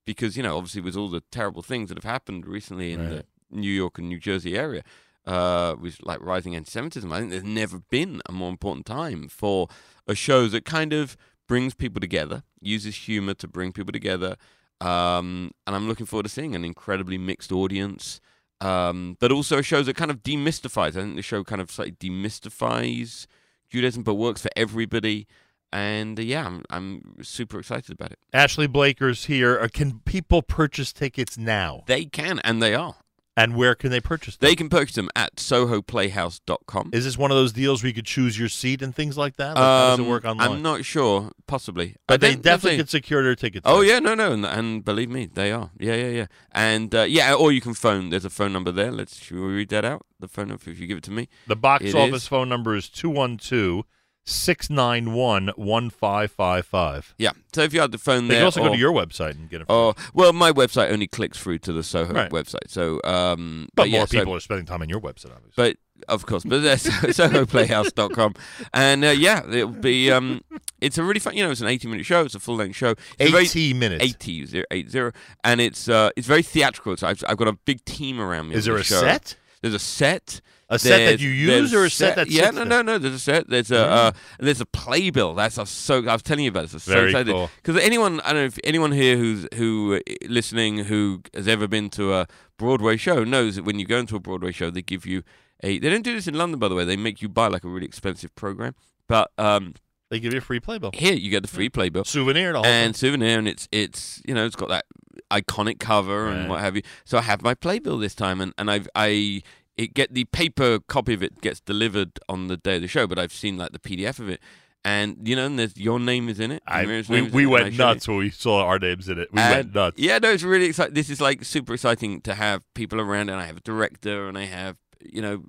[0.05, 3.25] because you know, obviously, with all the terrible things that have happened recently in the
[3.51, 4.83] New York and New Jersey area.
[5.23, 9.67] Uh, with like rising anti-Semitism, I think there's never been a more important time for
[10.07, 11.15] a show that kind of
[11.47, 14.35] brings people together, uses humor to bring people together,
[14.81, 18.19] um, and I'm looking forward to seeing an incredibly mixed audience.
[18.61, 20.89] Um, but also a show that kind of demystifies.
[20.89, 23.25] I think the show kind of slightly demystifies
[23.69, 25.27] Judaism, but works for everybody.
[25.73, 28.19] And uh, yeah, I'm I'm super excited about it.
[28.33, 29.59] Ashley Blaker's here.
[29.59, 31.83] Uh, Can people purchase tickets now?
[31.87, 32.95] They can, and they are.
[33.37, 34.47] And where can they purchase them?
[34.49, 36.89] They can purchase them at SohoPlayhouse.com.
[36.93, 39.37] Is this one of those deals where you could choose your seat and things like
[39.37, 39.55] that?
[39.55, 40.51] Like, how does it Um, work online?
[40.51, 41.31] I'm not sure.
[41.47, 43.63] Possibly, But they definitely could secure their tickets.
[43.65, 45.69] Oh yeah, no, no, and, and believe me, they are.
[45.77, 46.25] Yeah, yeah, yeah.
[46.53, 48.09] And uh, yeah, or you can phone.
[48.09, 48.89] There's a phone number there.
[48.91, 50.05] Let's should we read that out?
[50.19, 51.27] The phone number if you give it to me.
[51.47, 53.85] The box office is- phone number is 212
[54.25, 57.15] 691 1555.
[57.17, 57.31] Yeah.
[57.53, 59.49] So if you had the phone They You can also go to your website and
[59.49, 59.67] get it.
[59.69, 62.29] Oh well, my website only clicks through to the Soho Right.
[62.31, 62.69] website.
[62.69, 65.53] So, um, But yeah, more so- people are spending time on your website, obviously.
[65.55, 65.77] But
[66.07, 68.33] of course, but that's SohoPlayhouse.com,
[68.73, 70.11] and uh, yeah, it'll be.
[70.11, 70.41] Um,
[70.79, 71.35] it's a really fun.
[71.35, 72.23] You know, it's an eighty-minute show.
[72.25, 72.91] It's a full-length show.
[73.19, 74.03] It's a very- 80 minutes.
[74.03, 75.11] 80, zero- eight zero,
[75.43, 76.97] and it's uh, it's very theatrical.
[76.97, 78.55] So I've, I've got a big team around me.
[78.55, 78.99] Is there the a show.
[79.01, 79.35] set?
[79.61, 80.41] There's a set.
[80.69, 82.97] A set that you use or a set that Yeah, no, no, no.
[82.97, 83.49] There's a set.
[83.49, 85.33] There's a uh, there's a playbill.
[85.35, 86.73] That's I'm so I was telling you about this.
[86.73, 87.49] I'm so Very excited cool.
[87.61, 91.67] because anyone I don't know if anyone here who's who uh, listening who has ever
[91.67, 92.27] been to a
[92.57, 95.23] Broadway show knows that when you go into a Broadway show, they give you
[95.61, 95.77] a.
[95.77, 96.85] They don't do this in London, by the way.
[96.85, 98.73] They make you buy like a really expensive program,
[99.09, 99.73] but um,
[100.09, 100.91] They give you a free playbill.
[100.93, 104.45] here you get the free playbill, Souvenir, whole and souvenir, and it's it's you know
[104.45, 104.85] it's got that
[105.31, 106.49] iconic cover and Right.
[106.49, 106.81] what have you.
[107.05, 109.41] So I have my playbill this time, and and I've I.
[109.77, 113.07] It get the paper copy of it gets delivered on the day of the show,
[113.07, 114.39] but I've seen like the PDF of it,
[114.83, 116.61] and you know, and there's your name is in it.
[116.67, 117.77] I, we we in it, and I went it.
[117.77, 119.29] nuts when we saw our names in it.
[119.31, 119.97] We And- went nuts.
[119.97, 120.93] Yeah, no, it's really exciting.
[120.93, 124.37] This is like super exciting to have people around, and I have a director, and
[124.37, 125.43] I have you know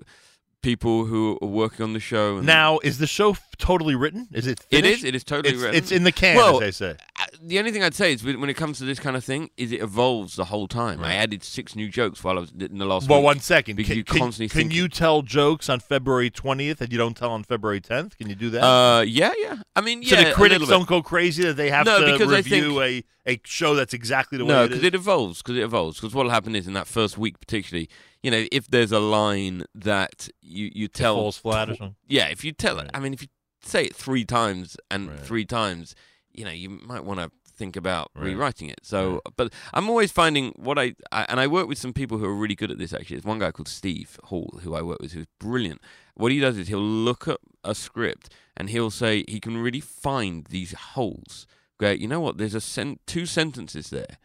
[0.62, 2.38] people who are working on the show.
[2.38, 4.28] And Now, is the show f- totally written?
[4.32, 4.60] Is it?
[4.70, 4.98] It Finished?
[5.00, 5.04] is.
[5.04, 5.76] It is totally it's, written.
[5.76, 6.96] It's in the can, Well, as they say.
[7.20, 9.50] uh, The only thing I'd say is when it comes to this kind of thing,
[9.56, 11.02] is it evolves the whole time.
[11.02, 13.08] I added six new jokes while I was in the last.
[13.08, 13.18] One.
[13.18, 13.76] Well, one second.
[13.76, 14.74] because Can, you constantly can think.
[14.74, 18.16] you tell jokes on February 20th and you don't tell on February 10th?
[18.16, 18.62] Can you do that?
[18.62, 19.56] Uh, yeah, yeah.
[19.74, 22.26] I mean, so yeah, the a critics don't go crazy that they have No, to
[22.26, 24.84] review a, a show that's exactly the way No, because is.
[24.86, 25.42] it evolves.
[25.42, 25.98] Because it evolves.
[26.00, 27.88] Because what'll happen is in that first week, particularly,
[28.22, 31.96] you know, if there's a line that you you tell falls flat or something?
[32.06, 33.28] Yeah, if you tell it, I mean, if you
[33.64, 35.94] say it three times and three times,
[36.32, 38.26] you know, you might want to think about Right.
[38.26, 38.80] rewriting it.
[38.82, 42.24] So, but I'm always finding what I, I and I work with some people who
[42.24, 42.92] are really good at this.
[42.92, 45.80] Actually, there's one guy called Steve Hall who I work with who's brilliant.
[46.14, 49.80] What he does is he'll look at a script and he'll say he can really
[49.80, 51.46] find these holes.
[51.78, 52.38] Go, you know what?
[52.38, 54.18] There's a sen- two sentences there,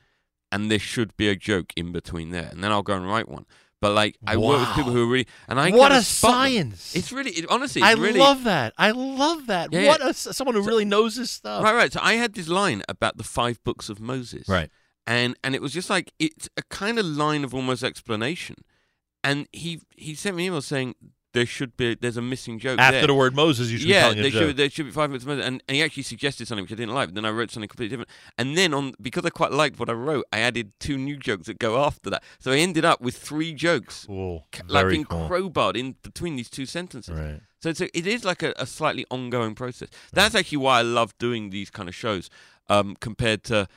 [0.51, 3.27] and there should be a joke in between there, and then I'll go and write
[3.29, 3.45] one.
[3.79, 6.39] But like I work with people who are really, and I What a spot them.
[6.39, 6.95] science.
[6.95, 8.73] It's really, it, honestly, I really, love that.
[8.77, 9.71] I love that.
[9.71, 10.09] Yeah, what yeah.
[10.09, 11.63] a, someone who really knows this stuff.
[11.63, 11.93] Right, right.
[11.93, 14.49] So I had this line about the five books of Moses.
[14.49, 14.71] Right.
[15.05, 18.55] And and it was just like it's a kind of line of almost explanation.
[19.23, 20.95] And he he sent me an email saying
[21.37, 23.07] there should be there's a missing joke After there.
[23.07, 25.23] the word Moses, you should be yeah, a there should there should be five minutes
[25.23, 27.09] of Moses, and, and he actually suggested something which I didn't like.
[27.09, 29.89] But then I wrote something completely different, and then on because I quite liked what
[29.89, 32.23] I wrote, I added two new jokes that go after that.
[32.39, 34.45] So I ended up with three jokes, Cool.
[34.67, 35.29] like being cool.
[35.29, 37.13] crowbarred in between these two sentences.
[37.15, 37.39] Right.
[37.61, 39.89] So it's a, it is like a, a slightly ongoing process.
[40.13, 42.29] That's actually why I love doing these kind of shows,
[42.69, 43.67] um, compared to,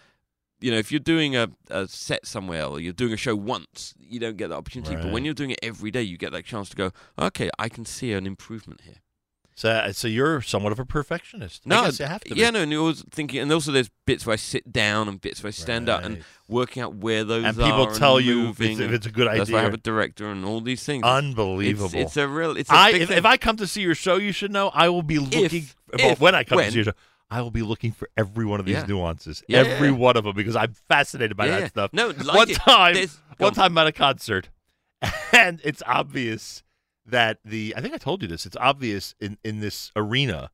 [0.61, 3.95] you know, if you're doing a, a set somewhere or you're doing a show once,
[3.99, 4.95] you don't get the opportunity.
[4.97, 7.69] But when you're doing it every day, you get that chance to go, okay, I
[7.69, 8.97] can see an improvement here.
[9.57, 11.66] So, uh, so you're somewhat of a perfectionist.
[11.66, 12.35] No, I have to.
[12.35, 12.41] be.
[12.41, 15.20] yeah, no, and you're always thinking, and also there's bits where I sit down and
[15.20, 17.70] bits where I stand up and working out where those And are.
[17.70, 20.31] people tell you if it's- if it's a good That's why I have a director
[20.31, 21.05] and all these things.
[21.05, 21.87] Unbelievable.
[21.93, 22.57] It's, it's a real.
[22.57, 24.69] It's a I, big if, if I come to see your show, you should know
[24.73, 25.66] I will be looking.
[25.99, 26.65] well, if, when I come when?
[26.66, 26.93] to see your show,
[27.31, 28.86] I will be looking for every one of these Yeah.
[28.86, 29.94] nuances, Yeah, every yeah.
[29.94, 31.93] one of them, because I'm fascinated by that stuff.
[31.93, 32.57] No, one it.
[32.57, 32.97] time,
[33.39, 34.48] one time at a concert,
[35.32, 36.62] and it's obvious
[37.07, 38.47] that the I think I told you this.
[38.47, 40.51] It's obvious in in this arena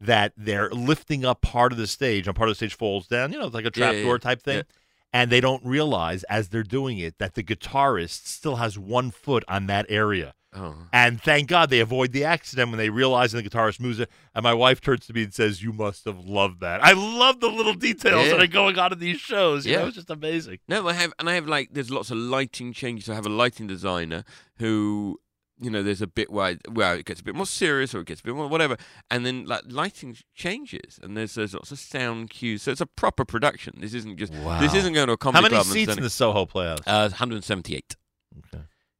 [0.00, 3.32] that they're lifting up part of the stage, and part of the stage falls down.
[3.32, 4.62] You know, it's like a trapdoor type thing.
[5.10, 9.42] And they don't realize as they're doing it that the guitarist still has one foot
[9.48, 10.34] on that area.
[10.56, 10.74] Oh.
[10.94, 14.10] And thank God they avoid the accident when they realize and the guitarist moves it.
[14.34, 16.82] And my wife turns to me and says, You must have loved that.
[16.82, 18.32] I love the little details Yeah.
[18.32, 19.66] that are going on in these shows.
[19.66, 19.78] You Yeah.
[19.80, 20.58] know, it's just amazing.
[20.66, 23.10] No, I have, and I have like there's lots of lighting changes.
[23.10, 24.24] I have a lighting designer
[24.56, 25.20] who,
[25.60, 28.06] you know, there's a bit where where it gets a bit more serious or it
[28.06, 28.78] gets a bit more whatever,
[29.10, 32.62] and then like lighting changes, and there's there's lots of sound cues.
[32.62, 33.74] So it's a proper production.
[33.80, 34.60] This isn't just Wow.
[34.60, 36.78] this isn't going to a comedy How many club seats in the Soho Playhouse?
[36.86, 37.96] Uh, 178.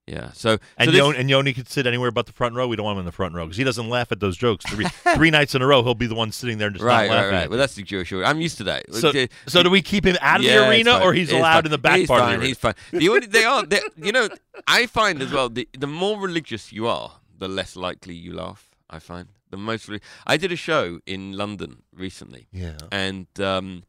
[0.08, 0.32] Yeah.
[0.32, 2.66] So And, so this- Yon- and Yoni could sit anywhere but the front row.
[2.66, 4.64] We don't want him in the front row because he doesn't laugh at those jokes.
[4.70, 7.08] Three, three nights in a row, he'll be the one sitting there and just right,
[7.08, 7.32] not laughing.
[7.32, 7.42] right.
[7.44, 8.12] at Well, that's the Jewish.
[8.12, 8.92] I'm used to that.
[8.94, 9.28] So- Okay.
[9.46, 11.54] so do we keep him out of the Yeah, it's arena, or he's It's allowed
[11.56, 11.64] fine.
[11.66, 12.46] in the back he's part of the arena?
[12.46, 12.74] He's fine.
[12.92, 14.28] The only, they are, they, you know,
[14.66, 18.70] I find as well, the, the more religious you are, the less likely you laugh.
[18.90, 19.86] I find the most.
[19.88, 22.48] Re- I did a show in London recently.
[22.50, 22.78] Yeah.
[22.90, 23.84] And um,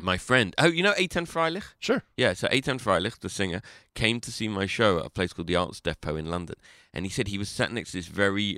[0.00, 1.64] my friend, oh, you know Eitan Freilich?
[1.78, 2.02] Sure.
[2.16, 3.60] Yeah, so Eitan Freilich, the singer,
[3.94, 6.56] came to see my show at a place called the Arts Depot in London,
[6.92, 8.56] and he said he was sat next to this very,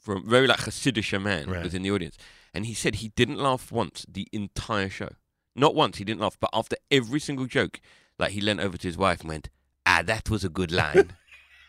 [0.00, 1.62] from very like Hasidic man Right.
[1.64, 2.16] was in the audience,
[2.54, 5.10] and he said he didn't laugh once the entire show.
[5.54, 7.80] Not once he didn't laugh, but after every single joke,
[8.18, 9.48] like he leant over to his wife and went,
[9.86, 11.12] "Ah, that was a good line.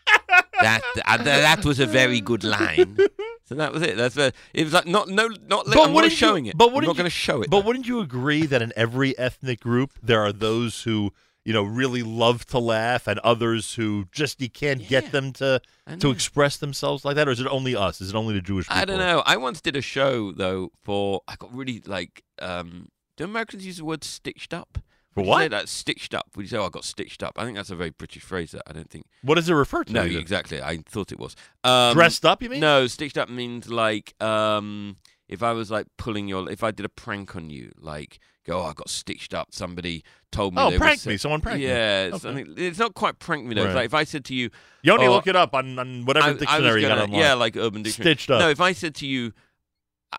[0.60, 2.98] that uh, that was a very good line."
[3.48, 3.96] So that was it.
[3.96, 5.64] That's a, it was like not no not.
[5.64, 6.58] But I'm not showing you, it.
[6.58, 7.48] But I'm wouldn't going to show it.
[7.48, 11.12] But wouldn't you agree that in every ethnic group there are those who
[11.46, 15.62] you know really love to laugh and others who just you can't get them to
[15.98, 18.02] to express themselves like that, or is it only us?
[18.02, 18.82] Is it only the Jewish people?
[18.82, 19.22] I don't know.
[19.24, 23.78] I once did a show though for I got really like um do Americans use
[23.78, 24.78] the word stitched up?
[25.26, 26.26] You say that stitched up.
[26.36, 27.34] Would you say oh, I got stitched up?
[27.38, 29.84] I think that's a very British phrase that I don't think What does it refer
[29.84, 29.92] to?
[29.92, 30.16] No, even?
[30.18, 30.62] exactly.
[30.62, 31.34] I thought it was.
[31.64, 32.60] Um, Dressed up, you mean?
[32.60, 34.96] No, stitched up means like um
[35.28, 38.60] if I was like pulling your if I did a prank on you, like go,
[38.60, 39.48] oh, I got stitched up.
[39.52, 40.62] Somebody told me.
[40.62, 41.18] Oh, they were pranked me.
[41.18, 41.66] Someone pranked me.
[41.66, 42.46] yeah, it's, Okay.
[42.56, 43.62] it's not quite prank me though.
[43.62, 43.74] It's Right.
[43.76, 44.48] Like if I said to you,
[44.82, 47.20] Yoni, oh, look it up on, on whatever I- I dictionary you got gonna- online.
[47.20, 48.14] Yeah, like Urban Dictionary.
[48.14, 48.40] Stitched up.
[48.40, 49.32] No, if I said to you, "I-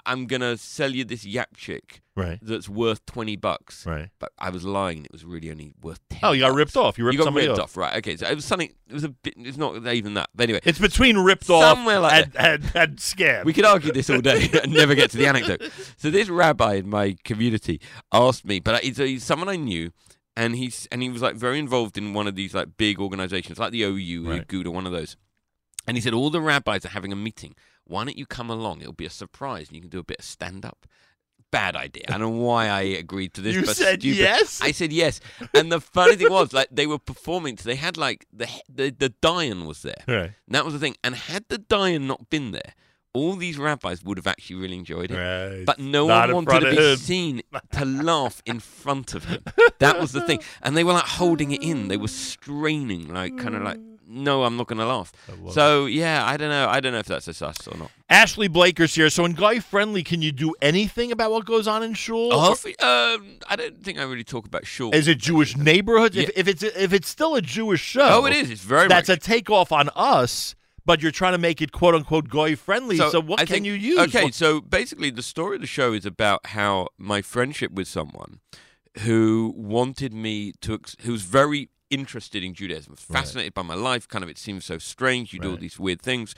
[0.06, 2.38] I'm gonna sell you this yap chick, Right.
[2.41, 4.10] That's worth twenty bucks, Right.
[4.20, 6.20] But I was lying; it was really only worth ten.
[6.24, 6.57] Oh, you got bucks.
[6.57, 6.98] ripped off.
[6.99, 7.72] You ripped got somebody ripped off.
[7.72, 7.98] off, right?
[7.98, 8.72] Okay, so it was something.
[8.88, 9.34] It was a bit.
[9.38, 10.30] It's not even that.
[10.36, 13.45] But anyway, It's between ripped off Somewhere like and, and, and scam.
[13.45, 15.72] we could argue this all day and never get to the anecdote.
[15.98, 19.91] So this rabbi in my community asked me, but he's, he's someone I knew,
[20.38, 23.57] and he's and he was like very involved in one of these like big organizations,
[23.57, 24.48] like the OU, Right.
[24.48, 25.18] Good, or one of those.
[25.88, 27.56] And he said all the rabbis are having a meeting.
[27.90, 28.82] Why don't you come along?
[28.82, 30.86] It'll be a surprise, and you can do a bit of stand up.
[31.52, 32.03] Bad idea.
[32.10, 33.56] I don't know why I agreed to this.
[33.56, 34.18] You but said stupid.
[34.20, 34.61] yes?
[34.61, 35.20] I said yes.
[35.56, 37.57] And the funny thing was, like, they were performing.
[37.57, 40.03] So they had like the the the Dayan was there.
[40.07, 40.32] Right.
[40.45, 40.95] And that was the thing.
[41.03, 42.76] And had the Dayan not been there,
[43.14, 45.18] all these rabbis would have actually really enjoyed it.
[45.18, 45.66] Right.
[45.66, 46.98] But no Not one wanted to be him.
[46.98, 47.41] seen
[47.72, 49.44] to laugh in front of him.
[49.80, 50.41] That was the thing.
[50.61, 51.88] And they were like holding it in.
[51.88, 53.80] They were straining, like kind of like,
[54.10, 55.11] no, I'm not going to laugh.
[55.52, 56.68] So yeah, I don't know.
[56.68, 57.91] I don't know if that's a sus or not.
[58.10, 59.10] Ashley Blaker's here.
[59.10, 62.30] So in Guy Friendly, can you do anything about what goes on in Shul?
[62.34, 64.94] Oh, um, I don't think I really talk about shul.
[64.95, 66.18] Is it Jewish neighborhoods?
[66.18, 66.30] If, Yeah.
[66.36, 68.49] if it's if it's still a Jewish show, Oh, it is.
[68.49, 69.18] It's very That's much.
[69.18, 70.56] a takeoff on us,
[70.86, 72.98] but you're trying to make it quote unquote Goy friendly.
[72.98, 73.99] So, what I can think- you use?
[73.99, 77.88] Okay, What- so basically, the story of the show is about how my friendship with
[77.88, 78.40] someone
[79.02, 84.07] who wanted me to, ex- who was very interested in Judaism, fascinated by my life.
[84.07, 85.34] Kind of, it seems so strange.
[85.34, 86.36] You do all these weird things,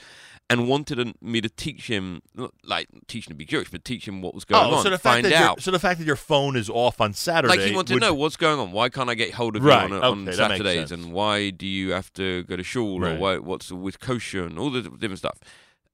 [0.48, 2.22] and wanted me to teach him,
[2.64, 4.82] like teach him to be Jewish, but teach him what was going oh, on.
[4.82, 5.62] so the fact find that out.
[5.62, 8.06] so the fact that your phone is off on Saturday, Like he wanted would- to
[8.06, 8.72] know what's going on.
[8.72, 10.92] Why can't I get hold of Right, you on, on okay, makes Saturdays?
[10.92, 13.04] And why do you have to go to shul?
[13.04, 15.38] Or why, what's with kosher and all the different stuff?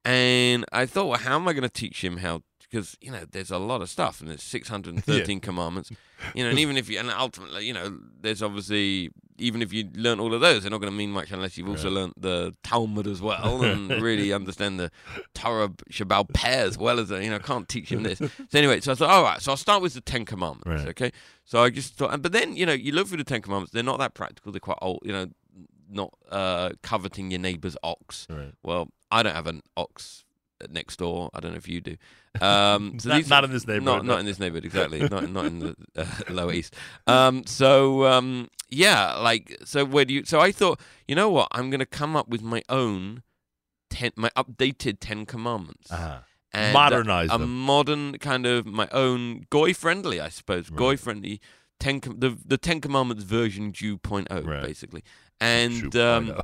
[0.04, 2.42] And I thought, well, how am I going to teach him how?
[2.60, 5.90] Because you know, there's a lot of stuff, and there's 613 commandments.
[6.34, 9.88] You know, and even if you, and ultimately, you know, there's obviously even if you
[9.94, 12.54] learn all of those, they're not going to mean much unless you've also learnt the
[12.62, 14.90] Talmud as well and really understand the
[15.34, 18.18] Torah Shebaal Peh as well as the, you know, can't teach him this.
[18.18, 20.88] So anyway, so I thought, all right, so I'll start with the Ten Commandments, Right.
[20.88, 21.12] okay?
[21.44, 23.82] So I just thought, but then you know, you look through the Ten Commandments, they're
[23.82, 24.52] not that practical.
[24.52, 25.26] They're quite old, you know,
[25.90, 28.26] not uh, coveting your neighbor's ox.
[28.28, 28.52] Right.
[28.62, 30.24] Well, I don't have an ox
[30.70, 31.30] next door.
[31.34, 31.96] I don't know if you do.
[32.40, 34.12] Um, Not- these- not in this neighborhood, Not, no.
[34.14, 35.00] not in this neighborhood, exactly.
[35.00, 36.74] not not in the uh, Lower East.
[37.06, 39.84] Um, so um, yeah, like so.
[39.84, 40.24] Where do you?
[40.24, 41.48] So I thought, you know what?
[41.52, 43.22] I'm going to come up with my own
[43.90, 45.90] ten, my updated Ten Commandments.
[45.90, 46.18] Uh-huh.
[46.50, 47.58] And, Modernize uh, a them.
[47.60, 50.70] modern kind of my own goy friendly, I suppose.
[50.70, 51.42] Goy friendly
[51.78, 55.04] ten com- the the Ten Commandments version 2.0 basically.
[55.40, 56.40] And um,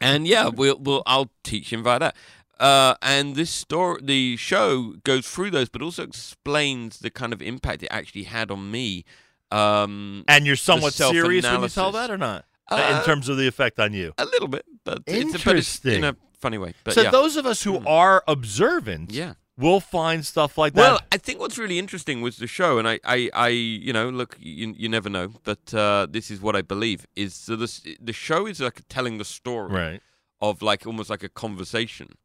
[0.00, 2.16] and yeah, we'll, we'll I'll teach him about that.
[2.60, 7.42] Uh, and this story, the show goes through those, but also explains the kind of
[7.42, 9.04] impact it actually had on me.
[9.50, 12.44] Um, And you're somewhat serious when you tell that or not?
[12.70, 14.14] Uh, in terms of the effect on you?
[14.18, 16.74] A little bit, but it's, but it's in a funny way.
[16.82, 17.10] But so yeah.
[17.10, 19.34] those of us who are observant Yeah.
[19.56, 20.80] We'll find stuff like that.
[20.80, 24.08] Well, I think what's really interesting was the show, and I, I, I you know,
[24.08, 27.80] look, you, you never know, but uh, this is what I believe is so this
[28.00, 30.02] the show is like telling the story Right.
[30.40, 32.16] of like almost like a conversation,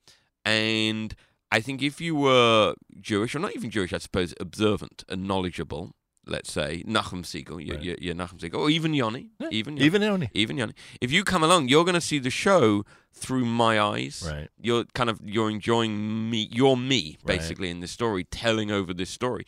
[0.45, 1.13] and
[1.51, 5.91] I think if you were Jewish or not even Jewish, I suppose observant and knowledgeable.
[6.27, 10.01] Let's say Nachum Segal, you're, you're, you're Nachum Segal, or even Yoni, even Yoni, even
[10.03, 10.29] Yoni.
[10.35, 10.73] even Yoni.
[11.01, 14.23] If you come along, you're going to see the show through my eyes.
[14.29, 14.47] Right.
[14.61, 16.47] You're kind of you're enjoying me.
[16.51, 17.37] You're me Right.
[17.39, 19.45] basically in this story, telling over this story.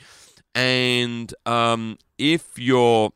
[0.56, 3.12] And um, if you're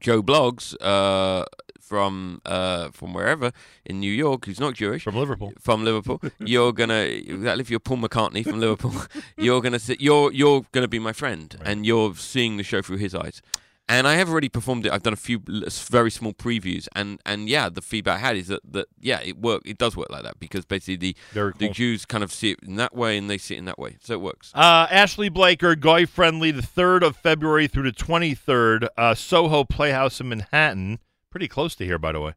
[0.00, 1.44] Joe Bloggs uh,
[1.88, 3.50] from uh, from wherever
[3.84, 7.80] in New York, who's not Jewish, from Liverpool, from Liverpool, you're gonna exactly if you're
[7.80, 8.94] Paul McCartney from Liverpool,
[9.36, 12.98] you're gonna sit, you're you're gonna be my friend, and you're seeing the show through
[12.98, 13.40] his eyes.
[13.90, 14.92] And I have already performed it.
[14.92, 18.48] I've done a few very small previews, and, and yeah, the feedback I had is
[18.48, 19.62] that, that yeah, it work.
[19.64, 21.72] It does work like that because basically the Very the cool.
[21.74, 23.96] Jews kind of see it in that way, and they see it in that way,
[24.02, 24.52] so it works.
[24.54, 30.20] Uh, Ashley Blaker, Guy Friendly, the 3rd of February through the 23rd, uh, Soho Playhouse
[30.20, 30.98] in Manhattan.
[31.30, 32.34] Pretty close to here, by the way.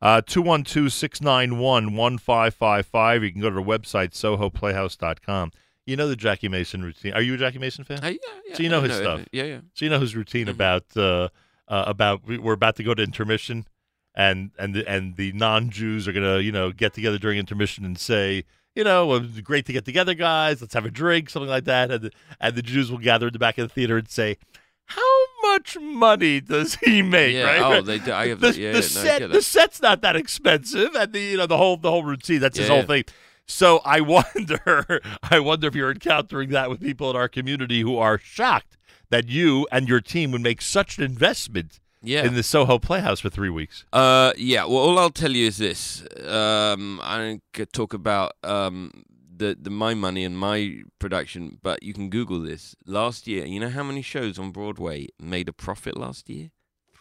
[0.00, 3.22] Uh, 212 691 1555.
[3.22, 5.52] You can go to the website, sohoplayhouse.com.
[5.86, 7.12] You know the Jackie Mason routine.
[7.12, 7.98] Are you a Jackie Mason fan?
[8.02, 9.02] Uh, yeah, yeah, so you know I his know it.
[9.02, 9.20] stuff.
[9.32, 9.60] Yeah, yeah.
[9.74, 11.28] So you know his routine about uh,
[11.68, 13.66] uh, about we- we're about to go to intermission,
[14.14, 17.98] and and the, and the non-Jews are gonna you know get together during intermission and
[17.98, 18.44] say
[18.76, 20.60] you know great to get together, guys.
[20.60, 23.32] Let's have a drink, something like that, and the, and the Jews will gather in
[23.32, 24.36] the back of the theater and say.
[24.86, 27.34] How much money does he make?
[27.34, 27.78] Yeah, right?
[27.78, 29.30] oh, they do- I have the, that- yeah, the no, set.
[29.30, 32.40] The set's not that expensive, and the you know the whole the whole routine.
[32.40, 32.86] That's his whole yeah.
[32.86, 33.04] thing.
[33.46, 34.00] So I
[34.36, 38.76] wonder, I wonder if you're encountering that with people in our community who are shocked
[39.10, 42.24] that you and your team would make such an investment Yeah.
[42.24, 43.84] in the Soho Playhouse for three weeks.
[43.92, 44.64] Uh, yeah.
[44.64, 46.02] Well, all I'll tell you is this.
[46.26, 49.04] Um, I get- talk about um
[49.42, 50.58] the the my money and my
[50.98, 52.74] production, but you can Google this.
[52.86, 56.50] Last year, you know how many shows on Broadway made a profit last year?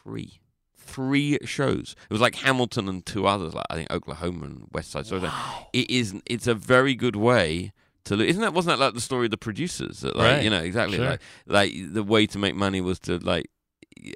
[0.03, 0.31] Three.
[0.75, 1.95] Three shows.
[2.09, 5.21] It was like Hamilton and two others, like I think Oklahoma and West Side Story.
[5.73, 6.13] It is.
[6.25, 7.71] It's a very good way
[8.05, 8.15] to.
[8.17, 8.53] lo- Isn't that?
[8.53, 10.01] Wasn't that like the story of the producers?
[10.01, 10.43] That, like, Right.
[10.43, 10.97] You know exactly.
[10.97, 11.11] Sure.
[11.11, 13.45] Like like the way to make money was to like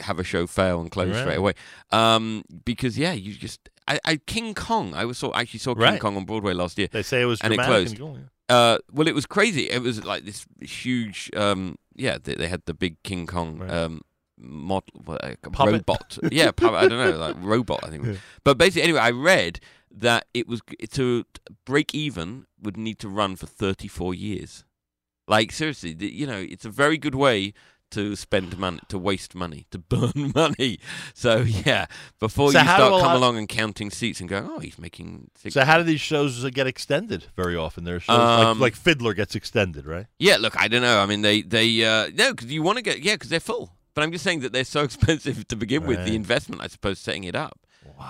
[0.01, 1.21] have a show fail and close Right.
[1.21, 1.53] straight away.
[1.91, 4.93] Um, because yeah, you just I, I King Kong.
[4.93, 5.99] I was saw actually saw King Right.
[5.99, 6.87] Kong on Broadway last year.
[6.91, 7.99] They say it was and it closed.
[7.99, 9.69] and Uh, well, it was crazy.
[9.69, 11.31] It was like this huge.
[11.35, 13.61] Um, yeah, they, they had the big King Kong.
[13.69, 14.01] Um,
[14.37, 15.31] model uh,
[15.65, 19.61] robot yeah puppet, i don't know like robot i think but basically anyway i read
[19.89, 21.23] that it was to
[21.65, 24.65] break even would need to run for 34 years
[25.29, 27.53] like seriously you know it's a very good way
[27.95, 30.79] to spend money to waste money to burn money
[31.13, 31.85] so yeah
[32.19, 35.53] before So you start lot- along and counting seats and going oh he's making six
[35.53, 37.25] So how do these shows get extended?
[37.35, 40.05] Very often, their shows Um, like, like Fiddler gets extended, right?
[40.19, 40.99] Yeah, look, I don't know.
[40.99, 43.71] I mean, they they uh, no, because you want to get yeah, because they're full.
[43.93, 46.05] But I'm just saying that they're so expensive to begin with.
[46.05, 47.57] The investment, I suppose, setting it up.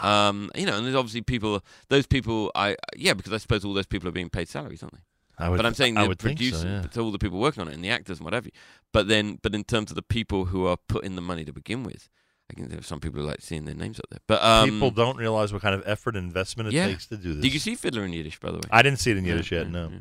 [0.01, 1.61] Um, you know, and there's obviously people.
[1.89, 4.95] Those people, I yeah, because I suppose all those people are being paid salaries, aren't
[4.95, 5.01] they?
[5.37, 7.01] I would but I'm saying the think so, producers, yeah.
[7.01, 8.49] all the people working on it, and the actors and whatever.
[8.93, 11.83] But then, but in terms of the people who are putting the money to begin
[11.83, 12.09] with,
[12.49, 14.19] I think there are some people who like seeing their names up there.
[14.27, 16.87] But um, People don't realize what kind of effort and investment it yeah.
[16.87, 17.41] takes to do this.
[17.41, 18.63] Did you see Fiddler in Yiddish, by the way?
[18.71, 19.65] I didn't see it in Yeah, Yiddish yet.
[19.65, 19.91] yeah, No.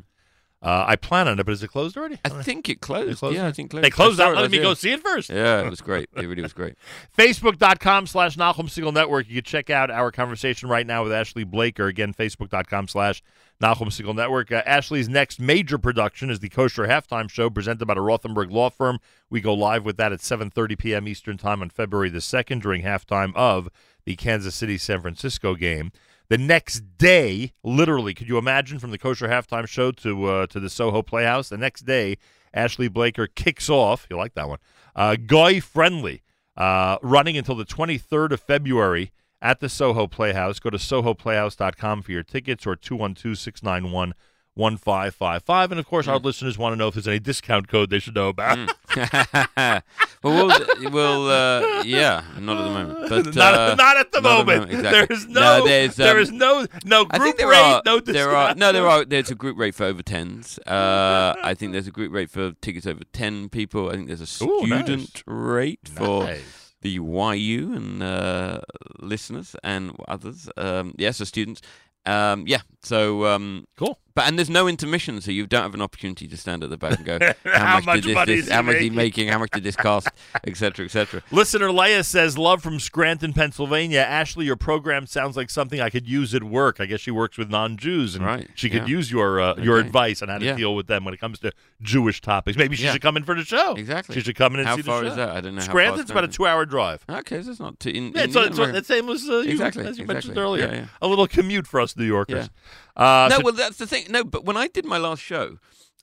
[0.65, 2.17] Uh, I plan on it, but is it closed already?
[2.25, 3.19] I think it closed.
[3.19, 3.85] closed yeah, I think closed.
[3.85, 5.29] They closed out it letting me go see it first.
[5.29, 6.09] Yeah, it was great.
[6.15, 6.73] It really was great.
[7.15, 9.27] Facebook.com slash Nachum Segal Network.
[9.29, 11.85] You can check out our conversation right now with Ashley Blaker.
[11.85, 13.21] Again, Facebook.com slash
[13.61, 14.51] Nachum Segal Network.
[14.51, 18.71] Uh, Ashley's next major production is the Kosher Halftime Show presented by the Rothenberg Law
[18.71, 18.97] Firm.
[19.29, 21.07] We go live with that at 7.30 p.m.
[21.07, 23.69] Eastern Time on February the 2nd during halftime of
[24.05, 25.91] the Kansas City-San Francisco game.
[26.27, 30.59] The next day, literally, could you imagine from the Kosher Halftime Show to uh, to
[30.59, 31.49] the Soho Playhouse?
[31.49, 32.17] The next day,
[32.53, 34.07] Ashley Blaker kicks off.
[34.09, 34.59] You like that one?
[34.95, 36.23] Uh, Guy Friendly,
[36.57, 40.59] uh, running until the 23rd of February at the Soho Playhouse.
[40.59, 44.13] Go to sohoplayhouse.com for your tickets or 212 691
[44.55, 45.71] 1555.
[45.71, 48.15] And of course, our listeners want to know if there's any discount code they should
[48.15, 48.57] know about.
[49.57, 49.81] well,
[50.23, 53.09] we'll, we'll uh, yeah, not at the moment.
[53.09, 54.71] But Not- uh, not at the moment.
[54.71, 54.91] exactly.
[54.91, 57.99] There is no- there's, um, is no- no I think group there rate, are, no
[57.99, 60.57] there are no there are there's a group rate for over tens.
[60.59, 63.89] Uh, I think there's a group rate for tickets over ten people.
[63.89, 64.83] I think there's a Ooh, nice.
[64.85, 66.73] student rate for Nice.
[66.81, 68.61] the YU and uh,
[68.99, 70.49] listeners and others.
[70.57, 71.61] Um, yes, the students.
[72.07, 73.97] Um, yeah, so um, cool.
[74.15, 76.77] But and there's no intermission, so you don't have an opportunity to stand at the
[76.77, 78.95] back and go, How "How, much, did this, money this how much is he making?"
[79.25, 79.27] making?
[79.27, 80.07] How much did this cost,
[80.47, 83.99] etc., etc." Listener Leia says, Love from Scranton, Pennsylvania.
[83.99, 86.79] Ashley, your program sounds like something I could use at work.
[86.79, 88.87] I guess she works with non Jews, and Right, she could yeah.
[88.95, 89.87] use your uh, your Okay.
[89.87, 90.55] advice on how to Yeah.
[90.55, 92.57] deal with them when it comes to Jewish topics.
[92.57, 92.93] Maybe she Yeah.
[92.93, 93.73] should come in for the show.
[93.75, 94.15] Exactly.
[94.15, 95.11] She should come in and How see far the show.
[95.11, 95.29] is that?
[95.31, 97.03] I don't know how far Scranton's about a two hour drive.
[97.09, 97.89] Okay, so it's not too.
[97.89, 100.13] In, Yeah, in it's, it's, America- the same as, uh, you, exactly, as you exactly.
[100.13, 100.87] mentioned earlier.
[101.01, 102.49] A little commute for us New Yorkers.
[102.95, 104.05] Uh, no, so- well, that's the thing.
[104.09, 105.57] No, but when I did my last show,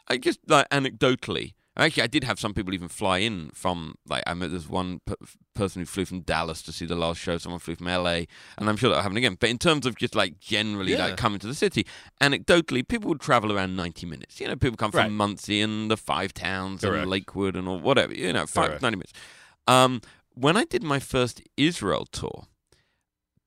[0.09, 1.55] I just like anecdotally.
[1.75, 5.01] Actually, I did have some people even fly in from like I met there's one
[5.55, 7.39] person who flew from Dallas to see the last show.
[7.39, 8.25] Someone flew from LA,
[8.59, 9.39] and I'm sure that'll happen again.
[9.41, 11.07] But in terms of just like generally Yeah.
[11.07, 11.87] like coming to the city,
[12.21, 14.39] anecdotally, people would travel around 90 minutes.
[14.39, 15.05] You know, people come Right.
[15.07, 17.03] from Monsey and the Five Towns Correct.
[17.05, 18.13] and Lakewood and all whatever.
[18.15, 19.15] You know, five, 90 minutes.
[19.67, 20.03] Um,
[20.35, 22.49] when I did my first Israel tour.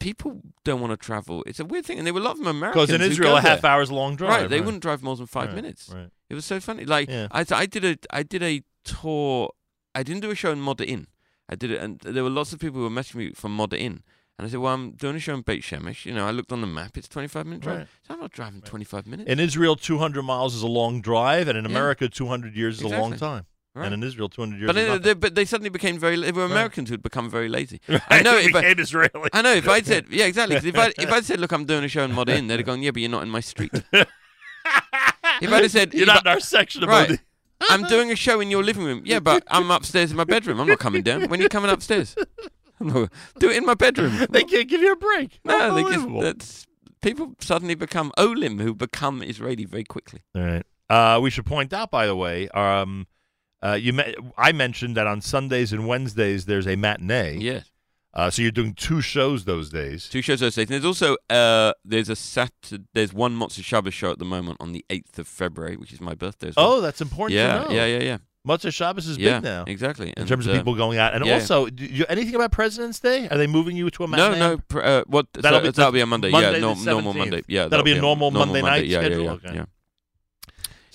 [0.09, 0.31] People
[0.63, 1.43] don't want to travel.
[1.49, 2.87] It's a weird thing, and there were a lot of them Americans.
[2.87, 3.71] Because in Israel, a half there.
[3.71, 4.65] hour's a long drive, Right, they right.
[4.65, 5.89] wouldn't drive more than five Right, minutes.
[5.93, 6.09] right.
[6.29, 6.85] It was so funny.
[6.85, 7.27] Like Yeah.
[7.31, 9.49] I, I did a, I did a tour.
[9.95, 11.07] I didn't do a show in Modi'in.
[11.49, 14.01] I did it, and there were lots of people who were messaging me from Modi'in.
[14.37, 16.05] And I said, "Well, I'm doing a show in Beit Shemesh.
[16.05, 17.77] You know, I looked on the map; it's 25 minute drive.
[17.79, 17.87] Right.
[18.07, 19.29] So I'm not driving 25 minutes.
[19.31, 21.71] In Israel, 200 miles is a long drive, and in Yeah.
[21.71, 23.45] America, 200 years is a long time.
[23.75, 23.85] Right.
[23.91, 26.15] And in Israel, 200 years But is they, but they suddenly became very.
[26.19, 27.81] They were Americans who'd become very lazy.
[27.89, 28.35] Right, I know.
[28.35, 29.29] they If I, became Israeli.
[29.33, 29.53] I know.
[29.53, 30.55] If I'd said, yeah, exactly.
[30.55, 32.81] if I if I'd said, look, I'm doing a show in Modi'in, they'd have gone,
[32.81, 33.71] yeah, but you're not in my street.
[33.93, 34.07] if
[35.41, 37.19] I'd have said, You're not I- in our section of right.
[37.69, 39.01] I'm doing a show in your living room.
[39.05, 40.59] Yeah, but I'm upstairs in my bedroom.
[40.59, 41.27] I'm not coming down.
[41.29, 42.15] When are you coming upstairs?
[42.85, 43.07] Do
[43.41, 44.25] it in my bedroom.
[44.29, 45.39] they can't give you a break.
[45.45, 46.67] No, they just that's
[47.01, 50.21] people suddenly become Olim who become Israeli very quickly.
[50.35, 50.65] All right.
[50.89, 53.07] Uh, we should point out, by the way, um,
[53.65, 57.37] uh, you me- I mentioned that on Sundays and Wednesdays there's a matinee.
[57.39, 57.71] Yes.
[58.13, 60.07] Uh, so you're doing two shows those days.
[60.07, 60.67] Two shows those days.
[60.69, 64.55] And there's also uh, there's a Saturday, there's one Motzei Shabbos show at the moment
[64.61, 66.47] on the 8th of February, which is my birthday.
[66.49, 66.73] As well.
[66.73, 67.75] Oh, that's important Yeah, to know.
[67.75, 68.17] yeah, yeah, yeah.
[68.47, 69.63] Motzei Shabbos is Yeah, big now.
[69.67, 70.07] exactly.
[70.09, 71.13] In And, terms of uh, people going out.
[71.13, 71.33] And yeah.
[71.33, 73.27] also, you, anything about President's Day?
[73.27, 74.39] Are they moving you to a matinee?
[74.39, 74.57] no.
[74.59, 75.25] Pr- uh, what?
[75.33, 76.29] That'll so, be- that'll be a Monday.
[76.29, 77.41] Monday yeah, norm, normal Monday.
[77.47, 79.23] Yeah, That'll be a normal normal Monday night Yeah, schedule?
[79.25, 79.55] yeah, Okay.
[79.55, 79.65] yeah.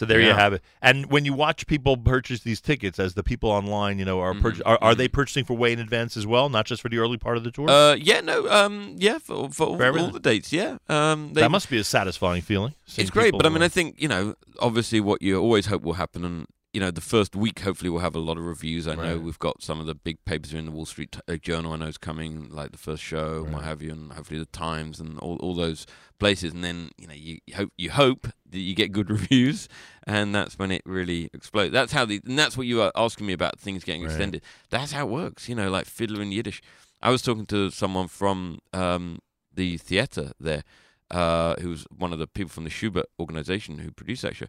[0.00, 0.06] Yeah.
[0.06, 0.62] So there you have it.
[0.80, 4.32] And when you watch people purchase these tickets, as the people online, you know, are
[4.34, 6.88] Mhm, purch- are, are they purchasing for way in advance as well, not just for
[6.88, 7.68] the early part of the tour?
[7.68, 10.78] Uh, yeah, no, um, yeah, for, for, all, all the dates, yeah.
[10.88, 12.74] Um, they, that must be a satisfying feeling.
[12.96, 15.82] it's great, but I mean, uh, I think you know, obviously, what you always hope
[15.82, 18.86] will happen, and you know, the first week hopefully we'll have a lot of reviews.
[18.86, 21.72] I know we've got some of the big papers in the Wall Street uh, Journal.
[21.72, 24.46] I know is coming, like the first show, and what have you, and hopefully the
[24.46, 25.84] Times and all, all those
[26.20, 26.52] places.
[26.52, 29.68] And then you know, you you hope you hope that you get good reviews,
[30.06, 31.72] and that's when it really explodes.
[31.72, 34.10] That's how the and that's what you were asking me about things getting Right.
[34.10, 34.42] extended.
[34.70, 35.48] That's how it works.
[35.48, 36.62] You know, like fiddler in Yiddish.
[37.02, 39.18] I was talking to someone from um,
[39.52, 40.62] the theater there,
[41.10, 44.46] uh, who was one of the people from the Shubert organization who produced that show,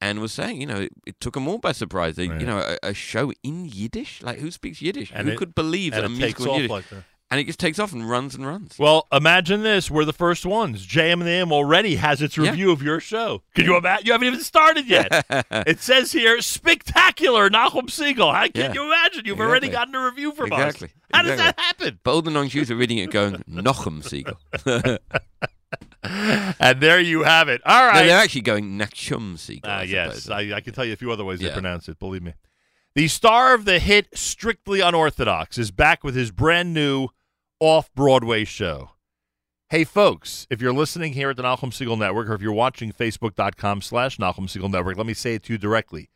[0.00, 2.16] and was saying, you know, it, it took them all by surprise.
[2.16, 2.40] They, Right.
[2.40, 5.10] you know, a, a show in Yiddish, like who speaks Yiddish?
[5.14, 6.70] And who it- could believe that a musical Yiddish?
[6.70, 7.04] like that.
[7.28, 8.78] And it just takes off and runs and runs.
[8.78, 10.86] Well, imagine this: we're the first ones.
[10.86, 12.50] JM and M already has its Yeah.
[12.50, 13.42] review of your show.
[13.56, 14.06] Could you imagine?
[14.06, 15.26] You haven't even started yet.
[15.50, 18.32] it says here, spectacular, Nachum Segal.
[18.32, 18.72] How can Yeah.
[18.74, 19.22] you imagine?
[19.24, 20.86] You've already gotten a review from exactly.
[20.86, 20.92] us.
[21.12, 21.98] How does that happen?
[22.04, 24.38] But all the non-Jews are reading it, going Nochem Siegel.
[26.08, 27.60] no, And there you have it.
[27.64, 28.04] All right.
[28.04, 29.70] they're actually going Nachum Siegel.
[29.70, 30.28] Ah, I yes.
[30.28, 31.98] I, I can tell you a few other ways they pronounce it.
[31.98, 32.34] Believe me.
[32.94, 37.08] The star of the hit "Strictly Unorthodox" is back with his brand new
[37.60, 38.90] off-Broadway show.
[39.68, 42.92] Hey, folks, if you're listening here at the Nachum Segal Network or if you're watching
[42.92, 46.08] Facebook.com slash Nahum Siegel Network, let me say it to you directly.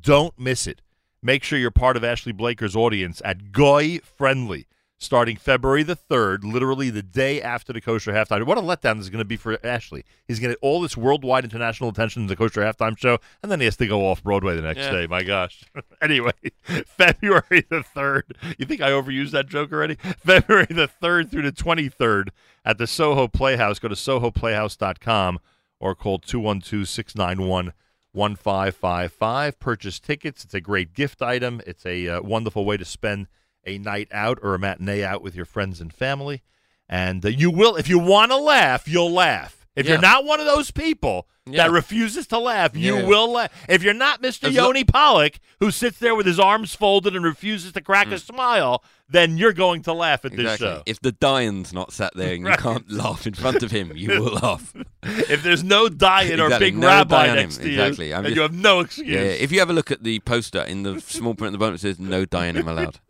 [0.00, 0.80] Don't miss it.
[1.20, 4.66] Make sure you're part of Ashley Blaker's audience at Goy Friendly
[5.02, 8.44] starting February the 3rd, literally the day after the Kosher Halftime.
[8.46, 10.04] What a letdown this is going to be for Ashley.
[10.26, 13.50] He's going to get all this worldwide international attention to the Kosher Halftime Show, and
[13.50, 14.90] then he has to go off Broadway the next Yeah.
[14.92, 15.06] day.
[15.06, 15.64] My gosh.
[16.02, 16.32] anyway,
[16.86, 18.22] February the 3rd.
[18.58, 19.94] You think I overused that joke already?
[20.24, 22.28] February the 3rd through the 23rd
[22.64, 23.78] at the Soho Playhouse.
[23.78, 25.40] Go to sohoplayhouse.com
[25.80, 27.72] or call 212 691
[28.12, 29.58] 1555.
[29.58, 30.44] Purchase tickets.
[30.44, 31.60] It's a great gift item.
[31.66, 33.26] It's a uh, wonderful way to spend
[33.66, 36.42] a night out or a matinee out with your friends and family.
[36.88, 39.66] And uh, you will, if you want to laugh, you'll laugh.
[39.74, 39.92] If Yeah.
[39.92, 41.64] you're not one of those people Yeah.
[41.66, 43.04] that refuses to laugh, you Yeah.
[43.06, 43.50] will laugh.
[43.70, 44.48] If you're not Mr.
[44.48, 48.08] As lo- Yoni Pollock, who sits there with his arms folded and refuses to crack
[48.08, 50.44] a smile, then you're going to laugh at this Mm.
[50.52, 50.66] Exactly.
[50.66, 50.82] show.
[50.84, 54.08] If the Dayan's not sat there and you can't laugh in front of him, you
[54.20, 54.74] will laugh.
[55.02, 58.08] if there's no or Exactly, big no rabbi next to exactly.
[58.08, 59.40] you, I'm just- you have no excuse.
[59.40, 61.76] If you have a look at the poster in the small print at the bottom,
[61.76, 63.00] it says no Dayanim allowed.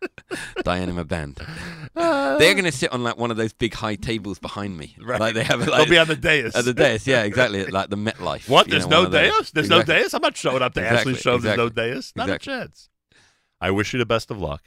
[0.64, 1.40] Dayanim are banned.
[1.94, 4.96] They're going to sit on like one of those big high tables behind me.
[5.00, 5.20] Right.
[5.20, 5.64] Like they have.
[5.64, 6.54] They'll be on the dais.
[6.54, 7.60] At the dais, yeah, exactly.
[7.60, 8.48] at, Like the MetLife.
[8.48, 8.68] What?
[8.68, 9.22] There's know, no one of those.
[9.38, 9.50] dais?
[9.50, 9.94] There's Exactly.
[9.94, 10.14] no dais?
[10.14, 11.38] I'm not showing up to Exactly, Ashley's show.
[11.38, 12.12] There's no dais.
[12.16, 12.52] Not Exactly.
[12.54, 12.88] a chance.
[13.60, 14.62] I wish you the best of luck.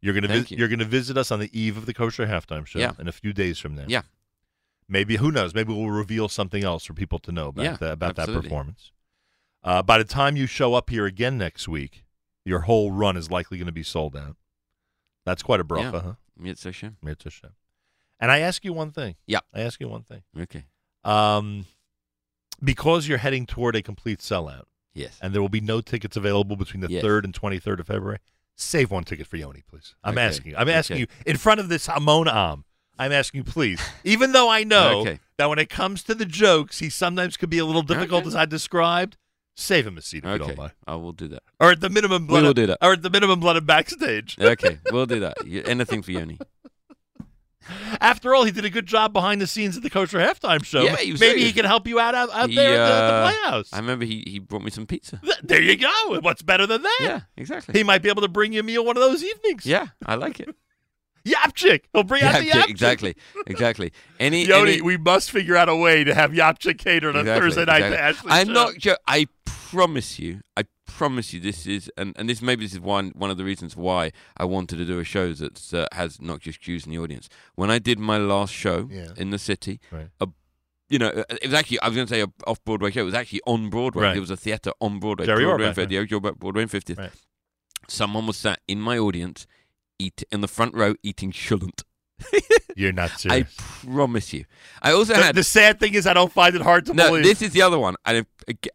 [0.00, 0.56] You're gonna Thank vis- you.
[0.58, 2.92] you're gonna visit us on the eve of the kosher halftime show Yeah.
[2.98, 3.84] in a few days from now.
[3.88, 4.02] Yeah.
[4.88, 5.52] Maybe who knows?
[5.54, 8.92] Maybe we'll reveal something else for people to know about Yeah, that, about that performance.
[9.64, 12.04] Uh, by the time you show up here again next week,
[12.44, 14.36] your whole run is likely going to be sold out.
[15.26, 16.00] That's quite a bracha, Yeah.
[16.00, 16.12] huh?
[16.38, 16.96] Mitzvah Shem.
[17.02, 17.50] Mitzvah Shem.
[18.18, 19.16] And I ask you one thing.
[19.26, 19.40] Yeah.
[19.52, 20.22] I ask you one thing.
[20.40, 20.64] Okay.
[21.04, 21.66] Um,
[22.62, 24.64] because you're heading toward a complete sellout.
[24.94, 25.18] Yes.
[25.20, 27.04] And there will be no tickets available between the Yes.
[27.04, 28.18] 3rd and 23rd of February.
[28.56, 29.94] Save one ticket for Yoni, please.
[30.02, 30.22] I'm Okay.
[30.22, 30.56] asking you.
[30.56, 31.00] I'm asking Okay.
[31.02, 32.64] you in front of this Hamon Am.
[32.98, 33.78] I'm asking you, please.
[34.04, 35.20] Even though I know Okay.
[35.36, 38.34] that when it comes to the jokes, he sometimes could be a little difficult as
[38.34, 39.18] I described.
[39.58, 40.46] Save him a seat if you Okay.
[40.48, 40.72] don't mind.
[40.86, 41.42] I will do that.
[41.58, 42.42] Or at the minimum, blood.
[42.42, 42.78] We will do that.
[42.82, 44.36] Or at the minimum, let him backstage.
[44.40, 45.38] Okay, we'll do that.
[45.66, 46.38] Anything for Yoni.
[48.00, 50.82] After all, he did a good job behind the scenes at the Kosher halftime show.
[50.82, 53.06] Yeah, he Maybe he can help you out out, out He, there at the, uh,
[53.24, 53.72] the Playhouse.
[53.72, 55.20] I remember he, he brought me some pizza.
[55.24, 56.20] Th- There you go.
[56.20, 56.98] What's better than that?
[57.00, 57.76] Yeah, exactly.
[57.76, 59.66] He might be able to bring you a meal one of those evenings.
[59.66, 60.54] Yeah, I like it.
[61.26, 61.80] Yapchik.
[61.92, 62.70] He'll bring out the Yapchik, Yapchik.
[62.70, 63.14] exactly,
[63.46, 63.92] exactly.
[64.20, 67.40] Any, Yoni, any- we must figure out a way to have Yapchik catered on Exactly,
[67.50, 67.96] Thursday night exactly.
[67.96, 68.30] to Ashley.
[68.32, 68.52] I'm show.
[68.52, 68.76] not.
[68.78, 70.40] Jo- I promise you.
[70.56, 71.40] I promise you.
[71.40, 74.44] This is, and, and this maybe this is one one of the reasons why I
[74.44, 77.28] wanted to do a show that uh, has not just Jews in the audience.
[77.56, 79.08] When I did my last show Yeah.
[79.16, 80.08] in the city, Right.
[80.20, 80.28] a,
[80.88, 83.00] you know, it was actually I was going to say a off Broadway show.
[83.00, 84.04] It was actually on Broadway.
[84.04, 84.12] Right.
[84.12, 85.26] There was a theatre on Broadway.
[85.26, 86.04] Jerry Broadway, and 50, yeah,
[86.38, 86.98] Broadway and 50th.
[86.98, 87.10] Right.
[87.88, 89.46] Someone was sat in my audience,
[89.98, 91.82] eat in the front row eating shulent.
[92.76, 93.46] You're not I
[93.84, 94.44] promise you.
[94.82, 97.08] I also the, had the sad thing is, I don't find it hard to no,
[97.08, 97.24] believe.
[97.24, 97.94] this is the other one.
[98.06, 98.26] Ag-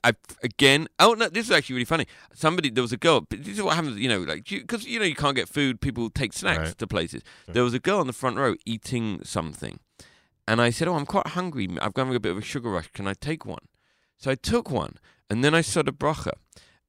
[0.03, 2.05] I, again, oh no, this is actually really funny.
[2.33, 3.21] Somebody, there was a girl.
[3.21, 5.81] But this is what happens, you know, like because you, know you can't get food.
[5.81, 6.77] People take snacks Right.
[6.77, 7.23] to places.
[7.47, 9.79] There was a girl on the front row eating something,
[10.47, 11.67] and I said, "Oh, I'm quite hungry.
[11.81, 12.89] I've got a bit of a sugar rush.
[12.91, 13.65] Can I take one?"
[14.17, 14.97] So I took one,
[15.29, 16.33] and then I saw the bracha,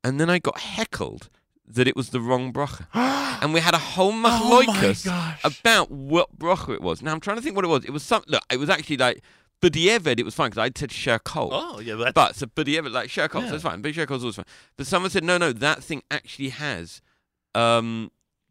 [0.05, 1.31] and then I got heckled
[1.67, 2.87] that it was the wrong bracha,
[3.43, 4.31] and we had a whole Oh my
[4.67, 5.41] machloikas gosh.
[5.45, 7.03] about what bracha it was.
[7.03, 7.85] Now I'm trying to think what it was.
[7.85, 8.23] It was some.
[8.27, 9.23] Look, it was actually like.
[9.61, 11.51] But it was fine because I said Sherkol.
[11.53, 13.49] Oh, yeah, that's- But so, but like Sherkol, Yeah.
[13.51, 13.81] so it's fine.
[13.81, 14.45] But Sherkol's always fine.
[14.77, 17.01] But someone said, no, no, that thing actually has
[17.55, 18.11] um,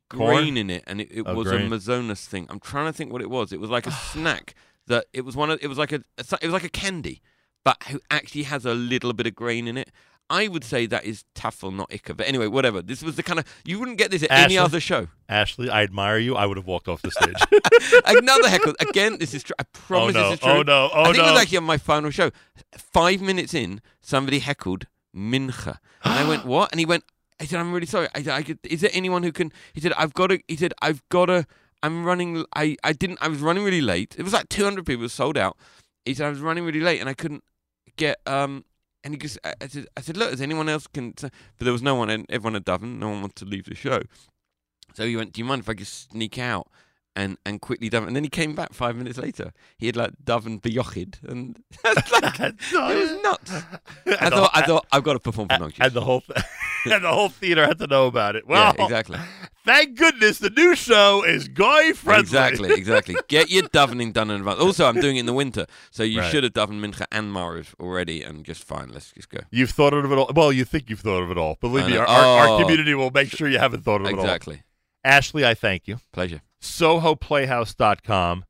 [0.09, 1.67] grain in it, and it, it Oh, was grain.
[1.71, 2.47] a Mazonas thing.
[2.49, 3.51] I'm trying to think what it was.
[3.51, 4.53] It was like a snack
[4.87, 5.59] that it was one of.
[5.61, 6.01] It was like a.
[6.17, 7.21] It was like a candy,
[7.65, 9.91] but who actually has a little bit of grain in it.
[10.29, 12.15] I would say that is tafel, not ikka.
[12.15, 12.81] But anyway, whatever.
[12.81, 15.07] This was the kind of you wouldn't get this at any other show.
[15.27, 16.35] Ashley, I admire you.
[16.35, 17.35] I would have walked off the stage.
[18.05, 18.73] Another heckle.
[18.79, 19.55] Again, this is true.
[19.59, 20.23] I promise no.
[20.23, 20.51] this is true.
[20.51, 20.89] Oh, no.
[20.93, 21.33] Oh, I think it no.
[21.33, 22.31] was actually on my final show.
[22.77, 25.77] Five minutes in, somebody heckled Mincha.
[26.03, 26.71] And I went, what?
[26.71, 27.03] And he went,
[27.39, 28.07] I said, I'm really sorry.
[28.15, 30.73] I, I could, is there anyone who can, he said, I've got to, he said,
[30.81, 31.45] I've got to,
[31.83, 34.15] I'm running, I, I didn't, I was running really late.
[34.17, 35.57] It was like 200 people, sold out.
[36.05, 37.43] He said, I was running really late and I couldn't
[37.97, 38.65] get, um,
[39.03, 41.73] and he just, I I said, I said, look, is anyone else can, but there
[41.73, 44.01] was no one, and everyone had done, no one wanted to leave the show.
[44.93, 46.67] So he went, "Do you mind if I just sneak out
[47.15, 49.51] and and quickly dove?" And then he came back five minutes later.
[49.77, 53.51] He had like dove and beyochid, and like, it was nuts.
[54.19, 55.79] I thought, I thought I've got to perform for Noctis.
[55.81, 56.39] and the whole th-
[56.85, 58.47] and the whole theater had to know about it.
[58.47, 59.19] Well, yeah, exactly,
[59.63, 62.21] Thank goodness the new show is guy friendly.
[62.21, 63.15] exactly, exactly.
[63.27, 64.59] Get your davening done in advance.
[64.59, 66.31] Also, I'm doing it in the winter, so you Right.
[66.31, 68.89] should have davened mincha and mariv already, and just fine.
[68.89, 69.41] Let's just go.
[69.51, 70.31] You've thought of it all.
[70.35, 71.57] Well, you think you've thought of it all.
[71.61, 72.61] Believe me, our, our, our Oh.
[72.61, 74.19] community will make sure you haven't thought of it all.
[74.23, 74.63] Exactly.
[75.03, 75.99] Ashley, I thank you.
[76.11, 76.41] Pleasure.
[76.61, 78.45] SohoPlayhouse.com.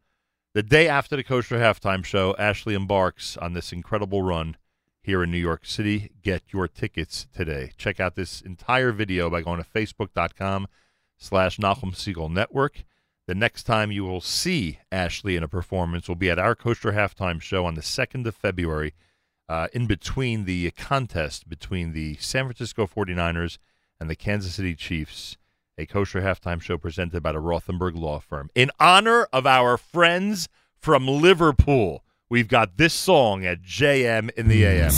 [0.54, 4.58] The day after the Kosher Halftime Show, Ashley embarks on this incredible run
[5.02, 6.12] here in New York City.
[6.22, 7.72] Get your tickets today.
[7.78, 10.68] Check out this entire video by going to facebook.com
[11.18, 12.84] slash Nachum Segal Network.
[13.28, 16.92] The next time you will see Ashley in a performance will be at our Kosher
[16.92, 18.94] Halftime Show on the 2nd of February,
[19.48, 23.58] uh, in between the contest between the San Francisco 49ers
[24.02, 25.38] and the Kansas City Chiefs,
[25.82, 28.50] a Kosher Halftime Show presented by the Rothenberg Law Firm.
[28.54, 34.64] In honor of our friends from Liverpool, we've got this song at JM in the
[34.64, 34.92] AM.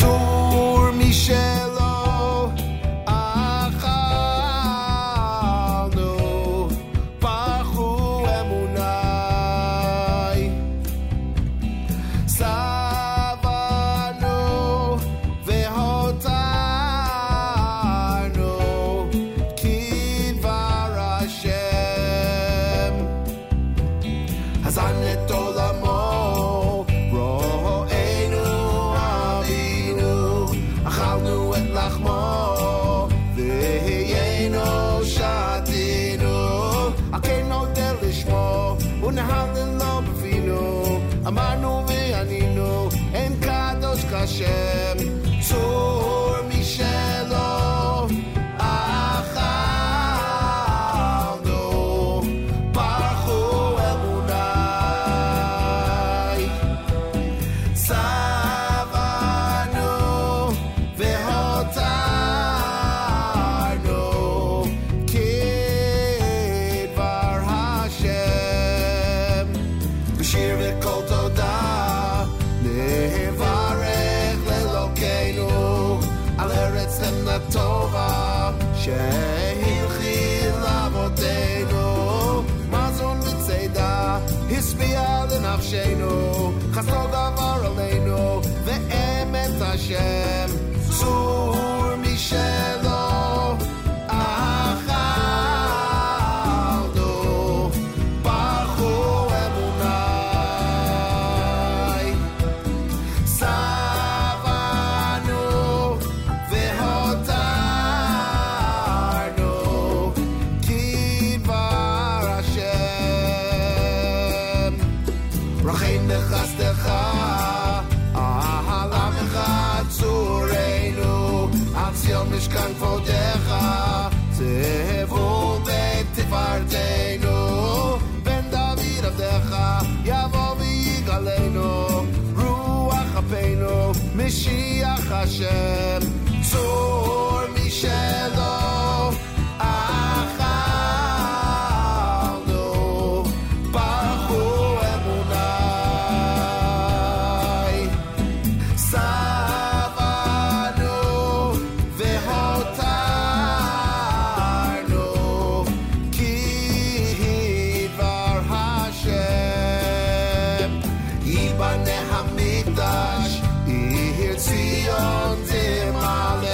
[162.23, 166.49] המקדש עיר ציון תמלא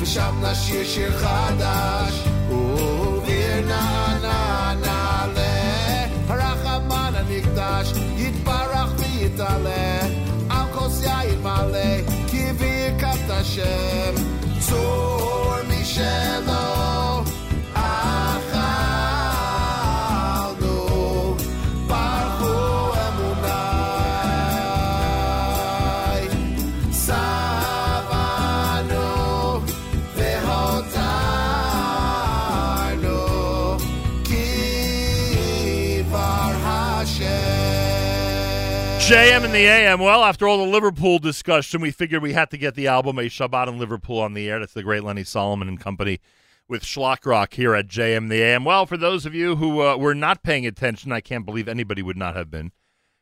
[0.00, 10.00] ושם נשיר שיר חדש וביר נענה נעלה הרחמן הנקדש יתברך ויתעלה
[10.50, 14.14] על כוס יין מלא כברכת השם
[14.60, 16.53] צור משלו
[39.05, 39.99] JM and the AM.
[39.99, 43.25] Well, after all the Liverpool discussion, we figured we had to get the album A
[43.25, 44.59] Shabbat in Liverpool on the air.
[44.59, 46.19] That's the great Lenny Solomon and company
[46.67, 48.65] with Shlock Rock here at JM the AM.
[48.65, 52.01] Well, for those of you who uh, were not paying attention, I can't believe anybody
[52.01, 52.71] would not have been.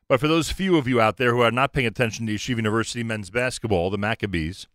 [0.07, 2.55] But for those few of you out there who are not paying attention to Yeshiva
[2.55, 4.67] University men's basketball, the Maccabees,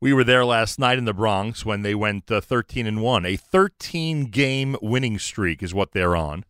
[0.00, 3.26] we were there last night in the Bronx when they went uh, 13 and 1.
[3.26, 6.44] A 13 game winning streak is what they're on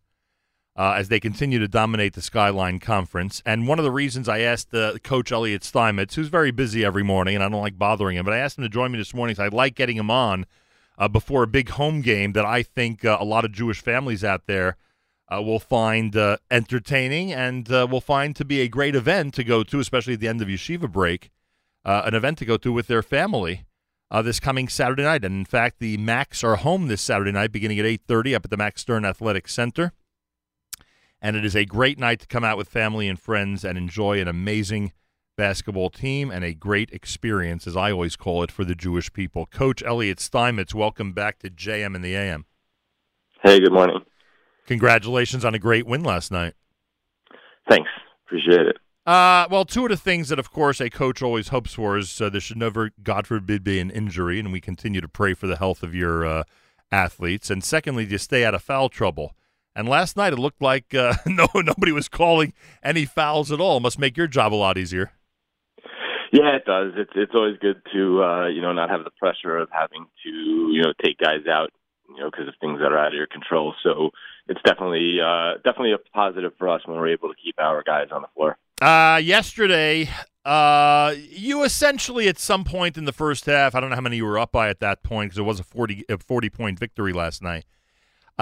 [0.74, 3.42] uh, as they continue to dominate the Skyline Conference.
[3.44, 7.02] And one of the reasons I asked uh, Coach Elliot Steinmetz, who's very busy every
[7.02, 9.12] morning, and I don't like bothering him, but I asked him to join me this
[9.12, 10.46] morning because I like getting him on
[10.96, 14.24] uh, before a big home game that I think uh, a lot of Jewish families
[14.24, 14.76] out there
[15.30, 19.62] uh, will find uh, entertaining and will find to be a great event to go
[19.62, 21.30] to, especially at the end of yeshiva break,
[21.84, 23.64] an event to go to with their family.
[24.22, 27.78] This coming Saturday night, and in fact, the Macs are home this Saturday night, beginning
[27.78, 29.94] at eight thirty, up at the Max Stern Athletic Center.
[31.22, 34.20] And it is a great night to come out with family and friends and enjoy
[34.20, 34.92] an amazing
[35.36, 39.46] basketball team and a great experience, as I always call it, for the Jewish people.
[39.46, 42.44] Coach Elliot Steinmetz, welcome back to JM and the AM.
[43.42, 44.00] Hey, good morning.
[44.66, 46.54] Congratulations on a great win last night.
[47.70, 47.88] Thanks.
[48.26, 48.76] Appreciate it.
[49.06, 52.20] Uh, well, two of the things that, of course, a coach always hopes for is
[52.20, 55.46] uh, there should never, God forbid, be an injury, and we continue to pray for
[55.46, 56.44] the health of your uh,
[56.90, 57.50] athletes.
[57.50, 59.34] And secondly, to stay out of foul trouble.
[59.74, 62.52] And last night it looked like uh, no nobody was calling
[62.82, 63.80] any fouls at all.
[63.80, 65.12] Must make your job a lot easier.
[66.32, 66.92] Yeah, it does.
[66.96, 70.30] It's it's always good to uh, you know not have the pressure of having to
[70.30, 71.70] you know take guys out
[72.08, 73.74] you know because of things that are out of your control.
[73.82, 74.10] So
[74.48, 78.08] it's definitely uh, definitely a positive for us when we're able to keep our guys
[78.10, 78.56] on the floor.
[78.80, 80.08] Uh, yesterday,
[80.44, 84.16] uh, you essentially at some point in the first half, I don't know how many
[84.16, 86.78] you were up by at that point because it was a 40, a 40 point
[86.78, 87.64] victory last night.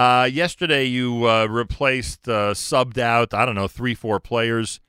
[0.01, 4.79] Uh, yesterday, you uh, replaced, uh, subbed out, I don't know, three, four players.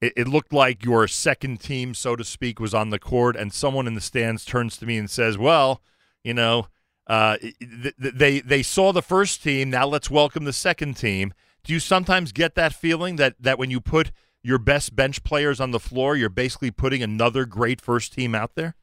[0.00, 3.52] It, it looked like your second team, so to speak, was on the court, and
[3.52, 5.82] someone in the stands turns to me and says, Well,
[6.22, 6.68] you know,
[7.08, 7.56] uh, th-
[8.00, 11.34] th- they, they saw the first team, now let's welcome the second team.
[11.64, 14.12] Do you sometimes get that feeling that, that when you put
[14.44, 18.54] your best bench players on the floor, you're basically putting another great first team out
[18.54, 18.76] there?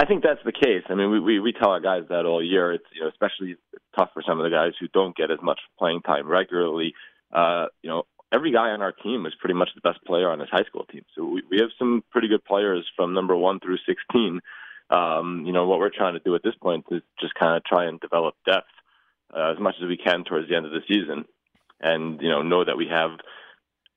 [0.00, 0.82] I think that's the case.
[0.88, 2.72] I mean, we, we we tell our guys that all year.
[2.72, 3.56] It's you know especially
[3.94, 6.94] tough for some of the guys who don't get as much playing time regularly.
[7.30, 10.40] Uh, you know, every guy on our team is pretty much the best player on
[10.40, 11.04] his high school team.
[11.14, 14.40] So we, we have some pretty good players from number one through sixteen.
[14.88, 17.62] Um, you know, what we're trying to do at this point is just kind of
[17.64, 18.72] try and develop depth
[19.36, 21.26] uh, as much as we can towards the end of the season,
[21.78, 23.10] and you know, know that we have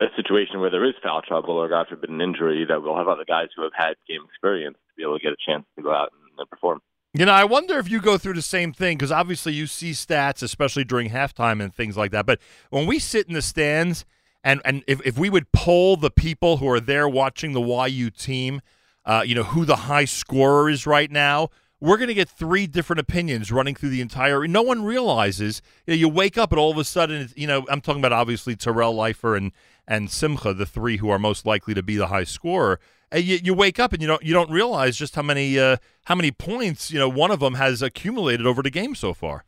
[0.01, 3.07] a situation where there is foul trouble or God forbid an injury, that we'll have
[3.07, 5.83] other guys who have had game experience to be able to get a chance to
[5.83, 6.79] go out and, and perform.
[7.15, 9.91] You know, I wonder if you go through the same thing because obviously you see
[9.91, 12.25] stats, especially during halftime and things like that.
[12.25, 12.39] But
[12.71, 14.03] when we sit in the stands
[14.43, 18.09] and and if, if we would poll the people who are there watching the YU
[18.09, 18.61] team,
[19.05, 21.49] uh, you know, who the high scorer is right now,
[21.79, 24.47] we're going to get three different opinions running through the entire.
[24.47, 25.61] No one realizes.
[25.85, 28.13] You, know, you wake up and all of a sudden, you know, I'm talking about
[28.13, 29.51] obviously Turell Leifer and
[29.87, 32.79] and Simcha, the three who are most likely to be the high scorer.
[33.13, 35.77] And you, you wake up and you don't you don't realize just how many uh,
[36.05, 39.45] how many points you know one of them has accumulated over the game so far.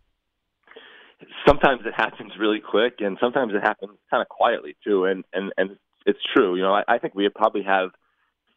[1.48, 5.06] Sometimes it happens really quick, and sometimes it happens kind of quietly too.
[5.06, 6.56] And and and it's true.
[6.56, 7.90] You know, I, I think we probably have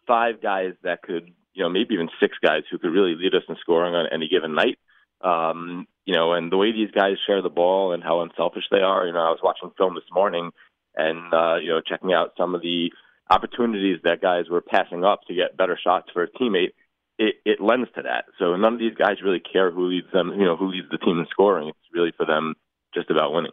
[0.06, 3.42] five guys that could, you know, maybe even six guys who could really lead us
[3.48, 4.78] in scoring on any given night.
[5.22, 8.80] Um, you know, and the way these guys share the ball and how unselfish they
[8.80, 9.06] are.
[9.06, 10.50] You know, I was watching film this morning
[10.96, 12.90] and uh, you know checking out some of the
[13.30, 16.72] opportunities that guys were passing up to get better shots for a teammate,
[17.18, 18.26] it, it lends to that.
[18.38, 20.98] So none of these guys really care who leads them, you know, who leads the
[20.98, 21.68] team in scoring.
[21.68, 22.54] It's really for them
[22.94, 23.52] just about winning.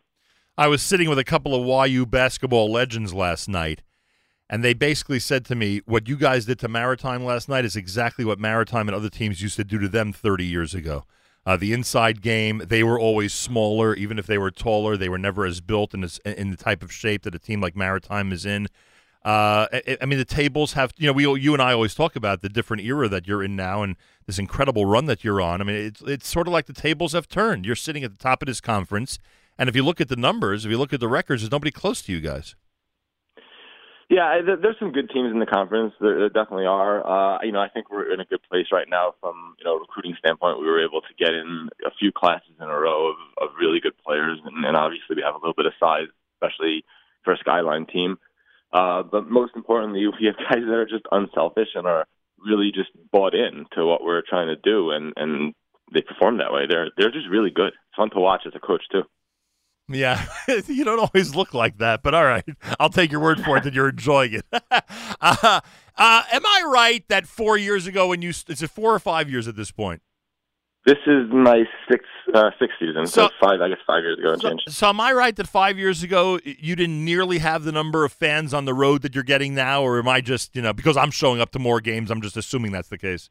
[0.57, 3.81] I was sitting with a couple of YU basketball legends last night,
[4.49, 7.75] and they basically said to me, "What you guys did to Maritime last night is
[7.75, 11.03] exactly what Maritime and other teams used to do to them 30 years ago."
[11.45, 14.95] Uh, the inside game, they were always smaller, even if they were taller.
[14.95, 17.75] They were never as built and in the type of shape that a team like
[17.75, 18.67] Maritime is in.
[19.25, 22.15] Uh, I, I mean, the tables have you know we you and I always talk
[22.15, 23.95] about the different era that you're in now and
[24.27, 25.61] this incredible run that you're on.
[25.61, 27.65] I mean, it's it's sort of like the tables have turned.
[27.65, 29.17] You're sitting at the top of this conference,
[29.57, 31.71] and if you look at the numbers, if you look at the records, there's nobody
[31.71, 32.55] close to you guys.
[34.07, 35.95] Yeah, there's some good teams in the conference.
[35.99, 37.01] There, definitely are.
[37.01, 39.79] Uh, you know, I think we're in a good place right now from you know
[39.79, 40.59] recruiting standpoint.
[40.59, 43.79] We were able to get in a few classes in a row of, of really
[43.79, 46.05] good players, and, and obviously we have a little bit of size,
[46.35, 46.85] especially
[47.23, 48.19] for a Skyline team.
[48.75, 52.05] Uh, but most importantly, we have guys that are just unselfish and are
[52.45, 55.53] really just bought in to what we're trying to do, and and
[55.93, 56.65] they perform that way.
[56.69, 57.69] They're they're just really good.
[57.69, 59.03] It's fun to watch as a coach too.
[59.87, 60.25] Yeah,
[60.67, 62.45] you don't always look like that, but all right,
[62.79, 64.45] I'll take your word for it that you're enjoying it.
[64.51, 64.81] uh,
[65.21, 65.61] uh,
[66.31, 69.47] am I right that four years ago, when you is it four or five years
[69.47, 70.01] at this point?
[70.85, 74.33] This is my sixth uh, sixth season, so, So- five I guess five years ago
[74.33, 74.63] and So, change.
[74.67, 78.11] so am I right that five years ago you didn't nearly have the number of
[78.13, 80.95] fans on the road that you're getting now, or am I just you know because
[80.95, 83.29] I'm showing up to more games, I'm just assuming that's the case?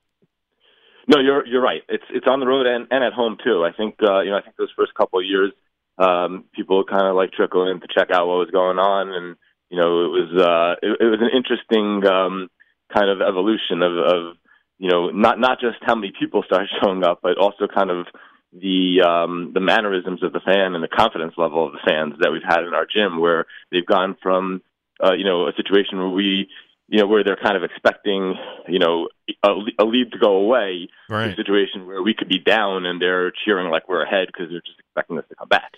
[1.07, 1.83] No, you're you're right.
[1.89, 3.65] It's it's on the road and, and at home too.
[3.65, 5.53] I think uh, you know I think those first couple of years,
[5.99, 9.37] um, people kind of like trickle in to check out what was going on, and
[9.71, 12.49] you know it was uh, it, it was an interesting um,
[12.93, 14.37] kind of evolution of, of
[14.79, 18.07] you know not not just how many people started showing up, but also kind of
[18.53, 22.31] the um, the mannerisms of the fan and the confidence level of the fans that
[22.31, 24.63] we've had in our gym, where they've gone from
[25.03, 26.49] uh, you know a situation where we
[26.89, 28.35] you know, where they're kind of expecting,
[28.69, 29.09] you know,
[29.43, 30.89] a, a lead to go away,
[31.29, 34.51] to a situation where we could be down and they're cheering like we're ahead because
[34.51, 35.73] they're just expecting us to come back.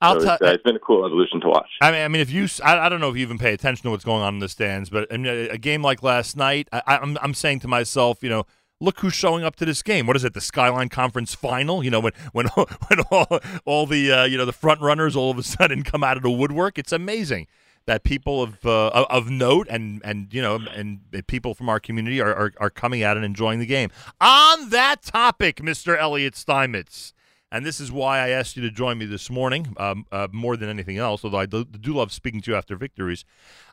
[0.00, 1.68] I'll so tell- it's, uh, it's been a cool evolution to watch.
[1.80, 3.90] I mean, I mean, if you, I don't know if you even pay attention to
[3.90, 6.68] what's going on in the stands, but I mean, a, a game like last night,
[6.72, 8.46] I, I'm, I'm saying to myself, you know,
[8.80, 10.06] look who's showing up to this game.
[10.06, 11.84] What is it, the Skyline Conference Final?
[11.84, 15.30] You know, when when when all, all the uh, you know the front runners all
[15.30, 16.78] of a sudden come out of the woodwork.
[16.78, 17.46] It's amazing
[17.86, 22.20] that people of uh, of- note and and you know and people from our community
[22.20, 23.90] are, are are coming out and enjoying the game.
[24.20, 27.12] On that topic, Mister Elliot Steinmetz.
[27.52, 30.56] And this is why I asked you to join me this morning, um, uh, more
[30.56, 31.24] than anything else.
[31.24, 33.24] Although I do, do love speaking to you after victories.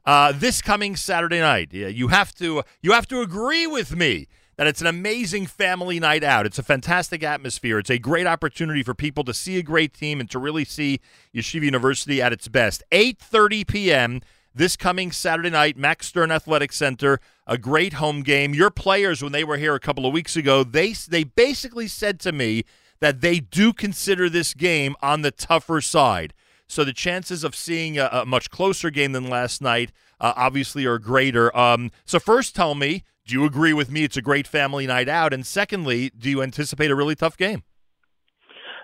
[0.06, 4.66] Uh, this coming Saturday night, you have to you have to agree with me that
[4.66, 6.48] it's an amazing family night out.
[6.48, 7.78] It's a fantastic atmosphere.
[7.78, 11.00] It's a great opportunity for people to see a great team and to really see
[11.34, 12.84] Yeshiva University at its best.
[12.92, 14.22] 8:30 p.m.
[14.56, 17.20] this coming Saturday night, Max Stern Athletic Center.
[17.46, 18.56] A great home game.
[18.56, 22.20] Your players, when they were here a couple of weeks ago, they they basically said
[22.22, 22.64] to me
[23.00, 26.34] that they do consider this game on the tougher side.
[26.68, 30.86] So the chances of seeing a, a much closer game than last night uh, obviously
[30.86, 31.56] are greater.
[31.56, 34.04] Um, so first, tell me, do you agree with me?
[34.04, 37.64] It's a great family night out, and secondly, do you anticipate a really tough game?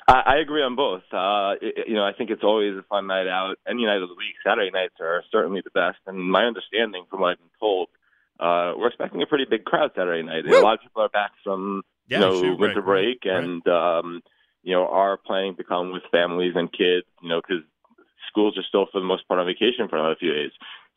[0.08, 1.04] I, I agree on both.
[1.12, 3.56] Uh, it, you know, I think it's always a fun night out.
[3.68, 5.98] Any night of the week, Saturday nights are certainly the best.
[6.08, 7.88] And my understanding, from what I've been told,
[8.40, 10.46] uh, we're expecting a pretty big crowd Saturday night.
[10.46, 11.84] A lot of people are back from
[12.14, 14.22] Yeah, you know shoot, winter right, break and um,
[14.62, 17.08] you know are planning to come with families and kids.
[17.22, 17.64] You know, because
[18.30, 20.52] schools are still for the most part on vacation for another few days.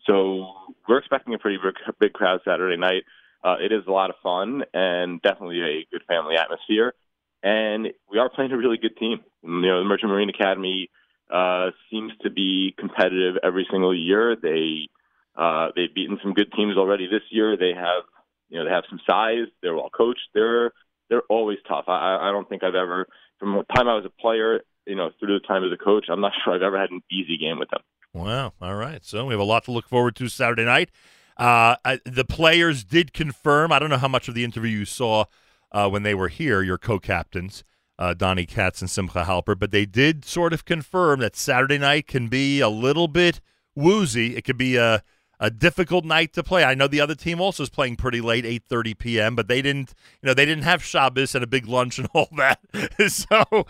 [0.07, 0.53] So
[0.89, 3.03] we're expecting a pretty big, big crowd Saturday night.
[3.43, 6.95] Uh, it is a lot of fun and definitely a good family atmosphere.
[7.43, 9.21] And we are playing a really good team.
[9.43, 10.91] You know, the Merchant Marine Academy
[11.31, 14.37] uh, seems to be competitive every single year.
[14.37, 14.89] They
[15.37, 17.57] uh, they've beaten some good teams already this year.
[17.57, 18.05] They have
[18.49, 19.47] you know they have some size.
[19.63, 20.29] They're well coached.
[20.35, 20.73] They're
[21.09, 21.85] they're always tough.
[21.89, 23.07] I, I don't think I've ever
[23.39, 26.07] from the time I was a player, you know, through the time as a coach,
[26.11, 27.81] I'm not sure I've ever had an easy game with them.
[28.13, 28.55] Wow.
[28.61, 29.05] All right.
[29.05, 30.91] So we have a lot to look forward to Saturday night.
[31.37, 33.71] Uh, I, the players did confirm.
[33.73, 35.25] I don't know how much of the interview you saw
[35.71, 37.63] uh, when they were here, your co-captains,
[37.99, 42.07] uh, Donnie Katz and Simcha Halpert, but they did sort of confirm that Saturday night
[42.07, 43.41] can be a little bit
[43.75, 44.35] woozy.
[44.35, 45.03] It could be a
[45.39, 46.65] a difficult night to play.
[46.65, 49.63] I know the other team also is playing pretty late, eight thirty p.m., but they
[49.63, 52.61] didn't, you know, they didn't have Shabbos and a big lunch and all that.
[53.09, 53.67] so,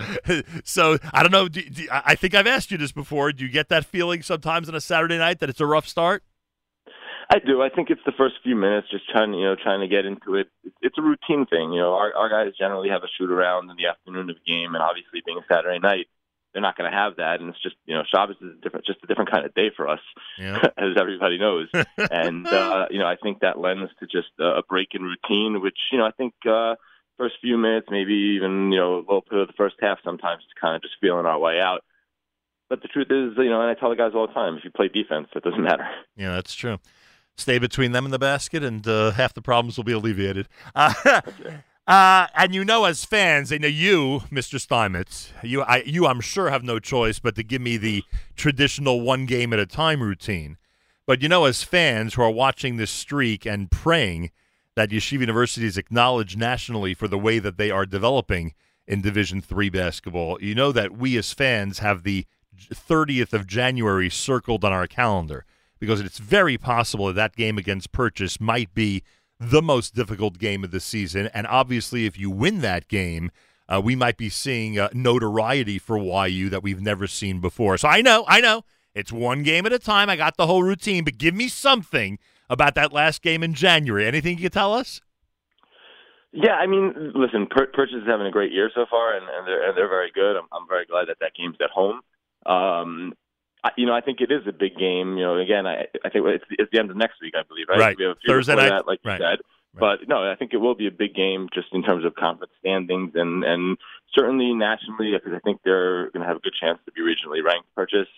[0.65, 1.49] so I don't know.
[1.49, 3.33] Do, do, I think I've asked you this before.
[3.33, 6.23] Do you get that feeling sometimes on a Saturday night that it's a rough start?
[7.28, 7.61] I do.
[7.61, 10.36] I think it's the first few minutes, just trying, you know, trying to get into
[10.36, 10.49] it.
[10.65, 11.73] It's- a routine thing.
[11.73, 14.51] You know, our, our guys generally have a shoot around in the afternoon of the
[14.51, 16.07] game, and obviously being a Saturday night,
[16.57, 17.41] they're not going to have that.
[17.41, 19.70] And it's just, you know, Shabbos is a different, just a different kind of day
[19.76, 20.01] for us,
[20.41, 21.68] as everybody knows.
[22.10, 25.76] and uh, you know, I think that lends to just a break in routine, which
[25.93, 26.76] you know, I think uh,
[27.18, 30.44] first few minutes, maybe even you know, a little bit of the first half, sometimes
[30.44, 31.85] it's kind of just feeling our way out.
[32.70, 34.65] But the truth is, you know, and I tell the guys all the time, if
[34.65, 35.86] you play defense, it doesn't matter.
[36.17, 36.78] Yeah, that's true.
[37.36, 40.49] Stay between them and the basket, and uh, half the problems will be alleviated.
[40.75, 41.20] Uh,
[41.86, 44.60] uh, and you know, as fans, I know you, Mr.
[44.60, 48.02] Steinmetz, you, I, you, I'm sure have no choice but to give me the
[48.34, 50.56] traditional one game at a time routine.
[51.06, 54.32] But you know, as fans who are watching this streak and praying
[54.74, 58.55] that Yeshiva University is acknowledged nationally for the way that they are developing
[58.89, 62.26] in Division Three basketball, you know that we as fans have the
[62.58, 65.44] 30th of January circled on our calendar
[65.78, 69.02] because it's very possible that that game against Purchase might be
[69.39, 71.28] the most difficult game of the season.
[71.34, 73.31] And obviously, if you win that game,
[73.68, 77.76] uh, we might be seeing uh, notoriety for YU that we've never seen before.
[77.78, 78.62] So I know, I know,
[78.94, 80.08] it's one game at a time.
[80.08, 84.06] I got the whole routine, but give me something about that last game in January.
[84.06, 85.00] Anything you can tell us?
[86.32, 89.47] Yeah, I mean, listen, Pur- Purchase is having a great year so far, and, and
[89.47, 90.36] they're and they're very good.
[90.36, 92.00] I'm, I'm very glad that that game's at home.
[92.44, 93.15] Um,
[93.76, 95.17] you know, I think it is a big game.
[95.17, 97.67] You know, again, I, I think it's, it's the end of next week, I believe,
[97.68, 97.78] right?
[97.78, 97.97] Right.
[97.99, 98.68] We have a few Thursday night.
[98.70, 99.20] that, like Right.
[99.20, 99.39] you said.
[99.78, 102.52] But no, I think it will be a big game just in terms of conference
[102.60, 103.76] standings and and
[104.15, 107.44] certainly nationally because I think they're going to have a good chance to be regionally
[107.44, 107.68] ranked.
[107.75, 108.09] Purchase,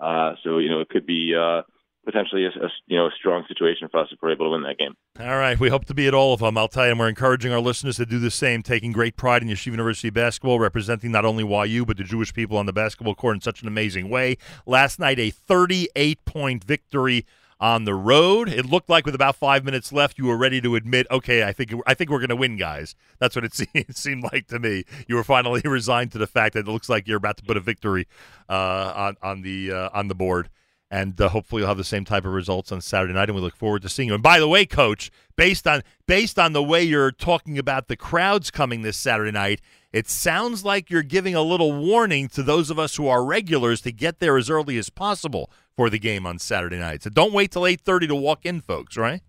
[0.00, 1.62] uh, so you know it could be uh,
[2.08, 4.62] potentially a, a you know a strong situation for us if we're able to win
[4.62, 4.96] that game.
[5.20, 6.56] All right, we hope to be at all of them.
[6.56, 9.42] I'll tell you, and we're encouraging our listeners to do the same, taking great pride
[9.42, 13.14] in Yeshiva University basketball, representing not only YU but the Jewish people on the basketball
[13.14, 14.38] court in such an amazing way.
[14.64, 17.26] Last night, a 38 point victory
[17.60, 18.48] on the road.
[18.48, 21.52] It looked like with about five minutes left, you were ready to admit, okay, I
[21.52, 22.94] think I think we're going to win, guys.
[23.18, 24.84] That's what it seemed, seemed like to me.
[25.06, 27.58] You were finally resigned to the fact that it looks like you're about to put
[27.58, 28.06] a victory
[28.48, 30.48] uh, on on the uh, on the board.
[30.90, 33.42] And uh, hopefully, you'll have the same type of results on Saturday night, and we
[33.42, 34.14] look forward to seeing you.
[34.14, 37.96] And by the way, Coach, based on based on the way you're talking about the
[37.96, 39.60] crowds coming this Saturday night,
[39.92, 43.82] it sounds like you're giving a little warning to those of us who are regulars
[43.82, 47.02] to get there as early as possible for the game on Saturday night.
[47.02, 48.96] So don't wait till eight thirty to walk in, folks.
[48.96, 49.20] Right?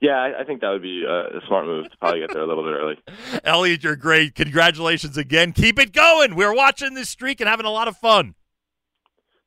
[0.00, 2.40] Yeah, I, I think that would be uh, a smart move to probably get there
[2.40, 2.96] a little bit early.
[3.44, 4.34] Elliot, you're great.
[4.34, 5.52] Congratulations again.
[5.52, 6.34] Keep it going.
[6.36, 8.34] We're watching this streak and having a lot of fun.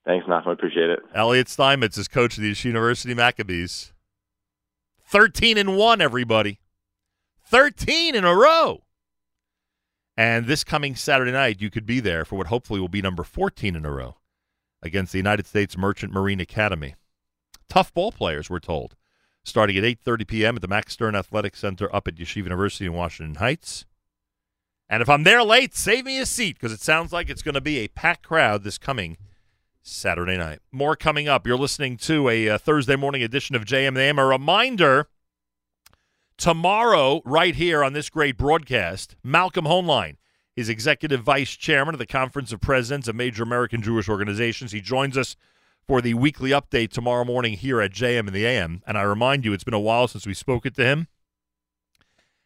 [0.06, 0.50] Thanks, Malcolm.
[0.50, 1.00] I appreciate it.
[1.16, 3.94] Elliot Steinmetz is coach of the University Maccabees.
[5.06, 6.60] 13 and 1, everybody.
[7.46, 8.84] 13 in a row.
[10.18, 13.24] And this coming Saturday night, you could be there for what hopefully will be number
[13.24, 14.18] 14 in a row
[14.82, 16.96] against the United States Merchant Marine Academy.
[17.70, 18.96] Tough ball players, we're told.
[19.46, 20.56] Starting at 8:30 p.m.
[20.56, 23.86] at the Max Stern Athletic Center up at Yeshiva University in Washington Heights.
[24.88, 27.56] And if I'm there late, save me a seat because it sounds like it's going
[27.56, 29.18] to be a packed crowd this coming
[29.84, 30.60] Saturday night.
[30.72, 31.46] More coming up.
[31.46, 34.18] You're listening to a uh, Thursday morning edition of JMAM.
[34.18, 35.08] A reminder
[36.38, 40.16] tomorrow, right here on this great broadcast, Malcolm Hoenlein
[40.56, 44.72] is executive vice chairman of the Conference of Presidents of Major American Jewish Organizations.
[44.72, 45.36] He joins us
[45.86, 48.84] for the weekly update tomorrow morning here at JM and the AM.
[48.88, 51.08] And I remind you, it's been a while since we spoke it to him.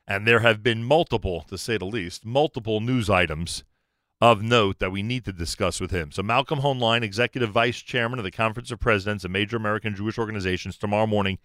[0.07, 3.63] And there have been multiple, to say the least, multiple news items
[4.19, 6.11] of note that we need to discuss with him.
[6.11, 10.17] So Malcolm Hoenlein, Executive Vice Chairman of the Conference of Presidents of Major American Jewish
[10.17, 11.37] Organizations, tomorrow morning,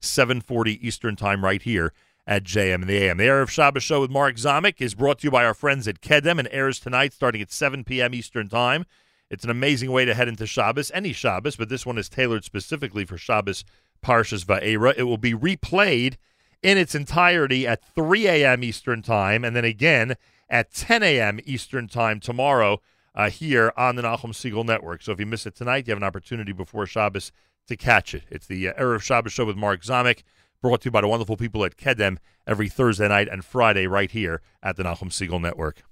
[0.00, 1.92] 7.40 Eastern Time right here
[2.26, 3.16] at JM and the AM.
[3.16, 6.00] The Erev Shabbos Show with Mark Zamek is brought to you by our friends at
[6.00, 8.14] Kedem and airs tonight starting at 7 p.m.
[8.14, 8.86] Eastern Time.
[9.28, 12.44] It's an amazing way to head into Shabbos, any Shabbos, but this one is tailored
[12.44, 13.64] specifically for Shabbos
[14.04, 14.94] Parshas Va'era.
[14.96, 16.16] It will be replayed
[16.62, 18.62] in its entirety at 3 a.m.
[18.62, 20.14] Eastern Time, and then again
[20.50, 21.40] at 10 a.m.
[21.44, 22.80] Eastern Time tomorrow
[23.14, 25.02] uh, here on the Nachum Segal Network.
[25.02, 27.32] So if you miss it tonight, you have an opportunity before Shabbos
[27.68, 28.24] to catch it.
[28.28, 30.22] It's the uh, Erev Shabbos Show with Mark Zamek,
[30.60, 34.10] brought to you by the wonderful people at Kedem every Thursday night and Friday right
[34.10, 35.82] here at the Nachum Segal Network.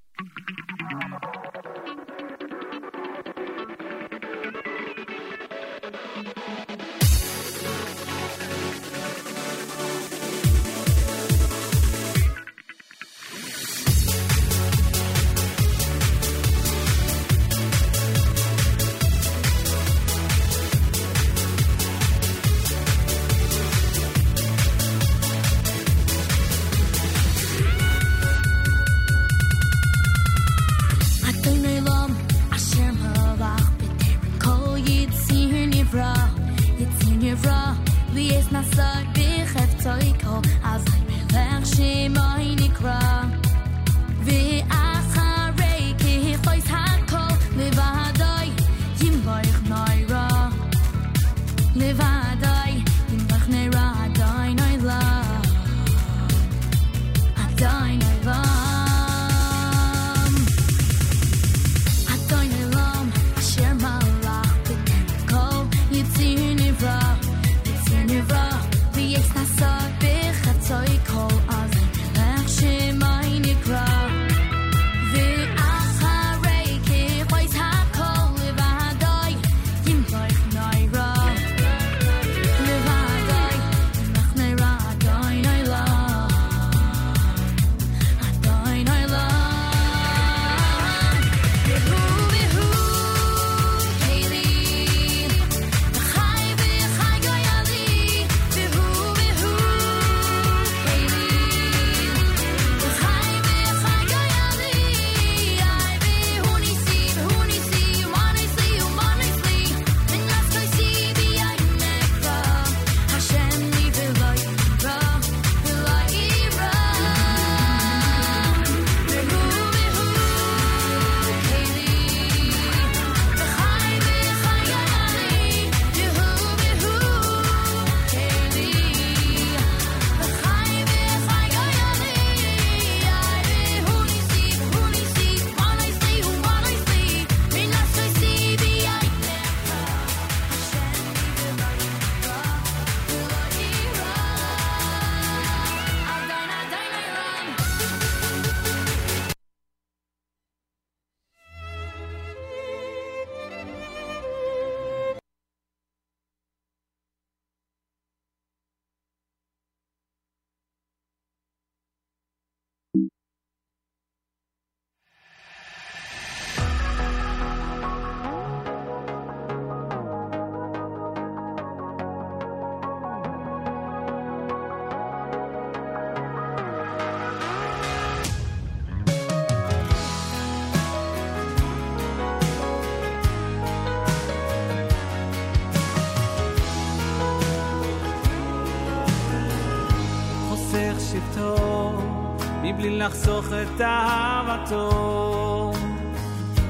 [192.98, 195.72] לחסוך את אהבתו,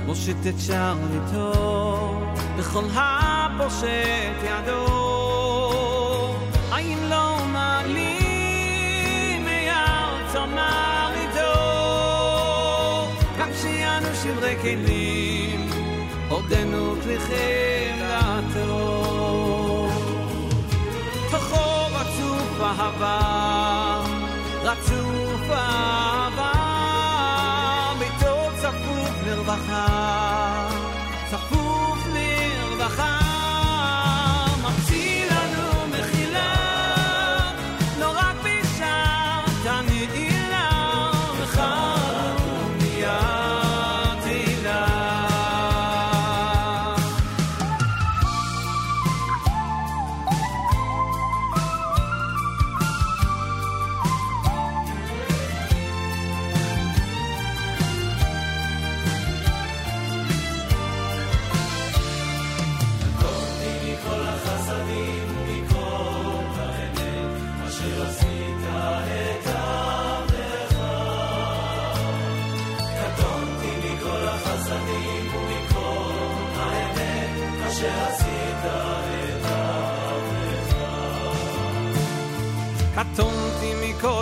[0.06, 2.20] מושיט את שרביטו,
[2.58, 4.86] לכל הפושט ידו.
[6.72, 11.58] האם לא מעלים מארצו מרעידו,
[13.38, 15.70] גם שיענו שברי כלים,
[16.28, 19.90] עודנו צריכים לעתור.
[21.30, 23.47] כחוב עצוב אהבה
[29.48, 30.07] bajar.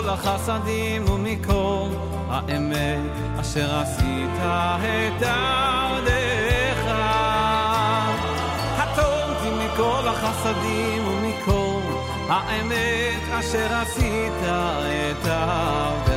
[0.09, 1.87] החסדים ומכל
[2.29, 6.85] האמת אשר עשית את עבדיך.
[8.77, 11.81] הטורתי מכל החסדים ומכל
[12.29, 16.16] האמת אשר עשית את עבדיך.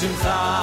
[0.00, 0.57] nation's eye.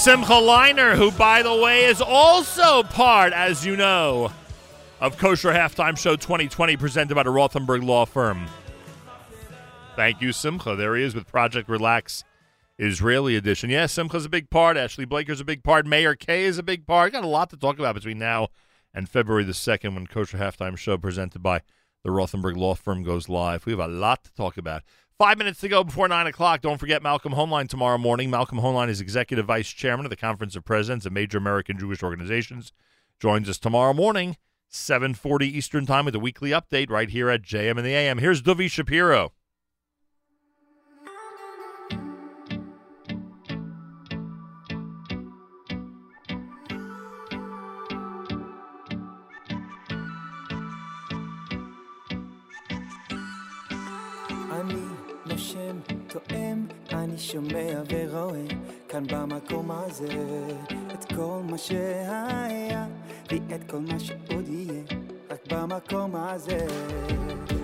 [0.00, 4.32] Simcha Leiner, who, by the way, is also part, as you know,
[4.98, 8.46] of Kosher Halftime Show 2020 presented by the Rothenberg Law Firm.
[9.96, 10.74] Thank you, Simcha.
[10.74, 12.24] There he is with Project Relax
[12.78, 13.68] Israeli edition.
[13.68, 14.78] Yes, Yeah, Simcha's a big part.
[14.78, 15.84] Ashley Blaker's a big part.
[15.84, 17.12] Meir Kay is a big part.
[17.12, 18.48] Got a lot to talk about between now
[18.94, 21.60] and February the 2nd when Kosher Halftime Show presented by
[22.04, 23.66] the Rothenberg Law Firm goes live.
[23.66, 24.82] We have a lot to talk about.
[25.20, 26.62] Five minutes to go before 9 o'clock.
[26.62, 28.30] Don't forget Malcolm Hoenlein tomorrow morning.
[28.30, 32.02] Malcolm Hoenlein is Executive Vice Chairman of the Conference of Presidents of Major American Jewish
[32.02, 32.72] Organizations.
[33.18, 34.38] Joins us tomorrow morning,
[34.70, 38.16] 740 Eastern Time with a weekly update right here at JM and the AM.
[38.16, 39.32] Here's Duvi Shapiro.
[56.10, 58.46] תואם, אני שומע ורואה
[58.88, 60.08] כאן במקום הזה
[60.92, 62.86] את כל מה שהיה
[63.30, 64.82] ואת כל מה שעוד יהיה
[65.30, 66.66] רק במקום הזה.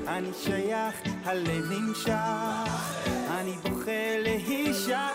[0.09, 2.71] אני שייך, הלב נמשך
[3.31, 5.13] אני בוחר להישאר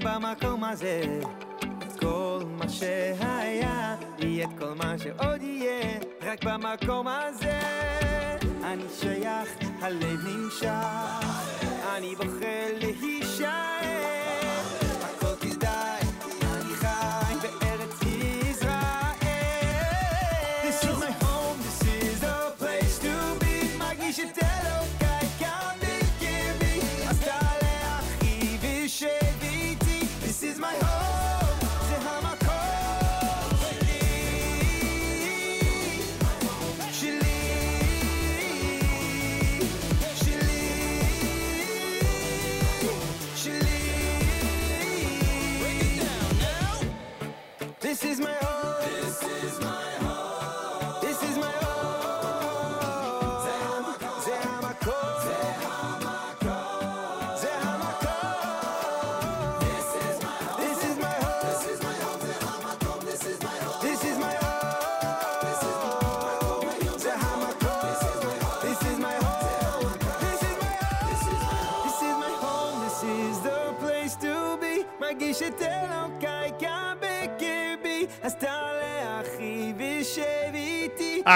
[0.00, 1.20] כאן במקום הזה.
[1.58, 5.98] את כל מה שהיה, יהיה את כל מה שעוד יהיה.
[6.22, 7.60] רק במקום הזה
[8.64, 9.48] אני שייך,
[9.80, 10.66] הלב נמשך.
[11.96, 14.21] אני בוחר להישאר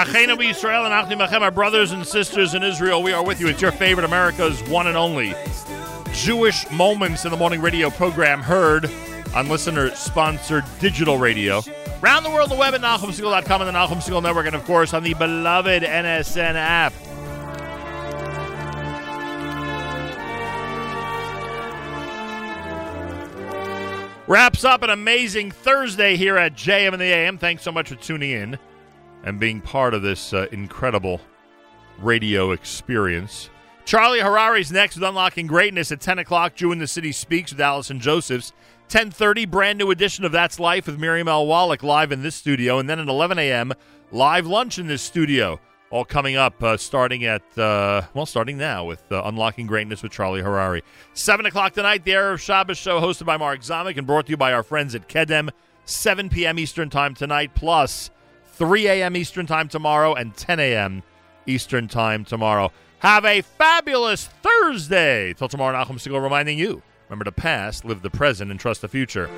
[0.05, 3.47] Achenu Israel and Achim our brothers and sisters in Israel, we are with you.
[3.47, 5.33] It's your favorite America's one and only
[6.13, 8.91] Jewish Moments in the Morning radio program heard
[9.33, 11.63] on listener-sponsored digital radio.
[11.99, 14.93] Round the world, the web at NachumSegal.com and the Nachum Segal Network, and of course
[14.93, 16.93] on the beloved NSN app.
[24.27, 27.39] Wraps up an amazing Thursday here at JM and the AM.
[27.39, 28.59] Thanks so much for tuning in
[29.23, 31.21] and being part of this uh, incredible
[31.99, 33.49] radio experience.
[33.85, 36.55] Charlie Harary's next with Unlocking Greatness at 10 o'clock.
[36.55, 38.51] Jew in the City Speaks with Allison Josephs.
[38.89, 41.47] 10.30, brand new edition of That's Life with Miriam L.
[41.47, 42.79] Wallach live in this studio.
[42.79, 43.73] And then at 11 a.m.,
[44.11, 45.59] live lunch in this studio.
[45.89, 50.11] All coming up uh, starting at, uh, well, starting now with uh, Unlocking Greatness with
[50.11, 50.81] Charlie Harary.
[51.13, 54.37] 7 o'clock tonight, the Erev Shabbos show hosted by Mark Zamek and brought to you
[54.37, 55.49] by our friends at Kedem.
[55.85, 56.59] 7 p.m.
[56.59, 58.09] Eastern Time tonight, plus
[58.57, 59.15] 3 a.m.
[59.15, 61.03] Eastern Time tomorrow and 10 a.m.
[61.45, 62.71] Eastern Time tomorrow.
[62.99, 65.33] Have a fabulous Thursday.
[65.33, 68.87] Till tomorrow, Nachum Segal reminding you remember the past, live the present, and trust the
[68.87, 69.29] future.